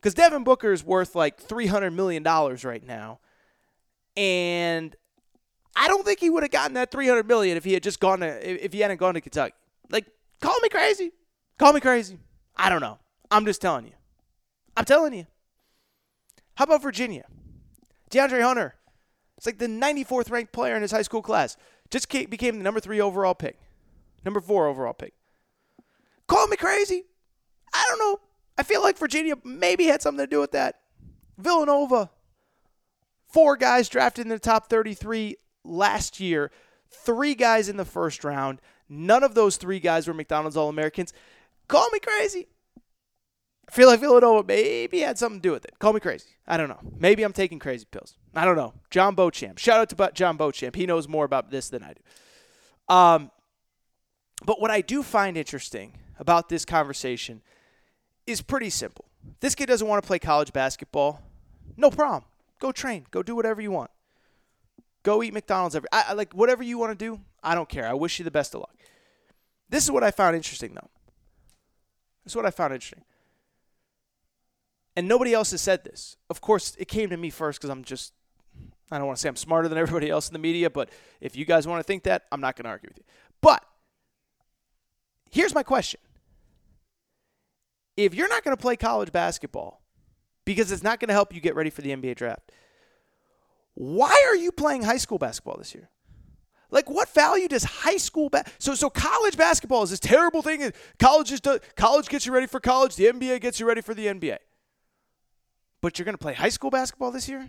Because 0.00 0.14
Devin 0.14 0.42
Booker 0.42 0.72
is 0.72 0.82
worth 0.82 1.14
like 1.14 1.42
$300 1.42 1.92
million 1.92 2.22
right 2.22 2.86
now. 2.86 3.18
And 4.16 4.96
I 5.76 5.86
don't 5.86 6.04
think 6.04 6.20
he 6.20 6.30
would 6.30 6.42
have 6.42 6.50
gotten 6.50 6.74
that 6.74 6.90
300 6.90 7.28
million 7.28 7.58
if 7.58 7.64
he 7.64 7.74
had 7.74 7.82
just 7.82 8.00
gone 8.00 8.20
to, 8.20 8.64
if 8.64 8.72
he 8.72 8.80
hadn't 8.80 8.96
gone 8.96 9.14
to 9.14 9.20
Kentucky. 9.20 9.54
Like, 9.90 10.06
call 10.40 10.56
me 10.62 10.70
crazy. 10.70 11.12
Call 11.58 11.74
me 11.74 11.80
crazy. 11.80 12.18
I 12.56 12.70
don't 12.70 12.80
know. 12.80 12.98
I'm 13.30 13.44
just 13.44 13.60
telling 13.60 13.84
you. 13.84 13.92
I'm 14.78 14.86
telling 14.86 15.12
you. 15.12 15.26
How 16.54 16.64
about 16.64 16.80
Virginia? 16.80 17.24
DeAndre 18.10 18.42
Hunter. 18.42 18.76
It's 19.36 19.44
like 19.44 19.58
the 19.58 19.66
94th 19.66 20.30
ranked 20.30 20.52
player 20.52 20.74
in 20.74 20.82
his 20.82 20.90
high 20.90 21.02
school 21.02 21.22
class. 21.22 21.56
Just 21.90 22.08
became 22.10 22.58
the 22.58 22.64
number 22.64 22.80
three 22.80 23.00
overall 23.00 23.34
pick, 23.34 23.58
number 24.24 24.40
four 24.40 24.66
overall 24.66 24.92
pick. 24.92 25.14
Call 26.26 26.46
me 26.46 26.56
crazy. 26.56 27.04
I 27.72 27.84
don't 27.88 27.98
know. 27.98 28.20
I 28.58 28.62
feel 28.62 28.82
like 28.82 28.98
Virginia 28.98 29.34
maybe 29.44 29.84
had 29.84 30.02
something 30.02 30.24
to 30.24 30.30
do 30.30 30.40
with 30.40 30.52
that. 30.52 30.80
Villanova, 31.38 32.10
four 33.28 33.56
guys 33.56 33.88
drafted 33.88 34.26
in 34.26 34.28
the 34.28 34.38
top 34.38 34.68
33 34.68 35.36
last 35.64 36.20
year, 36.20 36.50
three 36.90 37.34
guys 37.34 37.68
in 37.68 37.76
the 37.76 37.84
first 37.84 38.24
round. 38.24 38.60
None 38.88 39.22
of 39.22 39.34
those 39.34 39.56
three 39.56 39.80
guys 39.80 40.08
were 40.08 40.14
McDonald's 40.14 40.56
All 40.56 40.68
Americans. 40.68 41.12
Call 41.68 41.88
me 41.90 42.00
crazy. 42.00 42.48
I 43.68 43.70
feel 43.70 43.88
like 43.88 44.00
Villanova 44.00 44.46
maybe 44.46 45.00
had 45.00 45.18
something 45.18 45.40
to 45.40 45.48
do 45.48 45.52
with 45.52 45.64
it. 45.66 45.78
Call 45.78 45.92
me 45.92 46.00
crazy. 46.00 46.30
I 46.46 46.56
don't 46.56 46.68
know. 46.68 46.80
Maybe 46.98 47.22
I'm 47.22 47.34
taking 47.34 47.58
crazy 47.58 47.86
pills. 47.90 48.16
I 48.38 48.44
don't 48.44 48.56
know. 48.56 48.72
John 48.90 49.16
Beauchamp. 49.16 49.58
Shout 49.58 49.80
out 49.80 49.88
to 49.90 50.10
John 50.14 50.36
Beauchamp. 50.36 50.76
He 50.76 50.86
knows 50.86 51.08
more 51.08 51.24
about 51.24 51.50
this 51.50 51.68
than 51.68 51.82
I 51.82 51.94
do. 51.94 52.94
Um, 52.94 53.30
but 54.44 54.60
what 54.60 54.70
I 54.70 54.80
do 54.80 55.02
find 55.02 55.36
interesting 55.36 55.98
about 56.18 56.48
this 56.48 56.64
conversation 56.64 57.42
is 58.28 58.40
pretty 58.40 58.70
simple. 58.70 59.06
This 59.40 59.56
kid 59.56 59.66
doesn't 59.66 59.86
want 59.86 60.02
to 60.02 60.06
play 60.06 60.20
college 60.20 60.52
basketball. 60.52 61.20
No 61.76 61.90
problem. 61.90 62.24
Go 62.60 62.70
train. 62.70 63.06
Go 63.10 63.24
do 63.24 63.34
whatever 63.34 63.60
you 63.60 63.72
want. 63.72 63.90
Go 65.02 65.22
eat 65.22 65.34
McDonald's 65.34 65.74
every. 65.74 65.88
I, 65.90 66.04
I 66.10 66.12
like 66.12 66.32
whatever 66.32 66.62
you 66.62 66.78
want 66.78 66.96
to 66.96 67.04
do. 67.04 67.20
I 67.42 67.56
don't 67.56 67.68
care. 67.68 67.88
I 67.88 67.94
wish 67.94 68.20
you 68.20 68.24
the 68.24 68.30
best 68.30 68.54
of 68.54 68.60
luck. 68.60 68.74
This 69.68 69.82
is 69.82 69.90
what 69.90 70.04
I 70.04 70.12
found 70.12 70.36
interesting, 70.36 70.74
though. 70.74 70.90
This 72.24 72.32
is 72.32 72.36
what 72.36 72.46
I 72.46 72.50
found 72.50 72.72
interesting 72.72 73.04
and 74.98 75.06
nobody 75.06 75.32
else 75.32 75.52
has 75.52 75.60
said 75.60 75.84
this. 75.84 76.16
Of 76.28 76.40
course, 76.40 76.74
it 76.76 76.88
came 76.88 77.10
to 77.10 77.16
me 77.16 77.30
first 77.30 77.60
because 77.60 77.70
I'm 77.70 77.84
just, 77.84 78.14
I 78.90 78.98
don't 78.98 79.06
want 79.06 79.18
to 79.18 79.20
say 79.20 79.28
I'm 79.28 79.36
smarter 79.36 79.68
than 79.68 79.78
everybody 79.78 80.08
else 80.10 80.28
in 80.28 80.32
the 80.32 80.38
media, 80.38 80.70
but 80.70 80.90
if 81.20 81.36
you 81.36 81.44
guys 81.44 81.66
want 81.66 81.80
to 81.80 81.84
think 81.84 82.04
that, 82.04 82.24
I'm 82.32 82.40
not 82.40 82.56
going 82.56 82.64
to 82.64 82.70
argue 82.70 82.88
with 82.88 82.98
you. 82.98 83.04
But 83.40 83.64
here's 85.30 85.54
my 85.54 85.62
question 85.62 86.00
if 87.96 88.14
you're 88.14 88.28
not 88.28 88.44
going 88.44 88.56
to 88.56 88.60
play 88.60 88.76
college 88.76 89.12
basketball 89.12 89.82
because 90.44 90.70
it's 90.72 90.82
not 90.82 91.00
going 91.00 91.08
to 91.08 91.14
help 91.14 91.34
you 91.34 91.40
get 91.40 91.54
ready 91.54 91.68
for 91.68 91.82
the 91.82 91.90
NBA 91.90 92.14
draft, 92.16 92.52
why 93.74 94.24
are 94.28 94.36
you 94.36 94.52
playing 94.52 94.82
high 94.82 94.96
school 94.96 95.18
basketball 95.18 95.56
this 95.58 95.74
year? 95.74 95.90
Like, 96.70 96.88
what 96.90 97.08
value 97.14 97.48
does 97.48 97.64
high 97.64 97.96
school 97.96 98.28
ba- 98.28 98.44
so 98.58 98.74
so 98.74 98.90
college 98.90 99.36
basketball 99.36 99.82
is 99.82 99.90
this 99.90 100.00
terrible 100.00 100.42
thing? 100.42 100.70
College 100.98 101.32
is 101.32 101.40
do- 101.40 101.58
college 101.76 102.08
gets 102.08 102.26
you 102.26 102.32
ready 102.32 102.46
for 102.46 102.60
college. 102.60 102.96
The 102.96 103.06
NBA 103.06 103.40
gets 103.40 103.58
you 103.58 103.66
ready 103.66 103.80
for 103.80 103.94
the 103.94 104.06
NBA. 104.06 104.38
But 105.80 105.98
you're 105.98 106.04
going 106.04 106.14
to 106.14 106.18
play 106.18 106.34
high 106.34 106.48
school 106.50 106.70
basketball 106.70 107.10
this 107.10 107.28
year. 107.28 107.48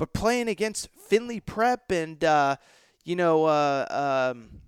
But 0.00 0.14
playing 0.14 0.48
against 0.48 0.88
Findlay 0.96 1.40
Prep 1.40 1.92
and 1.92 2.24
uh, 2.24 2.56
you 3.04 3.16
know 3.16 3.44
uh, 3.44 4.30
um, 4.32 4.62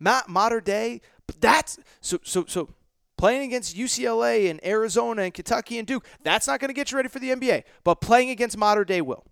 Mater 0.00 0.62
Dei, 0.62 1.02
but 1.26 1.38
that's 1.42 1.78
so 2.00 2.20
so 2.22 2.46
so 2.48 2.70
playing 3.18 3.42
against 3.42 3.76
UCLA 3.76 4.48
and 4.48 4.58
Arizona 4.64 5.24
and 5.24 5.34
Kentucky 5.34 5.78
and 5.78 5.86
Duke, 5.86 6.06
that's 6.24 6.46
not 6.46 6.58
going 6.58 6.70
to 6.70 6.74
get 6.74 6.90
you 6.90 6.96
ready 6.96 7.10
for 7.10 7.18
the 7.18 7.28
NBA. 7.32 7.64
But 7.84 7.96
playing 7.96 8.30
against 8.30 8.56
Mater 8.56 8.82
Dei 8.82 9.02
will. 9.02 9.26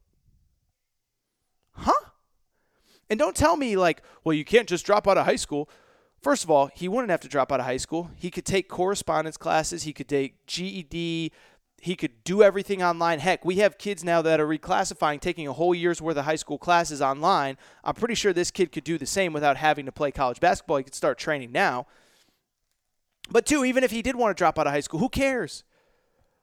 Huh? 1.72 2.10
And 3.08 3.18
don't 3.18 3.34
tell 3.34 3.56
me, 3.56 3.78
like, 3.78 4.02
well, 4.24 4.34
you 4.34 4.44
can't 4.44 4.68
just 4.68 4.84
drop 4.84 5.08
out 5.08 5.16
of 5.16 5.24
high 5.24 5.36
school. 5.36 5.70
First 6.20 6.44
of 6.44 6.50
all, 6.50 6.66
he 6.74 6.86
wouldn't 6.86 7.10
have 7.10 7.22
to 7.22 7.28
drop 7.28 7.50
out 7.50 7.60
of 7.60 7.66
high 7.66 7.78
school. 7.78 8.10
He 8.14 8.30
could 8.30 8.44
take 8.44 8.68
correspondence 8.68 9.38
classes, 9.38 9.84
he 9.84 9.94
could 9.94 10.08
take 10.08 10.44
GED, 10.44 11.32
he 11.80 11.94
could 11.94 12.24
do 12.24 12.42
everything 12.42 12.82
online. 12.82 13.20
Heck, 13.20 13.44
we 13.44 13.56
have 13.56 13.78
kids 13.78 14.02
now 14.02 14.20
that 14.22 14.40
are 14.40 14.46
reclassifying, 14.46 15.20
taking 15.20 15.46
a 15.46 15.52
whole 15.52 15.74
year's 15.74 16.02
worth 16.02 16.16
of 16.16 16.24
high 16.24 16.36
school 16.36 16.58
classes 16.58 17.00
online. 17.00 17.56
I'm 17.84 17.94
pretty 17.94 18.14
sure 18.14 18.32
this 18.32 18.50
kid 18.50 18.72
could 18.72 18.84
do 18.84 18.98
the 18.98 19.06
same 19.06 19.32
without 19.32 19.56
having 19.56 19.86
to 19.86 19.92
play 19.92 20.10
college 20.10 20.40
basketball. 20.40 20.78
He 20.78 20.84
could 20.84 20.94
start 20.94 21.18
training 21.18 21.52
now. 21.52 21.86
But 23.30 23.46
two, 23.46 23.64
even 23.64 23.84
if 23.84 23.90
he 23.90 24.02
did 24.02 24.16
want 24.16 24.36
to 24.36 24.40
drop 24.40 24.58
out 24.58 24.66
of 24.66 24.72
high 24.72 24.80
school, 24.80 25.00
who 25.00 25.08
cares? 25.08 25.64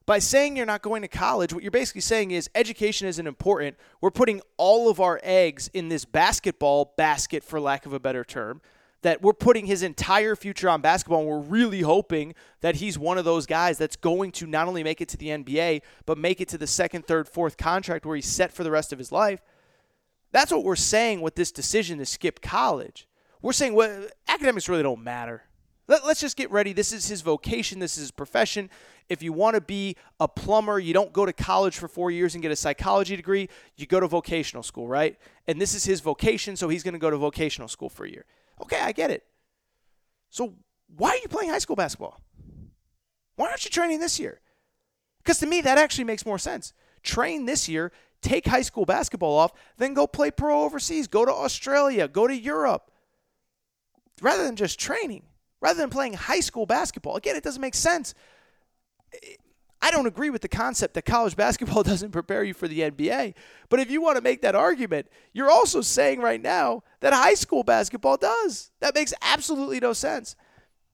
By 0.05 0.19
saying 0.19 0.55
you're 0.55 0.67
not 0.67 0.83
going 0.83 1.01
to 1.01 1.07
college, 1.07 1.51
what 1.51 1.63
you're 1.63 1.71
basically 1.71 2.01
saying 2.01 2.29
is 2.29 2.47
education 2.53 3.07
isn't 3.07 3.25
important. 3.25 3.75
We're 4.01 4.11
putting 4.11 4.41
all 4.57 4.87
of 4.87 4.99
our 4.99 5.19
eggs 5.23 5.67
in 5.73 5.89
this 5.89 6.05
basketball 6.05 6.93
basket, 6.95 7.43
for 7.43 7.59
lack 7.59 7.87
of 7.87 7.93
a 7.93 7.99
better 7.99 8.23
term, 8.23 8.61
that 9.05 9.21
we're 9.21 9.33
putting 9.33 9.67
his 9.67 9.83
entire 9.83 10.35
future 10.35 10.67
on 10.67 10.81
basketball. 10.81 11.19
And 11.19 11.29
we're 11.29 11.37
really 11.37 11.81
hoping 11.81 12.33
that 12.61 12.77
he's 12.77 12.97
one 12.97 13.19
of 13.19 13.23
those 13.23 13.45
guys 13.45 13.77
that's 13.77 13.95
going 13.95 14.31
to 14.31 14.47
not 14.47 14.67
only 14.67 14.83
make 14.83 14.99
it 14.99 15.07
to 15.09 15.17
the 15.17 15.27
NBA, 15.27 15.83
but 16.07 16.17
make 16.17 16.41
it 16.41 16.47
to 16.49 16.57
the 16.57 16.65
second, 16.65 17.05
third, 17.05 17.29
fourth 17.29 17.55
contract 17.55 18.03
where 18.07 18.15
he's 18.15 18.25
set 18.25 18.51
for 18.51 18.63
the 18.63 18.71
rest 18.71 18.91
of 18.91 18.97
his 18.97 19.11
life. 19.11 19.43
That's 20.31 20.51
what 20.51 20.63
we're 20.63 20.75
saying 20.75 21.21
with 21.21 21.35
this 21.35 21.51
decision 21.51 21.99
to 21.99 22.05
skip 22.07 22.41
college. 22.41 23.07
We're 23.43 23.53
saying 23.53 23.75
well, 23.75 24.07
academics 24.27 24.67
really 24.67 24.81
don't 24.81 25.03
matter. 25.03 25.43
Let, 25.87 26.03
us 26.03 26.19
just 26.19 26.35
get 26.35 26.49
ready. 26.49 26.73
This 26.73 26.91
is 26.91 27.07
his 27.07 27.21
vocation, 27.21 27.77
this 27.77 27.97
is 27.97 28.05
his 28.05 28.11
profession. 28.11 28.71
If 29.07 29.21
you 29.21 29.33
want 29.33 29.53
to 29.53 29.61
be 29.61 29.97
a 30.19 30.27
plumber, 30.27 30.79
you 30.79 30.95
don't 30.95 31.13
go 31.13 31.27
to 31.27 31.33
college 31.33 31.77
for 31.77 31.87
four 31.87 32.09
years 32.09 32.33
and 32.33 32.41
get 32.41 32.51
a 32.51 32.55
psychology 32.55 33.15
degree. 33.15 33.49
You 33.77 33.85
go 33.85 33.99
to 33.99 34.07
vocational 34.07 34.63
school, 34.63 34.87
right? 34.87 35.15
And 35.45 35.61
this 35.61 35.75
is 35.75 35.85
his 35.85 36.01
vocation, 36.01 36.55
so 36.55 36.69
he's 36.69 36.81
going 36.81 36.95
to 36.95 36.99
go 36.99 37.11
to 37.11 37.17
vocational 37.17 37.67
school 37.67 37.89
for 37.89 38.05
a 38.05 38.09
year. 38.09 38.25
Okay, 38.61 38.79
I 38.79 38.91
get 38.91 39.11
it. 39.11 39.25
So 40.29 40.55
why 40.95 41.09
are 41.09 41.17
you 41.17 41.27
playing 41.27 41.49
high 41.49 41.59
school 41.59 41.75
basketball? 41.75 42.19
Why 43.35 43.47
aren't 43.47 43.65
you 43.65 43.71
training 43.71 43.99
this 43.99 44.19
year? 44.19 44.39
Because 45.23 45.39
to 45.39 45.47
me, 45.47 45.61
that 45.61 45.77
actually 45.77 46.05
makes 46.05 46.25
more 46.25 46.37
sense. 46.37 46.73
Train 47.03 47.45
this 47.45 47.67
year, 47.67 47.91
take 48.21 48.47
high 48.47 48.61
school 48.61 48.85
basketball 48.85 49.37
off, 49.37 49.51
then 49.77 49.93
go 49.93 50.07
play 50.07 50.31
pro 50.31 50.63
overseas, 50.63 51.07
go 51.07 51.25
to 51.25 51.31
Australia, 51.31 52.07
go 52.07 52.27
to 52.27 52.35
Europe, 52.35 52.91
rather 54.21 54.43
than 54.43 54.55
just 54.55 54.79
training 54.79 55.23
rather 55.65 55.79
than 55.79 55.89
playing 55.89 56.13
high 56.13 56.41
school 56.41 56.67
basketball. 56.67 57.15
Again, 57.15 57.35
it 57.35 57.43
doesn't 57.43 57.61
make 57.61 57.73
sense. 57.73 58.13
I 59.81 59.91
don't 59.91 60.07
agree 60.07 60.29
with 60.29 60.41
the 60.41 60.47
concept 60.47 60.93
that 60.95 61.05
college 61.05 61.35
basketball 61.35 61.83
doesn't 61.91 62.11
prepare 62.11 62.43
you 62.43 62.53
for 62.53 62.67
the 62.67 62.79
NBA. 62.79 63.35
But 63.69 63.79
if 63.79 63.91
you 63.91 64.01
want 64.01 64.17
to 64.17 64.21
make 64.21 64.41
that 64.41 64.55
argument, 64.55 65.07
you're 65.33 65.51
also 65.51 65.81
saying 65.81 66.21
right 66.21 66.41
now 66.41 66.83
that 67.01 67.13
high 67.13 67.35
school 67.35 67.63
basketball 67.63 68.17
does. 68.17 68.71
That 68.79 68.95
makes 68.95 69.13
absolutely 69.21 69.79
no 69.79 69.93
sense. 69.93 70.35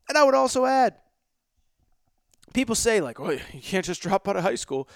And 0.09 0.17
I 0.17 0.23
would 0.23 0.35
also 0.35 0.65
add 0.65 0.95
people 2.53 2.75
say, 2.75 3.01
like, 3.01 3.19
oh, 3.19 3.31
you 3.53 3.61
can't 3.61 3.85
just 3.85 4.01
drop 4.01 4.27
out 4.27 4.35
of 4.35 4.43
high 4.43 4.55
school. 4.55 4.89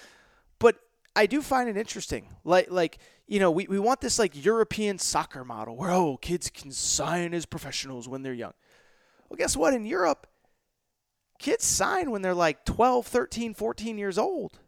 But 0.58 0.76
I 1.14 1.26
do 1.26 1.42
find 1.42 1.68
it 1.68 1.76
interesting. 1.76 2.28
Like, 2.44 2.70
like 2.70 2.98
you 3.26 3.40
know, 3.40 3.50
we, 3.50 3.66
we 3.66 3.78
want 3.78 4.00
this 4.00 4.18
like 4.18 4.44
European 4.44 4.98
soccer 4.98 5.44
model 5.44 5.76
where, 5.76 5.90
oh, 5.90 6.16
kids 6.18 6.50
can 6.50 6.70
sign 6.70 7.34
as 7.34 7.44
professionals 7.44 8.08
when 8.08 8.22
they're 8.22 8.34
young. 8.34 8.52
Well, 9.28 9.36
guess 9.36 9.56
what? 9.56 9.74
In 9.74 9.84
Europe, 9.84 10.26
kids 11.38 11.64
sign 11.64 12.10
when 12.10 12.22
they're 12.22 12.34
like 12.34 12.64
12, 12.64 13.06
13, 13.06 13.54
14 13.54 13.98
years 13.98 14.18
old. 14.18 14.58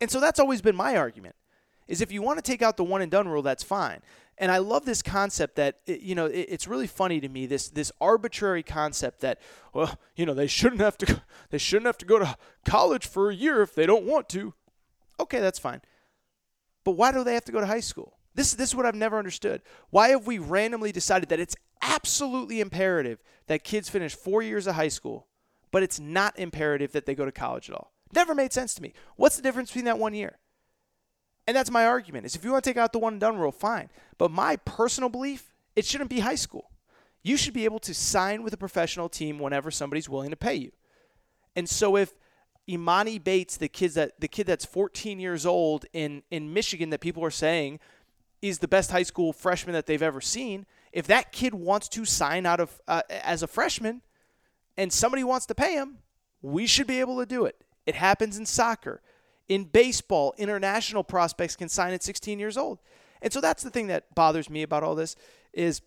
And 0.00 0.10
so 0.10 0.20
that's 0.20 0.40
always 0.40 0.62
been 0.62 0.76
my 0.76 0.96
argument. 0.96 1.36
Is 1.88 2.00
if 2.00 2.10
you 2.10 2.20
want 2.20 2.38
to 2.38 2.42
take 2.42 2.62
out 2.62 2.76
the 2.76 2.84
one 2.84 3.00
and 3.00 3.10
done 3.10 3.28
rule, 3.28 3.42
that's 3.42 3.62
fine. 3.62 4.00
And 4.38 4.50
I 4.50 4.58
love 4.58 4.84
this 4.84 5.02
concept 5.02 5.56
that 5.56 5.78
you 5.86 6.14
know 6.14 6.26
it's 6.26 6.66
really 6.66 6.88
funny 6.88 7.20
to 7.20 7.28
me 7.28 7.46
this 7.46 7.68
this 7.68 7.90
arbitrary 8.00 8.62
concept 8.62 9.20
that 9.20 9.40
well 9.72 9.98
you 10.16 10.26
know 10.26 10.34
they 10.34 10.48
shouldn't 10.48 10.82
have 10.82 10.98
to 10.98 11.22
they 11.50 11.58
shouldn't 11.58 11.86
have 11.86 11.96
to 11.98 12.04
go 12.04 12.18
to 12.18 12.36
college 12.64 13.06
for 13.06 13.30
a 13.30 13.34
year 13.34 13.62
if 13.62 13.74
they 13.74 13.86
don't 13.86 14.04
want 14.04 14.28
to. 14.30 14.52
Okay, 15.18 15.40
that's 15.40 15.58
fine. 15.58 15.80
But 16.84 16.92
why 16.92 17.12
do 17.12 17.24
they 17.24 17.34
have 17.34 17.44
to 17.46 17.52
go 17.52 17.60
to 17.60 17.66
high 17.66 17.80
school? 17.80 18.16
This, 18.36 18.52
this 18.52 18.68
is 18.68 18.74
what 18.76 18.86
I've 18.86 18.94
never 18.94 19.18
understood. 19.18 19.62
Why 19.90 20.10
have 20.10 20.26
we 20.26 20.38
randomly 20.38 20.92
decided 20.92 21.30
that 21.30 21.40
it's 21.40 21.56
absolutely 21.80 22.60
imperative 22.60 23.22
that 23.46 23.64
kids 23.64 23.88
finish 23.88 24.14
four 24.14 24.42
years 24.42 24.66
of 24.66 24.74
high 24.74 24.88
school, 24.88 25.26
but 25.70 25.82
it's 25.82 26.00
not 26.00 26.38
imperative 26.38 26.92
that 26.92 27.06
they 27.06 27.14
go 27.14 27.24
to 27.24 27.32
college 27.32 27.68
at 27.70 27.76
all? 27.76 27.92
Never 28.14 28.34
made 28.34 28.52
sense 28.52 28.74
to 28.74 28.82
me. 28.82 28.92
What's 29.16 29.36
the 29.36 29.42
difference 29.42 29.70
between 29.70 29.86
that 29.86 29.98
one 29.98 30.14
year? 30.14 30.38
And 31.46 31.56
that's 31.56 31.70
my 31.70 31.86
argument. 31.86 32.26
Is 32.26 32.34
if 32.34 32.44
you 32.44 32.52
want 32.52 32.64
to 32.64 32.70
take 32.70 32.76
out 32.76 32.92
the 32.92 32.98
one 32.98 33.14
and 33.14 33.20
done 33.20 33.38
rule, 33.38 33.52
fine. 33.52 33.90
But 34.18 34.30
my 34.30 34.56
personal 34.56 35.10
belief, 35.10 35.54
it 35.74 35.84
shouldn't 35.84 36.10
be 36.10 36.20
high 36.20 36.34
school. 36.34 36.70
You 37.22 37.36
should 37.36 37.54
be 37.54 37.64
able 37.64 37.80
to 37.80 37.94
sign 37.94 38.42
with 38.42 38.52
a 38.52 38.56
professional 38.56 39.08
team 39.08 39.38
whenever 39.38 39.70
somebody's 39.70 40.08
willing 40.08 40.30
to 40.30 40.36
pay 40.36 40.54
you. 40.54 40.72
And 41.54 41.68
so 41.68 41.96
if 41.96 42.12
Emoni 42.68 43.22
Bates, 43.22 43.56
the 43.56 43.68
kid 43.68 43.92
that 43.92 44.20
the 44.20 44.28
kid 44.28 44.46
that's 44.46 44.64
14 44.64 45.20
years 45.20 45.46
old 45.46 45.86
in 45.92 46.22
in 46.30 46.52
Michigan, 46.52 46.90
that 46.90 47.00
people 47.00 47.24
are 47.24 47.30
saying 47.30 47.80
is 48.42 48.58
the 48.58 48.68
best 48.68 48.90
high 48.90 49.02
school 49.02 49.32
freshman 49.32 49.72
that 49.72 49.86
they've 49.86 50.02
ever 50.02 50.20
seen. 50.20 50.66
If 50.92 51.06
that 51.06 51.32
kid 51.32 51.54
wants 51.54 51.88
to 51.90 52.04
sign 52.04 52.46
out 52.46 52.60
of 52.60 52.80
uh, 52.88 53.02
as 53.08 53.42
a 53.42 53.46
freshman 53.46 54.02
and 54.76 54.92
somebody 54.92 55.24
wants 55.24 55.46
to 55.46 55.54
pay 55.54 55.74
him, 55.74 55.98
we 56.42 56.66
should 56.66 56.86
be 56.86 57.00
able 57.00 57.18
to 57.18 57.26
do 57.26 57.44
it. 57.44 57.56
It 57.86 57.94
happens 57.94 58.38
in 58.38 58.46
soccer. 58.46 59.00
In 59.48 59.64
baseball, 59.64 60.34
international 60.38 61.04
prospects 61.04 61.56
can 61.56 61.68
sign 61.68 61.92
at 61.92 62.02
16 62.02 62.38
years 62.38 62.56
old. 62.56 62.78
And 63.22 63.32
so 63.32 63.40
that's 63.40 63.62
the 63.62 63.70
thing 63.70 63.86
that 63.86 64.14
bothers 64.14 64.50
me 64.50 64.62
about 64.62 64.82
all 64.82 64.94
this 64.94 65.16
is 65.52 65.82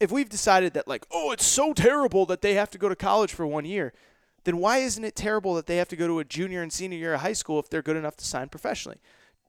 if 0.00 0.10
we've 0.10 0.28
decided 0.28 0.74
that 0.74 0.88
like, 0.88 1.04
oh, 1.10 1.32
it's 1.32 1.44
so 1.44 1.72
terrible 1.72 2.26
that 2.26 2.42
they 2.42 2.54
have 2.54 2.70
to 2.70 2.78
go 2.78 2.88
to 2.88 2.96
college 2.96 3.32
for 3.32 3.46
one 3.46 3.64
year, 3.64 3.92
then 4.44 4.56
why 4.58 4.78
isn't 4.78 5.04
it 5.04 5.14
terrible 5.14 5.54
that 5.54 5.66
they 5.66 5.76
have 5.76 5.88
to 5.88 5.96
go 5.96 6.06
to 6.06 6.18
a 6.18 6.24
junior 6.24 6.62
and 6.62 6.72
senior 6.72 6.98
year 6.98 7.14
of 7.14 7.20
high 7.20 7.32
school 7.32 7.58
if 7.58 7.68
they're 7.68 7.82
good 7.82 7.96
enough 7.96 8.16
to 8.16 8.24
sign 8.24 8.48
professionally? 8.48 8.98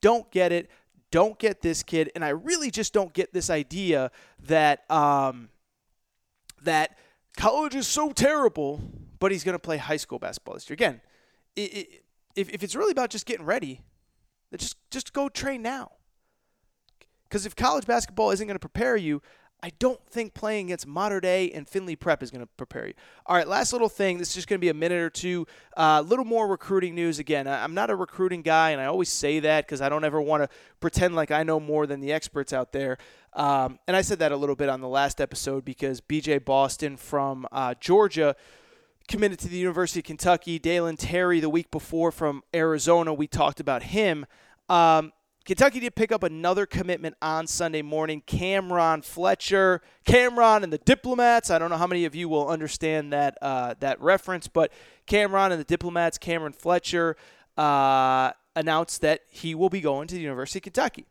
Don't 0.02 0.30
get 0.32 0.52
it 0.52 0.70
don't 1.14 1.38
get 1.38 1.62
this 1.62 1.84
kid, 1.84 2.12
and 2.16 2.26
I 2.26 2.30
really 2.30 2.72
just 2.72 2.92
don't 2.92 3.14
get 3.14 3.34
this 3.34 3.52
idea 3.52 4.10
that 4.48 4.90
um, 4.90 5.50
that 6.64 6.98
college 7.38 7.76
is 7.76 7.88
so 7.88 8.12
terrible, 8.12 8.82
but 9.20 9.32
he's 9.32 9.44
going 9.44 9.54
to 9.54 9.60
play 9.60 9.78
high 9.78 9.98
school 9.98 10.20
basketball 10.20 10.56
this 10.56 10.70
year. 10.70 10.76
Again, 10.76 11.02
it, 11.56 11.74
it, 11.74 12.04
if, 12.36 12.50
if 12.50 12.64
it's 12.64 12.76
really 12.76 12.92
about 12.92 13.10
just 13.10 13.26
getting 13.26 13.46
ready, 13.46 13.82
just 14.58 14.78
just 14.92 15.14
go 15.14 15.30
train 15.30 15.62
now. 15.62 15.92
Because 17.24 17.46
if 17.46 17.56
college 17.56 17.86
basketball 17.88 18.30
isn't 18.32 18.46
going 18.46 18.56
to 18.56 18.60
prepare 18.60 18.96
you, 18.96 19.22
I 19.64 19.72
don't 19.80 20.06
think 20.08 20.34
playing 20.34 20.66
against 20.66 20.86
Mater 20.86 21.22
Dei 21.22 21.50
and 21.52 21.66
Findlay 21.66 21.96
Prep 21.96 22.22
is 22.22 22.30
going 22.30 22.42
to 22.42 22.50
prepare 22.58 22.88
you. 22.88 22.94
All 23.26 23.38
right, 23.38 23.48
last 23.48 23.72
little 23.72 23.88
thing. 23.88 24.18
This 24.18 24.28
is 24.28 24.36
just 24.36 24.50
going 24.50 24.60
to 24.60 24.62
be 24.62 24.68
a 24.68 24.74
minute 24.74 25.00
or 25.00 25.10
two. 25.10 25.48
A 25.78 25.82
uh, 25.82 26.02
little 26.02 26.26
more 26.26 26.50
recruiting 26.50 26.96
news. 26.96 27.18
Again, 27.18 27.48
I'm 27.48 27.74
not 27.74 27.90
a 27.90 27.96
recruiting 27.96 28.42
guy, 28.42 28.72
and 28.72 28.82
I 28.82 28.86
always 28.88 29.08
say 29.08 29.40
that 29.40 29.66
because 29.66 29.80
I 29.80 29.88
don't 29.88 30.04
ever 30.04 30.22
want 30.22 30.44
to 30.44 30.50
pretend 30.82 31.16
like 31.16 31.32
I 31.32 31.44
know 31.44 31.62
more 31.62 31.88
than 31.88 32.02
the 32.02 32.12
experts 32.12 32.52
out 32.52 32.74
there. 32.74 32.98
Um, 33.32 33.80
and 33.88 33.96
I 33.96 34.02
said 34.02 34.20
that 34.20 34.34
a 34.34 34.38
little 34.38 34.58
bit 34.58 34.68
on 34.68 34.82
the 34.82 34.90
last 34.90 35.22
episode 35.22 35.64
because 35.64 36.02
BJ 36.02 36.44
Boston 36.44 36.98
from 36.98 37.48
uh, 37.54 37.74
Georgia 37.80 38.36
committed 39.08 39.40
to 39.40 39.48
the 39.48 39.58
University 39.58 40.02
of 40.02 40.06
Kentucky. 40.06 40.60
Dalen 40.60 40.98
Terry 40.98 41.40
the 41.40 41.50
week 41.50 41.72
before 41.72 42.12
from 42.12 42.44
Arizona. 42.54 43.14
We 43.14 43.28
talked 43.28 43.62
about 43.62 43.84
him. 43.84 44.26
Um, 44.68 45.14
Kentucky 45.46 45.82
did 45.82 45.94
pick 45.94 46.12
up 46.12 46.24
another 46.24 46.66
commitment 46.66 47.16
on 47.22 47.48
Sunday 47.48 47.82
morning. 47.82 48.24
Cam'Ron 48.26 49.04
Fletcher, 49.04 49.82
Cam'ron 50.06 50.64
and 50.64 50.72
the 50.72 50.78
Diplomats. 50.78 51.50
I 51.50 51.60
don't 51.60 51.70
know 51.70 51.78
how 51.78 51.88
many 51.88 52.06
of 52.06 52.16
you 52.16 52.30
will 52.30 52.48
understand 52.48 53.12
that 53.12 53.38
uh, 53.42 53.74
that 53.80 54.00
reference, 54.02 54.48
but 54.48 54.72
Cam'ron 55.06 55.52
and 55.52 55.60
the 55.60 55.66
Diplomats, 55.66 56.18
Cam'Ron 56.18 56.56
Fletcher, 56.56 57.18
uh, 57.58 58.32
announced 58.56 59.02
that 59.02 59.22
he 59.30 59.54
will 59.54 59.70
be 59.70 59.82
going 59.82 60.08
to 60.08 60.16
the 60.16 60.22
University 60.22 60.60
of 60.60 60.64
Kentucky. 60.64 61.06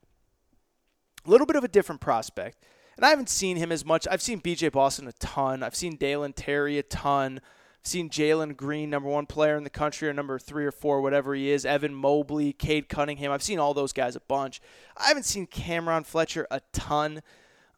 A 1.27 1.31
little 1.31 1.47
bit 1.47 1.57
of 1.57 1.65
a 1.65 1.69
different 1.69 2.01
prospect. 2.01 2.65
and 2.97 3.05
I 3.05 3.11
haven't 3.11 3.29
seen 3.29 3.59
him 3.59 3.71
as 3.71 3.85
much. 3.85 4.09
I've 4.11 4.23
seen 4.23 4.41
BJ 4.41 4.73
Boston 4.73 5.09
a 5.09 5.13
ton. 5.13 5.63
I've 5.63 5.77
seen 5.77 5.97
Dalen 5.97 6.33
Terry 6.33 6.79
a 6.79 6.83
ton. 6.83 7.41
Seen 7.85 8.09
Jalen 8.09 8.57
Green, 8.57 8.91
number 8.91 9.09
one 9.09 9.27
player 9.27 9.57
in 9.57 9.65
the 9.65 9.71
country, 9.71 10.09
or 10.09 10.13
number 10.13 10.39
three 10.39 10.65
or 10.65 10.71
four, 10.71 11.01
whatever 11.01 11.35
he 11.35 11.51
is. 11.51 11.67
Evan 11.67 11.95
Mobley, 11.95 12.53
Cade 12.53 12.89
Cunningham. 12.89 13.33
I've 13.33 13.43
seen 13.43 13.59
all 13.59 13.75
those 13.75 13.93
guys 13.93 14.15
a 14.15 14.21
bunch. 14.21 14.61
I 14.97 15.09
haven't 15.09 15.25
seen 15.25 15.49
Cam'Ron 15.49 16.07
Fletcher 16.07 16.47
a 16.51 16.61
ton. 16.73 17.23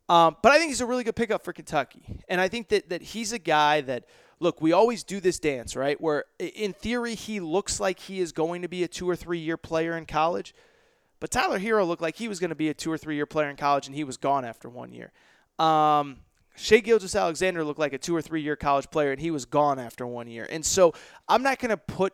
Um, 0.08 0.36
but 0.42 0.52
I 0.52 0.58
think 0.58 0.68
he's 0.68 0.82
a 0.82 0.86
really 0.86 1.04
good 1.04 1.16
pickup 1.16 1.42
for 1.42 1.54
Kentucky. 1.54 2.02
And 2.28 2.40
I 2.40 2.48
think 2.48 2.68
that, 2.68 2.90
that 2.90 3.00
he's 3.00 3.32
a 3.32 3.38
guy 3.38 3.80
that, 3.82 4.04
look, 4.40 4.60
we 4.60 4.72
always 4.72 5.02
do 5.02 5.20
this 5.20 5.38
dance, 5.38 5.74
right? 5.74 5.98
Where 5.98 6.24
in 6.38 6.74
theory, 6.74 7.14
he 7.14 7.40
looks 7.40 7.80
like 7.80 7.98
he 7.98 8.20
is 8.20 8.32
going 8.32 8.60
to 8.60 8.68
be 8.68 8.82
a 8.82 8.88
two 8.88 9.08
or 9.08 9.16
three 9.16 9.38
year 9.38 9.56
player 9.56 9.96
in 9.96 10.04
college. 10.04 10.54
But 11.20 11.30
Tyler 11.30 11.58
Herro 11.58 11.86
looked 11.86 12.02
like 12.02 12.16
he 12.16 12.28
was 12.28 12.38
going 12.38 12.50
to 12.50 12.54
be 12.54 12.68
a 12.68 12.74
two 12.74 12.92
or 12.92 12.98
three 12.98 13.16
year 13.16 13.24
player 13.24 13.48
in 13.48 13.56
college, 13.56 13.86
and 13.86 13.96
he 13.96 14.04
was 14.04 14.18
gone 14.18 14.44
after 14.44 14.68
one 14.68 14.92
year. 14.92 15.12
Um, 15.58 16.18
Shai 16.56 16.78
Gilgeous-Alexander 16.78 17.64
looked 17.64 17.80
like 17.80 17.92
a 17.92 17.98
two 17.98 18.14
or 18.14 18.22
three 18.22 18.42
year 18.42 18.56
college 18.56 18.90
player, 18.90 19.10
and 19.12 19.20
he 19.20 19.30
was 19.30 19.44
gone 19.44 19.78
after 19.78 20.06
one 20.06 20.28
year. 20.28 20.46
And 20.50 20.64
so 20.64 20.92
I'm 21.28 21.42
not 21.42 21.58
going 21.58 21.70
to 21.70 21.76
put 21.76 22.12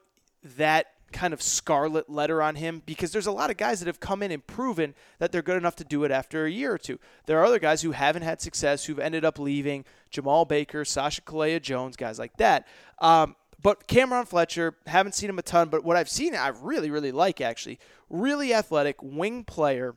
that 0.57 0.86
kind 1.12 1.34
of 1.34 1.43
scarlet 1.43 2.09
letter 2.09 2.41
on 2.41 2.55
him 2.55 2.82
because 2.86 3.11
there's 3.12 3.26
a 3.26 3.32
lot 3.32 3.51
of 3.51 3.57
guys 3.57 3.80
that 3.80 3.86
have 3.86 4.01
come 4.01 4.22
in 4.22 4.30
and 4.30 4.47
proven 4.47 4.95
that 5.18 5.32
they're 5.32 5.43
good 5.43 5.57
enough 5.57 5.76
to 5.76 5.84
do 5.84 6.05
it 6.05 6.11
after 6.11 6.45
a 6.45 6.51
year 6.51 6.72
or 6.72 6.78
two. 6.78 6.99
There 7.26 7.38
are 7.41 7.45
other 7.45 7.59
guys 7.59 7.82
who 7.82 7.93
haven't 7.93 8.22
had 8.22 8.41
success, 8.41 8.84
who've 8.84 8.99
ended 8.99 9.24
up 9.24 9.38
leaving 9.38 9.84
Jemarl 10.12 10.47
Baker, 10.47 10.84
Sacha 10.84 11.20
Killeya-Jones, 11.22 11.97
guys 11.97 12.18
like 12.18 12.36
that. 12.36 12.66
Um, 13.01 13.34
but 13.62 13.88
Cam'Ron 13.88 14.26
Fletcher, 14.26 14.76
haven't 14.86 15.14
seen 15.14 15.28
him 15.28 15.38
a 15.38 15.43
ton, 15.43 15.68
but 15.68 15.84
what 15.84 15.97
I've 15.97 16.09
seen, 16.09 16.34
I 16.34 16.49
really, 16.49 16.91
really 16.91 17.12
like 17.12 17.41
actually. 17.41 17.78
Really 18.09 18.55
athletic, 18.55 18.97
wing 19.03 19.45
player. 19.45 19.97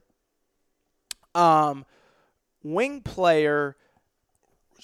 Um, 1.34 1.86
wing 2.64 3.02
player 3.02 3.78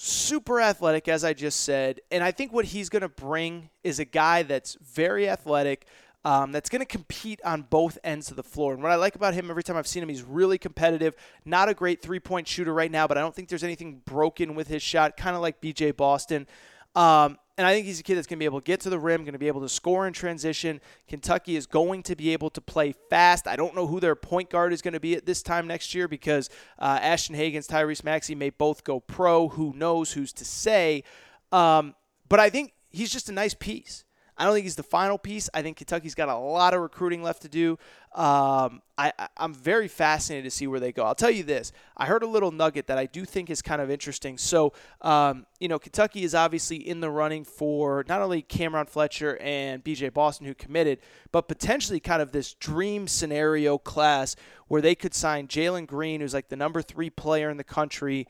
super 0.01 0.61
athletic, 0.61 1.09
as 1.09 1.25
I 1.25 1.33
just 1.33 1.59
said. 1.59 1.99
And 2.09 2.23
I 2.23 2.31
think 2.31 2.53
what 2.53 2.63
he's 2.63 2.87
going 2.87 3.01
to 3.01 3.09
bring 3.09 3.69
is 3.83 3.99
a 3.99 4.05
guy 4.05 4.43
that's 4.43 4.75
very 4.75 5.27
athletic, 5.27 5.85
um, 6.23 6.53
that's 6.53 6.69
going 6.69 6.79
to 6.79 6.85
compete 6.85 7.41
on 7.43 7.63
both 7.63 7.97
ends 8.01 8.29
of 8.29 8.37
the 8.37 8.43
floor. 8.43 8.73
And 8.73 8.81
what 8.81 8.93
I 8.93 8.95
like 8.95 9.15
about 9.15 9.33
him 9.33 9.49
every 9.49 9.61
time 9.61 9.75
I've 9.75 9.87
seen 9.87 10.01
him, 10.01 10.07
he's 10.07 10.23
really 10.23 10.57
competitive. 10.57 11.15
Not 11.43 11.67
a 11.67 11.73
great 11.73 12.01
three 12.01 12.21
point 12.21 12.47
shooter 12.47 12.73
right 12.73 12.89
now, 12.89 13.07
but 13.07 13.17
I 13.17 13.21
don't 13.21 13.35
think 13.35 13.49
there's 13.49 13.63
anything 13.63 14.01
broken 14.05 14.55
with 14.55 14.69
his 14.69 14.81
shot, 14.81 15.17
kind 15.17 15.35
of 15.35 15.41
like 15.41 15.59
BJ 15.59 15.95
Boston. 15.95 16.47
Um, 16.95 17.37
and 17.59 17.67
I 17.67 17.73
think 17.73 17.87
he's 17.87 17.99
a 17.99 18.03
kid 18.03 18.15
that's 18.15 18.25
going 18.25 18.37
to 18.37 18.39
be 18.39 18.45
able 18.45 18.61
to 18.61 18.63
get 18.63 18.79
to 18.81 18.89
the 18.89 18.97
rim, 18.97 19.25
going 19.25 19.33
to 19.33 19.37
be 19.37 19.49
able 19.49 19.59
to 19.59 19.67
score 19.67 20.07
in 20.07 20.13
transition. 20.13 20.79
Kentucky 21.09 21.57
is 21.57 21.67
going 21.67 22.03
to 22.03 22.15
be 22.15 22.31
able 22.31 22.49
to 22.51 22.61
play 22.61 22.93
fast. 23.09 23.47
I 23.47 23.57
don't 23.57 23.75
know 23.75 23.85
who 23.85 23.99
their 23.99 24.15
point 24.15 24.49
guard 24.49 24.71
is 24.71 24.81
going 24.81 24.93
to 24.93 24.99
be 25.01 25.13
at 25.13 25.25
this 25.25 25.43
time 25.43 25.67
next 25.67 25.93
year 25.93 26.07
because 26.07 26.49
uh, 26.79 26.99
Ashton 27.01 27.35
Hagans, 27.35 27.67
Tyrese 27.67 28.01
Maxey 28.01 28.33
may 28.33 28.49
both 28.49 28.85
go 28.85 29.01
pro. 29.01 29.49
Who 29.49 29.73
knows? 29.75 30.13
Who's 30.13 30.31
to 30.33 30.45
say? 30.45 31.03
Um, 31.51 31.95
but 32.29 32.39
I 32.39 32.49
think 32.49 32.71
he's 32.91 33.11
just 33.11 33.27
a 33.27 33.33
nice 33.33 33.53
piece. 33.53 34.05
I 34.39 34.45
don't 34.45 34.53
think 34.53 34.63
he's 34.63 34.77
the 34.77 34.83
final 34.83 35.17
piece. 35.17 35.49
I 35.53 35.61
think 35.61 35.75
Kentucky's 35.75 36.15
got 36.15 36.29
a 36.29 36.37
lot 36.37 36.73
of 36.73 36.79
recruiting 36.79 37.21
left 37.21 37.41
to 37.41 37.49
do. 37.49 37.77
Um, 38.15 38.81
I, 38.97 39.11
am 39.37 39.53
very 39.53 39.89
fascinated 39.89 40.45
to 40.45 40.51
see 40.51 40.65
where 40.65 40.79
they 40.79 40.93
go. 40.93 41.03
I'll 41.03 41.13
tell 41.13 41.29
you 41.29 41.43
this. 41.43 41.73
I 41.97 42.05
heard 42.05 42.23
a 42.23 42.27
little 42.27 42.51
nugget 42.51 42.87
that 42.87 42.97
I 42.97 43.05
do 43.05 43.25
think 43.25 43.49
is 43.49 43.61
kind 43.61 43.81
of 43.81 43.91
interesting. 43.91 44.37
So, 44.37 44.73
um, 45.01 45.45
you 45.59 45.67
know, 45.67 45.77
Kentucky 45.77 46.23
is 46.23 46.33
obviously 46.33 46.77
in 46.77 47.01
the 47.01 47.09
running 47.09 47.43
for 47.43 48.05
not 48.07 48.21
only 48.21 48.41
Cam'Ron 48.41 48.87
Fletcher 48.87 49.37
and 49.41 49.83
BJ 49.83 50.11
Boston, 50.13 50.47
who 50.47 50.55
committed, 50.55 50.99
but 51.33 51.49
potentially 51.49 51.99
kind 51.99 52.21
of 52.21 52.31
this 52.31 52.53
dream 52.53 53.09
scenario 53.09 53.77
class 53.77 54.37
where 54.69 54.81
they 54.81 54.95
could 54.95 55.13
sign 55.13 55.47
Jalen 55.47 55.85
Green, 55.85 56.21
who's 56.21 56.33
like 56.33 56.47
the 56.47 56.55
number 56.55 56.81
three 56.81 57.09
player 57.09 57.49
in 57.49 57.57
the 57.57 57.63
country, 57.65 58.25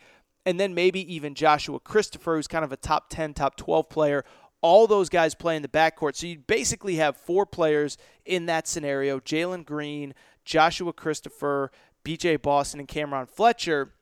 and 0.46 0.60
then 0.60 0.74
maybe 0.74 1.14
even 1.14 1.36
Joshua 1.36 1.80
Christopher, 1.80 2.36
who's 2.36 2.48
kind 2.48 2.66
of 2.66 2.72
a 2.72 2.78
top 2.78 3.10
10, 3.10 3.36
top 3.36 3.56
12 3.56 3.90
player, 3.90 4.26
all 4.62 4.88
those 4.88 5.10
guys 5.10 5.36
play 5.36 5.56
in 5.56 5.62
the 5.62 5.68
backcourt. 5.68 6.16
So 6.16 6.28
you 6.28 6.40
basically 6.40 6.96
have 6.96 7.16
four 7.18 7.46
players 7.46 7.98
in 8.26 8.46
that 8.48 8.68
scenario 8.68 9.20
Jalen 9.20 9.66
Green, 9.66 10.14
Joshua 10.44 10.94
Christopher, 10.94 11.72
BJ 12.04 12.42
Boston, 12.42 12.80
and 12.80 12.90
Cam'Ron 12.90 13.30
Fletcher, 13.30 13.94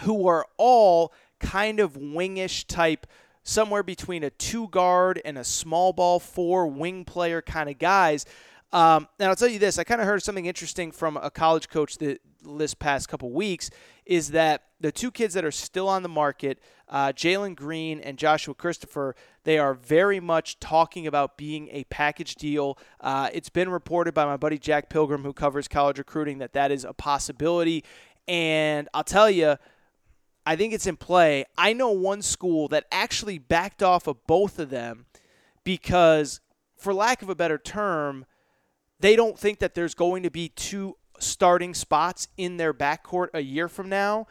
who 0.00 0.26
are 0.26 0.46
all 0.56 1.12
kind 1.40 1.80
of 1.80 1.94
wingish 1.94 2.66
type, 2.66 3.06
somewhere 3.42 3.82
between 3.82 4.22
a 4.22 4.30
two 4.30 4.68
guard 4.68 5.20
and 5.24 5.36
a 5.36 5.44
small 5.44 5.92
ball 5.92 6.20
four 6.20 6.66
wing 6.66 7.04
player 7.04 7.42
kind 7.42 7.68
of 7.68 7.78
guys. 7.78 8.24
Um, 8.72 9.08
and 9.18 9.28
I'll 9.28 9.36
tell 9.36 9.48
you 9.48 9.58
this: 9.58 9.78
I 9.78 9.84
kind 9.84 10.00
of 10.00 10.06
heard 10.06 10.22
something 10.22 10.46
interesting 10.46 10.92
from 10.92 11.16
a 11.16 11.30
college 11.30 11.68
coach 11.68 11.98
that 11.98 12.20
this 12.44 12.74
past 12.74 13.08
couple 13.08 13.30
weeks 13.30 13.70
is 14.06 14.30
that 14.30 14.64
the 14.80 14.90
two 14.90 15.10
kids 15.10 15.34
that 15.34 15.44
are 15.44 15.52
still 15.52 15.88
on 15.88 16.02
the 16.02 16.08
market, 16.08 16.58
uh, 16.92 17.10
Jalen 17.10 17.56
Green 17.56 18.00
and 18.00 18.18
Joshua 18.18 18.54
Christopher, 18.54 19.16
they 19.44 19.58
are 19.58 19.72
very 19.72 20.20
much 20.20 20.60
talking 20.60 21.06
about 21.06 21.38
being 21.38 21.70
a 21.72 21.84
package 21.84 22.34
deal. 22.34 22.78
Uh, 23.00 23.30
it's 23.32 23.48
been 23.48 23.70
reported 23.70 24.12
by 24.12 24.26
my 24.26 24.36
buddy 24.36 24.58
Jack 24.58 24.90
Pilgrim, 24.90 25.22
who 25.22 25.32
covers 25.32 25.66
college 25.66 25.96
recruiting, 25.96 26.36
that 26.38 26.52
that 26.52 26.70
is 26.70 26.84
a 26.84 26.92
possibility. 26.92 27.82
And 28.28 28.90
I'll 28.92 29.04
tell 29.04 29.30
you, 29.30 29.56
I 30.44 30.54
think 30.54 30.74
it's 30.74 30.86
in 30.86 30.96
play. 30.96 31.46
I 31.56 31.72
know 31.72 31.90
one 31.90 32.20
school 32.20 32.68
that 32.68 32.84
actually 32.92 33.38
backed 33.38 33.82
off 33.82 34.06
of 34.06 34.26
both 34.26 34.58
of 34.58 34.68
them 34.68 35.06
because, 35.64 36.40
for 36.76 36.92
lack 36.92 37.22
of 37.22 37.30
a 37.30 37.34
better 37.34 37.56
term, 37.56 38.26
they 39.00 39.16
don't 39.16 39.38
think 39.38 39.60
that 39.60 39.74
there's 39.74 39.94
going 39.94 40.24
to 40.24 40.30
be 40.30 40.50
two 40.50 40.98
starting 41.18 41.72
spots 41.72 42.28
in 42.36 42.58
their 42.58 42.74
backcourt 42.74 43.28
a 43.32 43.40
year 43.40 43.66
from 43.66 43.88
now. 43.88 44.26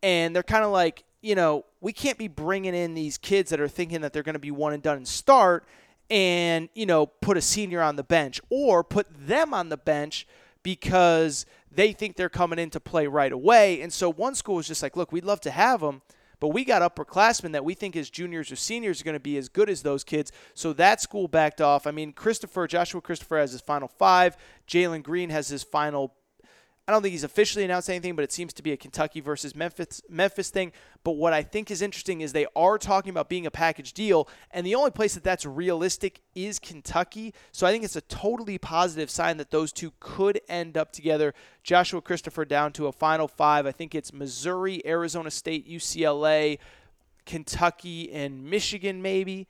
And 0.00 0.36
they're 0.36 0.44
kind 0.44 0.64
of 0.64 0.70
like, 0.70 1.02
you 1.24 1.34
know, 1.34 1.64
we 1.80 1.92
can't 1.92 2.18
be 2.18 2.28
bringing 2.28 2.74
in 2.74 2.92
these 2.92 3.16
kids 3.16 3.48
that 3.48 3.58
are 3.58 3.68
thinking 3.68 4.02
that 4.02 4.12
they're 4.12 4.22
going 4.22 4.34
to 4.34 4.38
be 4.38 4.50
one 4.50 4.74
and 4.74 4.82
done 4.82 4.98
and 4.98 5.08
start 5.08 5.64
and, 6.10 6.68
you 6.74 6.84
know, 6.84 7.06
put 7.06 7.38
a 7.38 7.40
senior 7.40 7.80
on 7.80 7.96
the 7.96 8.02
bench 8.02 8.42
or 8.50 8.84
put 8.84 9.06
them 9.26 9.54
on 9.54 9.70
the 9.70 9.76
bench 9.78 10.26
because 10.62 11.46
they 11.72 11.92
think 11.92 12.16
they're 12.16 12.28
coming 12.28 12.58
in 12.58 12.68
to 12.68 12.78
play 12.78 13.06
right 13.06 13.32
away. 13.32 13.80
And 13.80 13.90
so 13.90 14.12
one 14.12 14.34
school 14.34 14.58
is 14.58 14.68
just 14.68 14.82
like, 14.82 14.96
look, 14.96 15.12
we'd 15.12 15.24
love 15.24 15.40
to 15.42 15.50
have 15.50 15.80
them, 15.80 16.02
but 16.40 16.48
we 16.48 16.62
got 16.62 16.82
upperclassmen 16.82 17.52
that 17.52 17.64
we 17.64 17.72
think 17.72 17.96
as 17.96 18.10
juniors 18.10 18.52
or 18.52 18.56
seniors 18.56 19.00
are 19.00 19.04
going 19.04 19.14
to 19.14 19.20
be 19.20 19.38
as 19.38 19.48
good 19.48 19.70
as 19.70 19.80
those 19.80 20.04
kids. 20.04 20.30
So 20.52 20.74
that 20.74 21.00
school 21.00 21.26
backed 21.26 21.62
off. 21.62 21.86
I 21.86 21.90
mean, 21.90 22.12
Christopher, 22.12 22.66
Joshua 22.66 23.00
Christopher 23.00 23.38
has 23.38 23.52
his 23.52 23.62
final 23.62 23.88
five. 23.88 24.36
Jalen 24.68 25.02
Green 25.02 25.30
has 25.30 25.48
his 25.48 25.62
final 25.62 26.12
I 26.86 26.92
don't 26.92 27.00
think 27.00 27.12
he's 27.12 27.24
officially 27.24 27.64
announced 27.64 27.88
anything, 27.88 28.14
but 28.14 28.24
it 28.24 28.32
seems 28.32 28.52
to 28.52 28.62
be 28.62 28.72
a 28.72 28.76
Kentucky 28.76 29.20
versus 29.20 29.54
Memphis 29.56 30.02
Memphis 30.08 30.50
thing. 30.50 30.70
But 31.02 31.12
what 31.12 31.32
I 31.32 31.42
think 31.42 31.70
is 31.70 31.80
interesting 31.80 32.20
is 32.20 32.32
they 32.32 32.46
are 32.54 32.76
talking 32.76 33.08
about 33.08 33.30
being 33.30 33.46
a 33.46 33.50
package 33.50 33.94
deal, 33.94 34.28
and 34.50 34.66
the 34.66 34.74
only 34.74 34.90
place 34.90 35.14
that 35.14 35.24
that's 35.24 35.46
realistic 35.46 36.20
is 36.34 36.58
Kentucky. 36.58 37.32
So 37.52 37.66
I 37.66 37.72
think 37.72 37.84
it's 37.84 37.96
a 37.96 38.02
totally 38.02 38.58
positive 38.58 39.08
sign 39.08 39.38
that 39.38 39.50
those 39.50 39.72
two 39.72 39.92
could 39.98 40.40
end 40.46 40.76
up 40.76 40.92
together. 40.92 41.32
Joshua 41.62 42.02
Christopher 42.02 42.44
down 42.44 42.72
to 42.74 42.86
a 42.86 42.92
Final 42.92 43.28
Five. 43.28 43.64
I 43.64 43.72
think 43.72 43.94
it's 43.94 44.12
Missouri, 44.12 44.82
Arizona 44.84 45.30
State, 45.30 45.66
UCLA, 45.66 46.58
Kentucky, 47.24 48.12
and 48.12 48.44
Michigan 48.44 49.00
maybe 49.00 49.48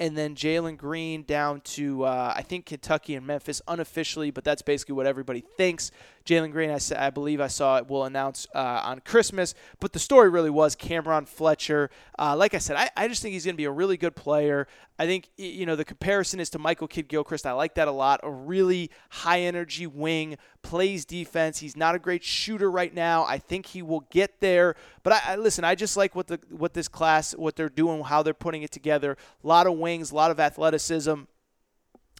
and 0.00 0.16
then 0.16 0.34
Jalen 0.34 0.76
Green 0.76 1.22
down 1.22 1.60
to 1.60 2.04
uh, 2.04 2.34
I 2.36 2.42
think 2.42 2.66
Kentucky 2.66 3.14
and 3.14 3.26
Memphis 3.26 3.62
unofficially, 3.68 4.30
but 4.30 4.44
that's 4.44 4.62
basically 4.62 4.94
what 4.94 5.06
everybody 5.06 5.44
thinks. 5.56 5.90
Jalen 6.24 6.52
Green, 6.52 6.70
I, 6.70 6.78
I 6.96 7.10
believe 7.10 7.38
I 7.38 7.48
saw 7.48 7.76
it 7.76 7.88
will 7.88 8.04
announce 8.04 8.46
uh, 8.54 8.80
on 8.84 9.00
Christmas, 9.00 9.54
but 9.78 9.92
the 9.92 9.98
story 9.98 10.30
really 10.30 10.48
was 10.48 10.74
Cam'Ron 10.74 11.28
Fletcher. 11.28 11.90
Uh, 12.18 12.34
like 12.34 12.54
I 12.54 12.58
said, 12.58 12.76
I, 12.76 12.90
I 12.96 13.08
just 13.08 13.20
think 13.20 13.34
he's 13.34 13.44
going 13.44 13.54
to 13.54 13.58
be 13.58 13.66
a 13.66 13.70
really 13.70 13.98
good 13.98 14.16
player. 14.16 14.66
I 14.98 15.04
think 15.06 15.28
you 15.36 15.66
know 15.66 15.76
the 15.76 15.84
comparison 15.84 16.40
is 16.40 16.48
to 16.50 16.58
Michael 16.58 16.88
Kidd 16.88 17.08
Gilchrist. 17.08 17.44
I 17.44 17.52
like 17.52 17.74
that 17.74 17.88
a 17.88 17.92
lot. 17.92 18.20
A 18.22 18.30
really 18.30 18.90
high 19.10 19.40
energy 19.40 19.86
wing, 19.86 20.38
plays 20.62 21.04
defense. 21.04 21.58
He's 21.58 21.76
not 21.76 21.94
a 21.94 21.98
great 21.98 22.24
shooter 22.24 22.70
right 22.70 22.94
now. 22.94 23.24
I 23.24 23.36
think 23.36 23.66
he 23.66 23.82
will 23.82 24.06
get 24.10 24.40
there. 24.40 24.76
But 25.02 25.14
I, 25.14 25.20
I 25.32 25.36
listen. 25.36 25.62
I 25.64 25.74
just 25.74 25.96
like 25.96 26.14
what 26.14 26.28
the 26.28 26.40
what 26.48 26.72
this 26.72 26.88
class, 26.88 27.32
what 27.32 27.54
they're 27.54 27.68
doing, 27.68 28.02
how 28.02 28.22
they're 28.22 28.32
putting 28.32 28.62
it 28.62 28.70
together. 28.70 29.18
A 29.42 29.46
lot 29.46 29.66
of 29.66 29.74
wings, 29.74 30.10
a 30.10 30.14
lot 30.14 30.30
of 30.30 30.40
athleticism. 30.40 31.10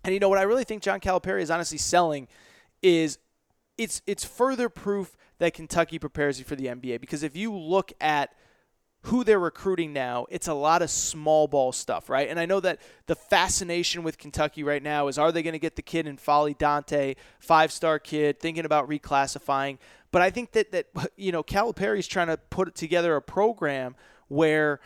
And 0.04 0.12
you 0.12 0.20
know 0.20 0.28
what 0.28 0.38
I 0.38 0.42
really 0.42 0.64
think 0.64 0.82
John 0.82 1.00
Calipari 1.00 1.40
is 1.40 1.50
honestly 1.50 1.78
selling 1.78 2.28
is 2.82 3.18
it's 3.78 4.02
it's 4.06 4.24
further 4.24 4.68
proof 4.68 5.16
that 5.38 5.54
Kentucky 5.54 5.98
prepares 5.98 6.38
you 6.38 6.44
for 6.44 6.56
the 6.56 6.66
NBA 6.66 7.00
because 7.00 7.22
if 7.22 7.36
you 7.36 7.52
look 7.56 7.92
at 8.00 8.34
who 9.04 9.22
they're 9.22 9.38
recruiting 9.38 9.92
now, 9.92 10.26
it's 10.30 10.48
a 10.48 10.54
lot 10.54 10.80
of 10.80 10.88
small 10.88 11.46
ball 11.46 11.72
stuff, 11.72 12.08
right? 12.08 12.28
And 12.28 12.40
I 12.40 12.46
know 12.46 12.58
that 12.60 12.80
the 13.06 13.14
fascination 13.14 14.02
with 14.02 14.16
Kentucky 14.16 14.62
right 14.62 14.82
now 14.82 15.08
is 15.08 15.18
are 15.18 15.30
they 15.30 15.42
going 15.42 15.52
to 15.52 15.58
get 15.58 15.76
the 15.76 15.82
kid 15.82 16.06
N'Faly 16.06 16.56
Dante, 16.56 17.14
five 17.38 17.70
star 17.70 17.98
kid, 17.98 18.40
thinking 18.40 18.64
about 18.64 18.88
reclassifying? 18.88 19.78
But 20.10 20.22
I 20.22 20.30
think 20.30 20.52
that 20.52 20.72
that 20.72 20.86
you 21.16 21.32
know 21.32 21.42
Calipari's 21.42 22.06
trying 22.06 22.28
to 22.28 22.36
put 22.36 22.74
together 22.74 23.14
a 23.16 23.22
program 23.22 23.94
where 24.28 24.80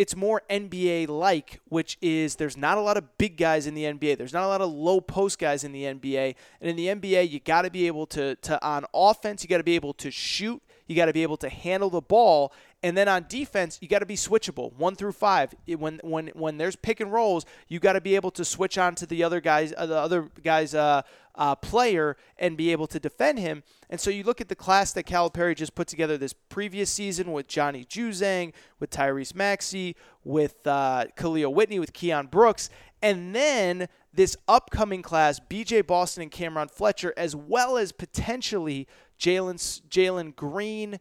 it's 0.00 0.16
more 0.16 0.40
NBA 0.48 1.08
like, 1.08 1.60
which 1.68 1.98
is 2.00 2.36
there's 2.36 2.56
not 2.56 2.78
a 2.78 2.80
lot 2.80 2.96
of 2.96 3.18
big 3.18 3.36
guys 3.36 3.66
in 3.66 3.74
the 3.74 3.84
NBA. 3.84 4.16
There's 4.16 4.32
not 4.32 4.44
a 4.44 4.46
lot 4.46 4.62
of 4.62 4.72
low 4.72 4.98
post 4.98 5.38
guys 5.38 5.62
in 5.62 5.72
the 5.72 5.82
NBA. 5.82 6.36
And 6.62 6.70
in 6.70 6.76
the 6.76 6.86
NBA, 6.86 7.28
you 7.28 7.38
got 7.38 7.62
to 7.62 7.70
be 7.70 7.86
able 7.86 8.06
to, 8.06 8.34
to 8.36 8.66
on 8.66 8.86
offense, 8.94 9.42
you 9.42 9.48
got 9.50 9.58
to 9.58 9.62
be 9.62 9.74
able 9.74 9.92
to 9.92 10.10
shoot 10.10 10.62
You 10.90 10.96
got 10.96 11.06
to 11.06 11.12
be 11.12 11.22
able 11.22 11.36
to 11.36 11.48
handle 11.48 11.88
the 11.88 12.00
ball. 12.00 12.52
And 12.82 12.96
then 12.96 13.06
on 13.06 13.26
defense, 13.28 13.78
you 13.80 13.86
got 13.86 14.00
to 14.00 14.06
be 14.06 14.16
switchable, 14.16 14.72
one 14.72 14.96
through 14.96 15.12
five. 15.12 15.54
When 15.68 16.00
when 16.02 16.32
when 16.34 16.58
there's 16.58 16.74
pick 16.74 16.98
and 16.98 17.12
rolls, 17.12 17.46
you 17.68 17.78
got 17.78 17.92
to 17.92 18.00
be 18.00 18.16
able 18.16 18.32
to 18.32 18.44
switch 18.44 18.76
on 18.76 18.96
to 18.96 19.06
the 19.06 19.22
other 19.22 19.40
guys, 19.40 19.72
uh, 19.76 19.86
the 19.86 19.96
other 19.96 20.28
guys' 20.42 20.74
uh, 20.74 21.02
uh, 21.36 21.54
player, 21.54 22.16
and 22.40 22.56
be 22.56 22.72
able 22.72 22.88
to 22.88 22.98
defend 22.98 23.38
him. 23.38 23.62
And 23.88 24.00
so 24.00 24.10
you 24.10 24.24
look 24.24 24.40
at 24.40 24.48
the 24.48 24.56
class 24.56 24.92
that 24.94 25.06
Calipari 25.06 25.54
just 25.54 25.76
put 25.76 25.86
together 25.86 26.18
this 26.18 26.32
previous 26.32 26.90
season 26.90 27.30
with 27.30 27.46
Johnny 27.46 27.84
Juzang, 27.84 28.52
with 28.80 28.90
Tyrese 28.90 29.32
Maxey, 29.32 29.94
with 30.24 30.66
uh, 30.66 31.04
Kahlil 31.16 31.54
Whitney, 31.54 31.78
with 31.78 31.92
Keion 31.92 32.28
Brooks, 32.28 32.68
and 33.00 33.32
then 33.32 33.88
this 34.12 34.36
upcoming 34.48 35.02
class, 35.02 35.38
BJ 35.38 35.86
Boston 35.86 36.24
and 36.24 36.32
Cam'Ron 36.32 36.68
Fletcher, 36.68 37.14
as 37.16 37.36
well 37.36 37.76
as 37.76 37.92
potentially 37.92 38.88
Jalen 39.20 39.82
Jalen 39.88 40.34
Green 40.34 40.98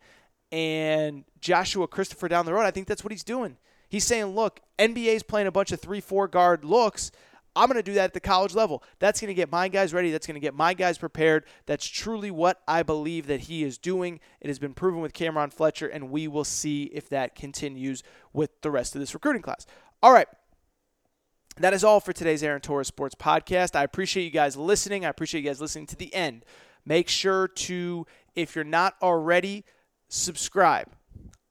and 0.52 1.24
Joshua 1.40 1.88
Christopher 1.88 2.28
down 2.28 2.46
the 2.46 2.54
road. 2.54 2.66
I 2.66 2.72
think 2.72 2.88
that's 2.88 3.04
what 3.04 3.12
he's 3.12 3.24
doing. 3.24 3.58
He's 3.88 4.04
saying, 4.04 4.36
look, 4.36 4.60
NBA's 4.78 5.24
playing 5.24 5.48
a 5.48 5.52
bunch 5.52 5.72
of 5.72 5.80
three, 5.80 6.02
four 6.02 6.28
guard 6.28 6.64
looks. 6.64 7.12
I'm 7.56 7.68
going 7.68 7.78
to 7.78 7.84
do 7.84 7.96
that 7.96 8.06
at 8.06 8.14
the 8.14 8.20
college 8.20 8.54
level. 8.54 8.84
That's 9.00 9.20
going 9.20 9.30
to 9.30 9.34
get 9.34 9.52
my 9.52 9.68
guys 9.68 9.94
ready. 9.94 10.12
That's 10.12 10.28
going 10.28 10.36
to 10.36 10.40
get 10.40 10.54
my 10.54 10.74
guys 10.76 10.98
prepared. 10.98 11.46
That's 11.66 11.86
truly 11.86 12.30
what 12.30 12.62
I 12.68 12.84
believe 12.84 13.26
that 13.28 13.42
he 13.42 13.64
is 13.64 13.78
doing. 13.78 14.20
It 14.40 14.48
has 14.48 14.60
been 14.60 14.74
proven 14.74 15.02
with 15.02 15.14
Cam'Ron 15.14 15.52
Fletcher, 15.52 15.88
and 15.88 16.12
we 16.12 16.28
will 16.28 16.44
see 16.44 16.84
if 16.86 17.10
that 17.10 17.36
continues 17.36 18.04
with 18.34 18.62
the 18.62 18.70
rest 18.70 18.96
of 18.96 19.02
this 19.02 19.14
recruiting 19.14 19.42
class. 19.42 19.66
All 20.04 20.14
right. 20.14 20.28
That 21.58 21.74
is 21.74 21.84
all 21.84 22.00
for 22.00 22.14
today's 22.14 22.44
Aaron 22.44 22.62
Torres 22.62 22.88
Sports 22.88 23.16
Podcast. 23.16 23.76
I 23.76 23.84
appreciate 23.84 24.24
you 24.24 24.32
guys 24.32 24.56
listening. 24.56 25.04
I 25.04 25.10
appreciate 25.10 25.42
you 25.42 25.50
guys 25.50 25.60
listening 25.60 25.88
to 25.88 25.96
the 25.98 26.14
end. 26.14 26.46
Make 26.90 27.08
sure 27.08 27.48
to, 27.48 28.08
if 28.36 28.56
you're 28.56 28.66
not 28.66 28.96
already, 29.00 29.64
subscribe. 30.08 30.88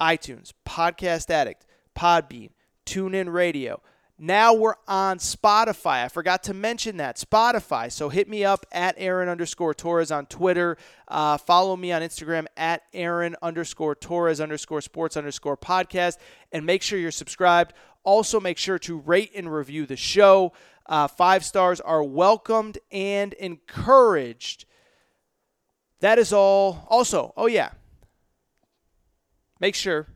iTunes, 0.01 0.53
Podcast 0.67 1.31
Addict, 1.31 1.65
Podbean, 1.97 2.51
TuneIn 2.85 3.33
Radio. 3.33 3.81
Now 4.19 4.53
we're 4.53 4.75
on 4.89 5.19
Spotify. 5.19 6.05
I 6.05 6.09
forgot 6.09 6.43
to 6.45 6.55
mention 6.55 6.97
that. 6.97 7.19
Spotify. 7.19 7.93
So 7.93 8.09
hit 8.09 8.29
me 8.29 8.45
up 8.45 8.67
at 8.73 8.97
Aaron 8.99 9.29
underscore 9.29 9.75
Torres 9.75 10.11
on 10.11 10.27
Twitter. 10.27 10.77
Uh, 11.07 11.39
follow 11.39 11.77
me 11.77 11.93
on 11.93 12.03
Instagram 12.03 12.47
at 12.57 12.83
Aaron 12.93 13.37
underscore 13.41 13.95
Torres 13.95 14.41
underscore 14.41 14.81
sports 14.81 15.17
underscore 15.17 15.57
podcast. 15.57 16.17
And 16.51 16.67
make 16.67 16.83
sure 16.83 16.99
you're 16.99 17.13
subscribed. 17.13 17.75
Also, 18.03 18.41
make 18.41 18.59
sure 18.59 18.81
to 18.81 18.99
rate 18.99 19.31
and 19.37 19.55
review 19.55 19.87
the 19.87 19.97
show. 19.97 20.53
Uh, 20.87 21.07
five 21.07 21.45
stars 21.45 21.81
are 21.81 22.03
welcomed 22.03 22.79
and 22.91 23.35
encouraged. 23.35 24.65
That 26.01 26.19
is 26.19 26.33
all. 26.33 26.87
Also, 26.89 27.33
oh 27.37 27.47
yeah, 27.47 27.71
make 29.61 29.75
sure 29.75 30.07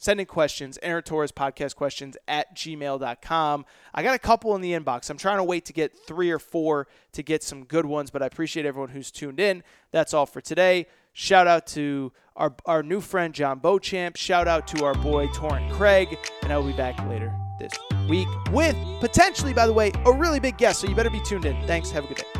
sending 0.00 0.26
questions, 0.26 0.78
Aaron 0.82 1.02
Torres 1.02 1.30
podcast 1.30 1.76
questions 1.76 2.16
at 2.26 2.56
gmail.com. 2.56 3.66
I 3.94 4.02
got 4.02 4.14
a 4.14 4.18
couple 4.18 4.56
in 4.56 4.62
the 4.62 4.72
inbox. 4.72 5.10
I'm 5.10 5.18
trying 5.18 5.36
to 5.36 5.44
wait 5.44 5.66
to 5.66 5.72
get 5.72 5.92
three 6.06 6.30
or 6.30 6.38
four 6.38 6.88
to 7.12 7.22
get 7.22 7.44
some 7.44 7.64
good 7.64 7.84
ones, 7.84 8.10
but 8.10 8.22
I 8.22 8.26
appreciate 8.26 8.66
everyone 8.66 8.88
who's 8.88 9.10
tuned 9.10 9.38
in. 9.38 9.62
That's 9.92 10.14
all 10.14 10.26
for 10.26 10.40
today. 10.40 10.86
Shout 11.12 11.46
out 11.46 11.66
to 11.68 12.12
our, 12.34 12.54
our 12.64 12.82
new 12.82 13.00
friend 13.00 13.34
John 13.34 13.58
Beauchamp. 13.58 14.16
Shout 14.16 14.48
out 14.48 14.66
to 14.68 14.84
our 14.84 14.94
boy 14.94 15.28
Torrent 15.34 15.70
Craig. 15.72 16.16
And 16.42 16.52
I 16.52 16.56
will 16.56 16.66
be 16.66 16.72
back 16.72 16.98
later 17.08 17.32
this 17.58 17.72
week 18.08 18.28
with 18.52 18.76
potentially, 19.00 19.52
by 19.52 19.66
the 19.66 19.72
way, 19.72 19.92
a 20.06 20.12
really 20.12 20.40
big 20.40 20.56
guest. 20.56 20.80
So 20.80 20.88
you 20.88 20.94
better 20.94 21.10
be 21.10 21.20
tuned 21.20 21.44
in. 21.44 21.66
Thanks. 21.66 21.90
Have 21.90 22.04
a 22.04 22.08
good 22.08 22.18
day. 22.18 22.39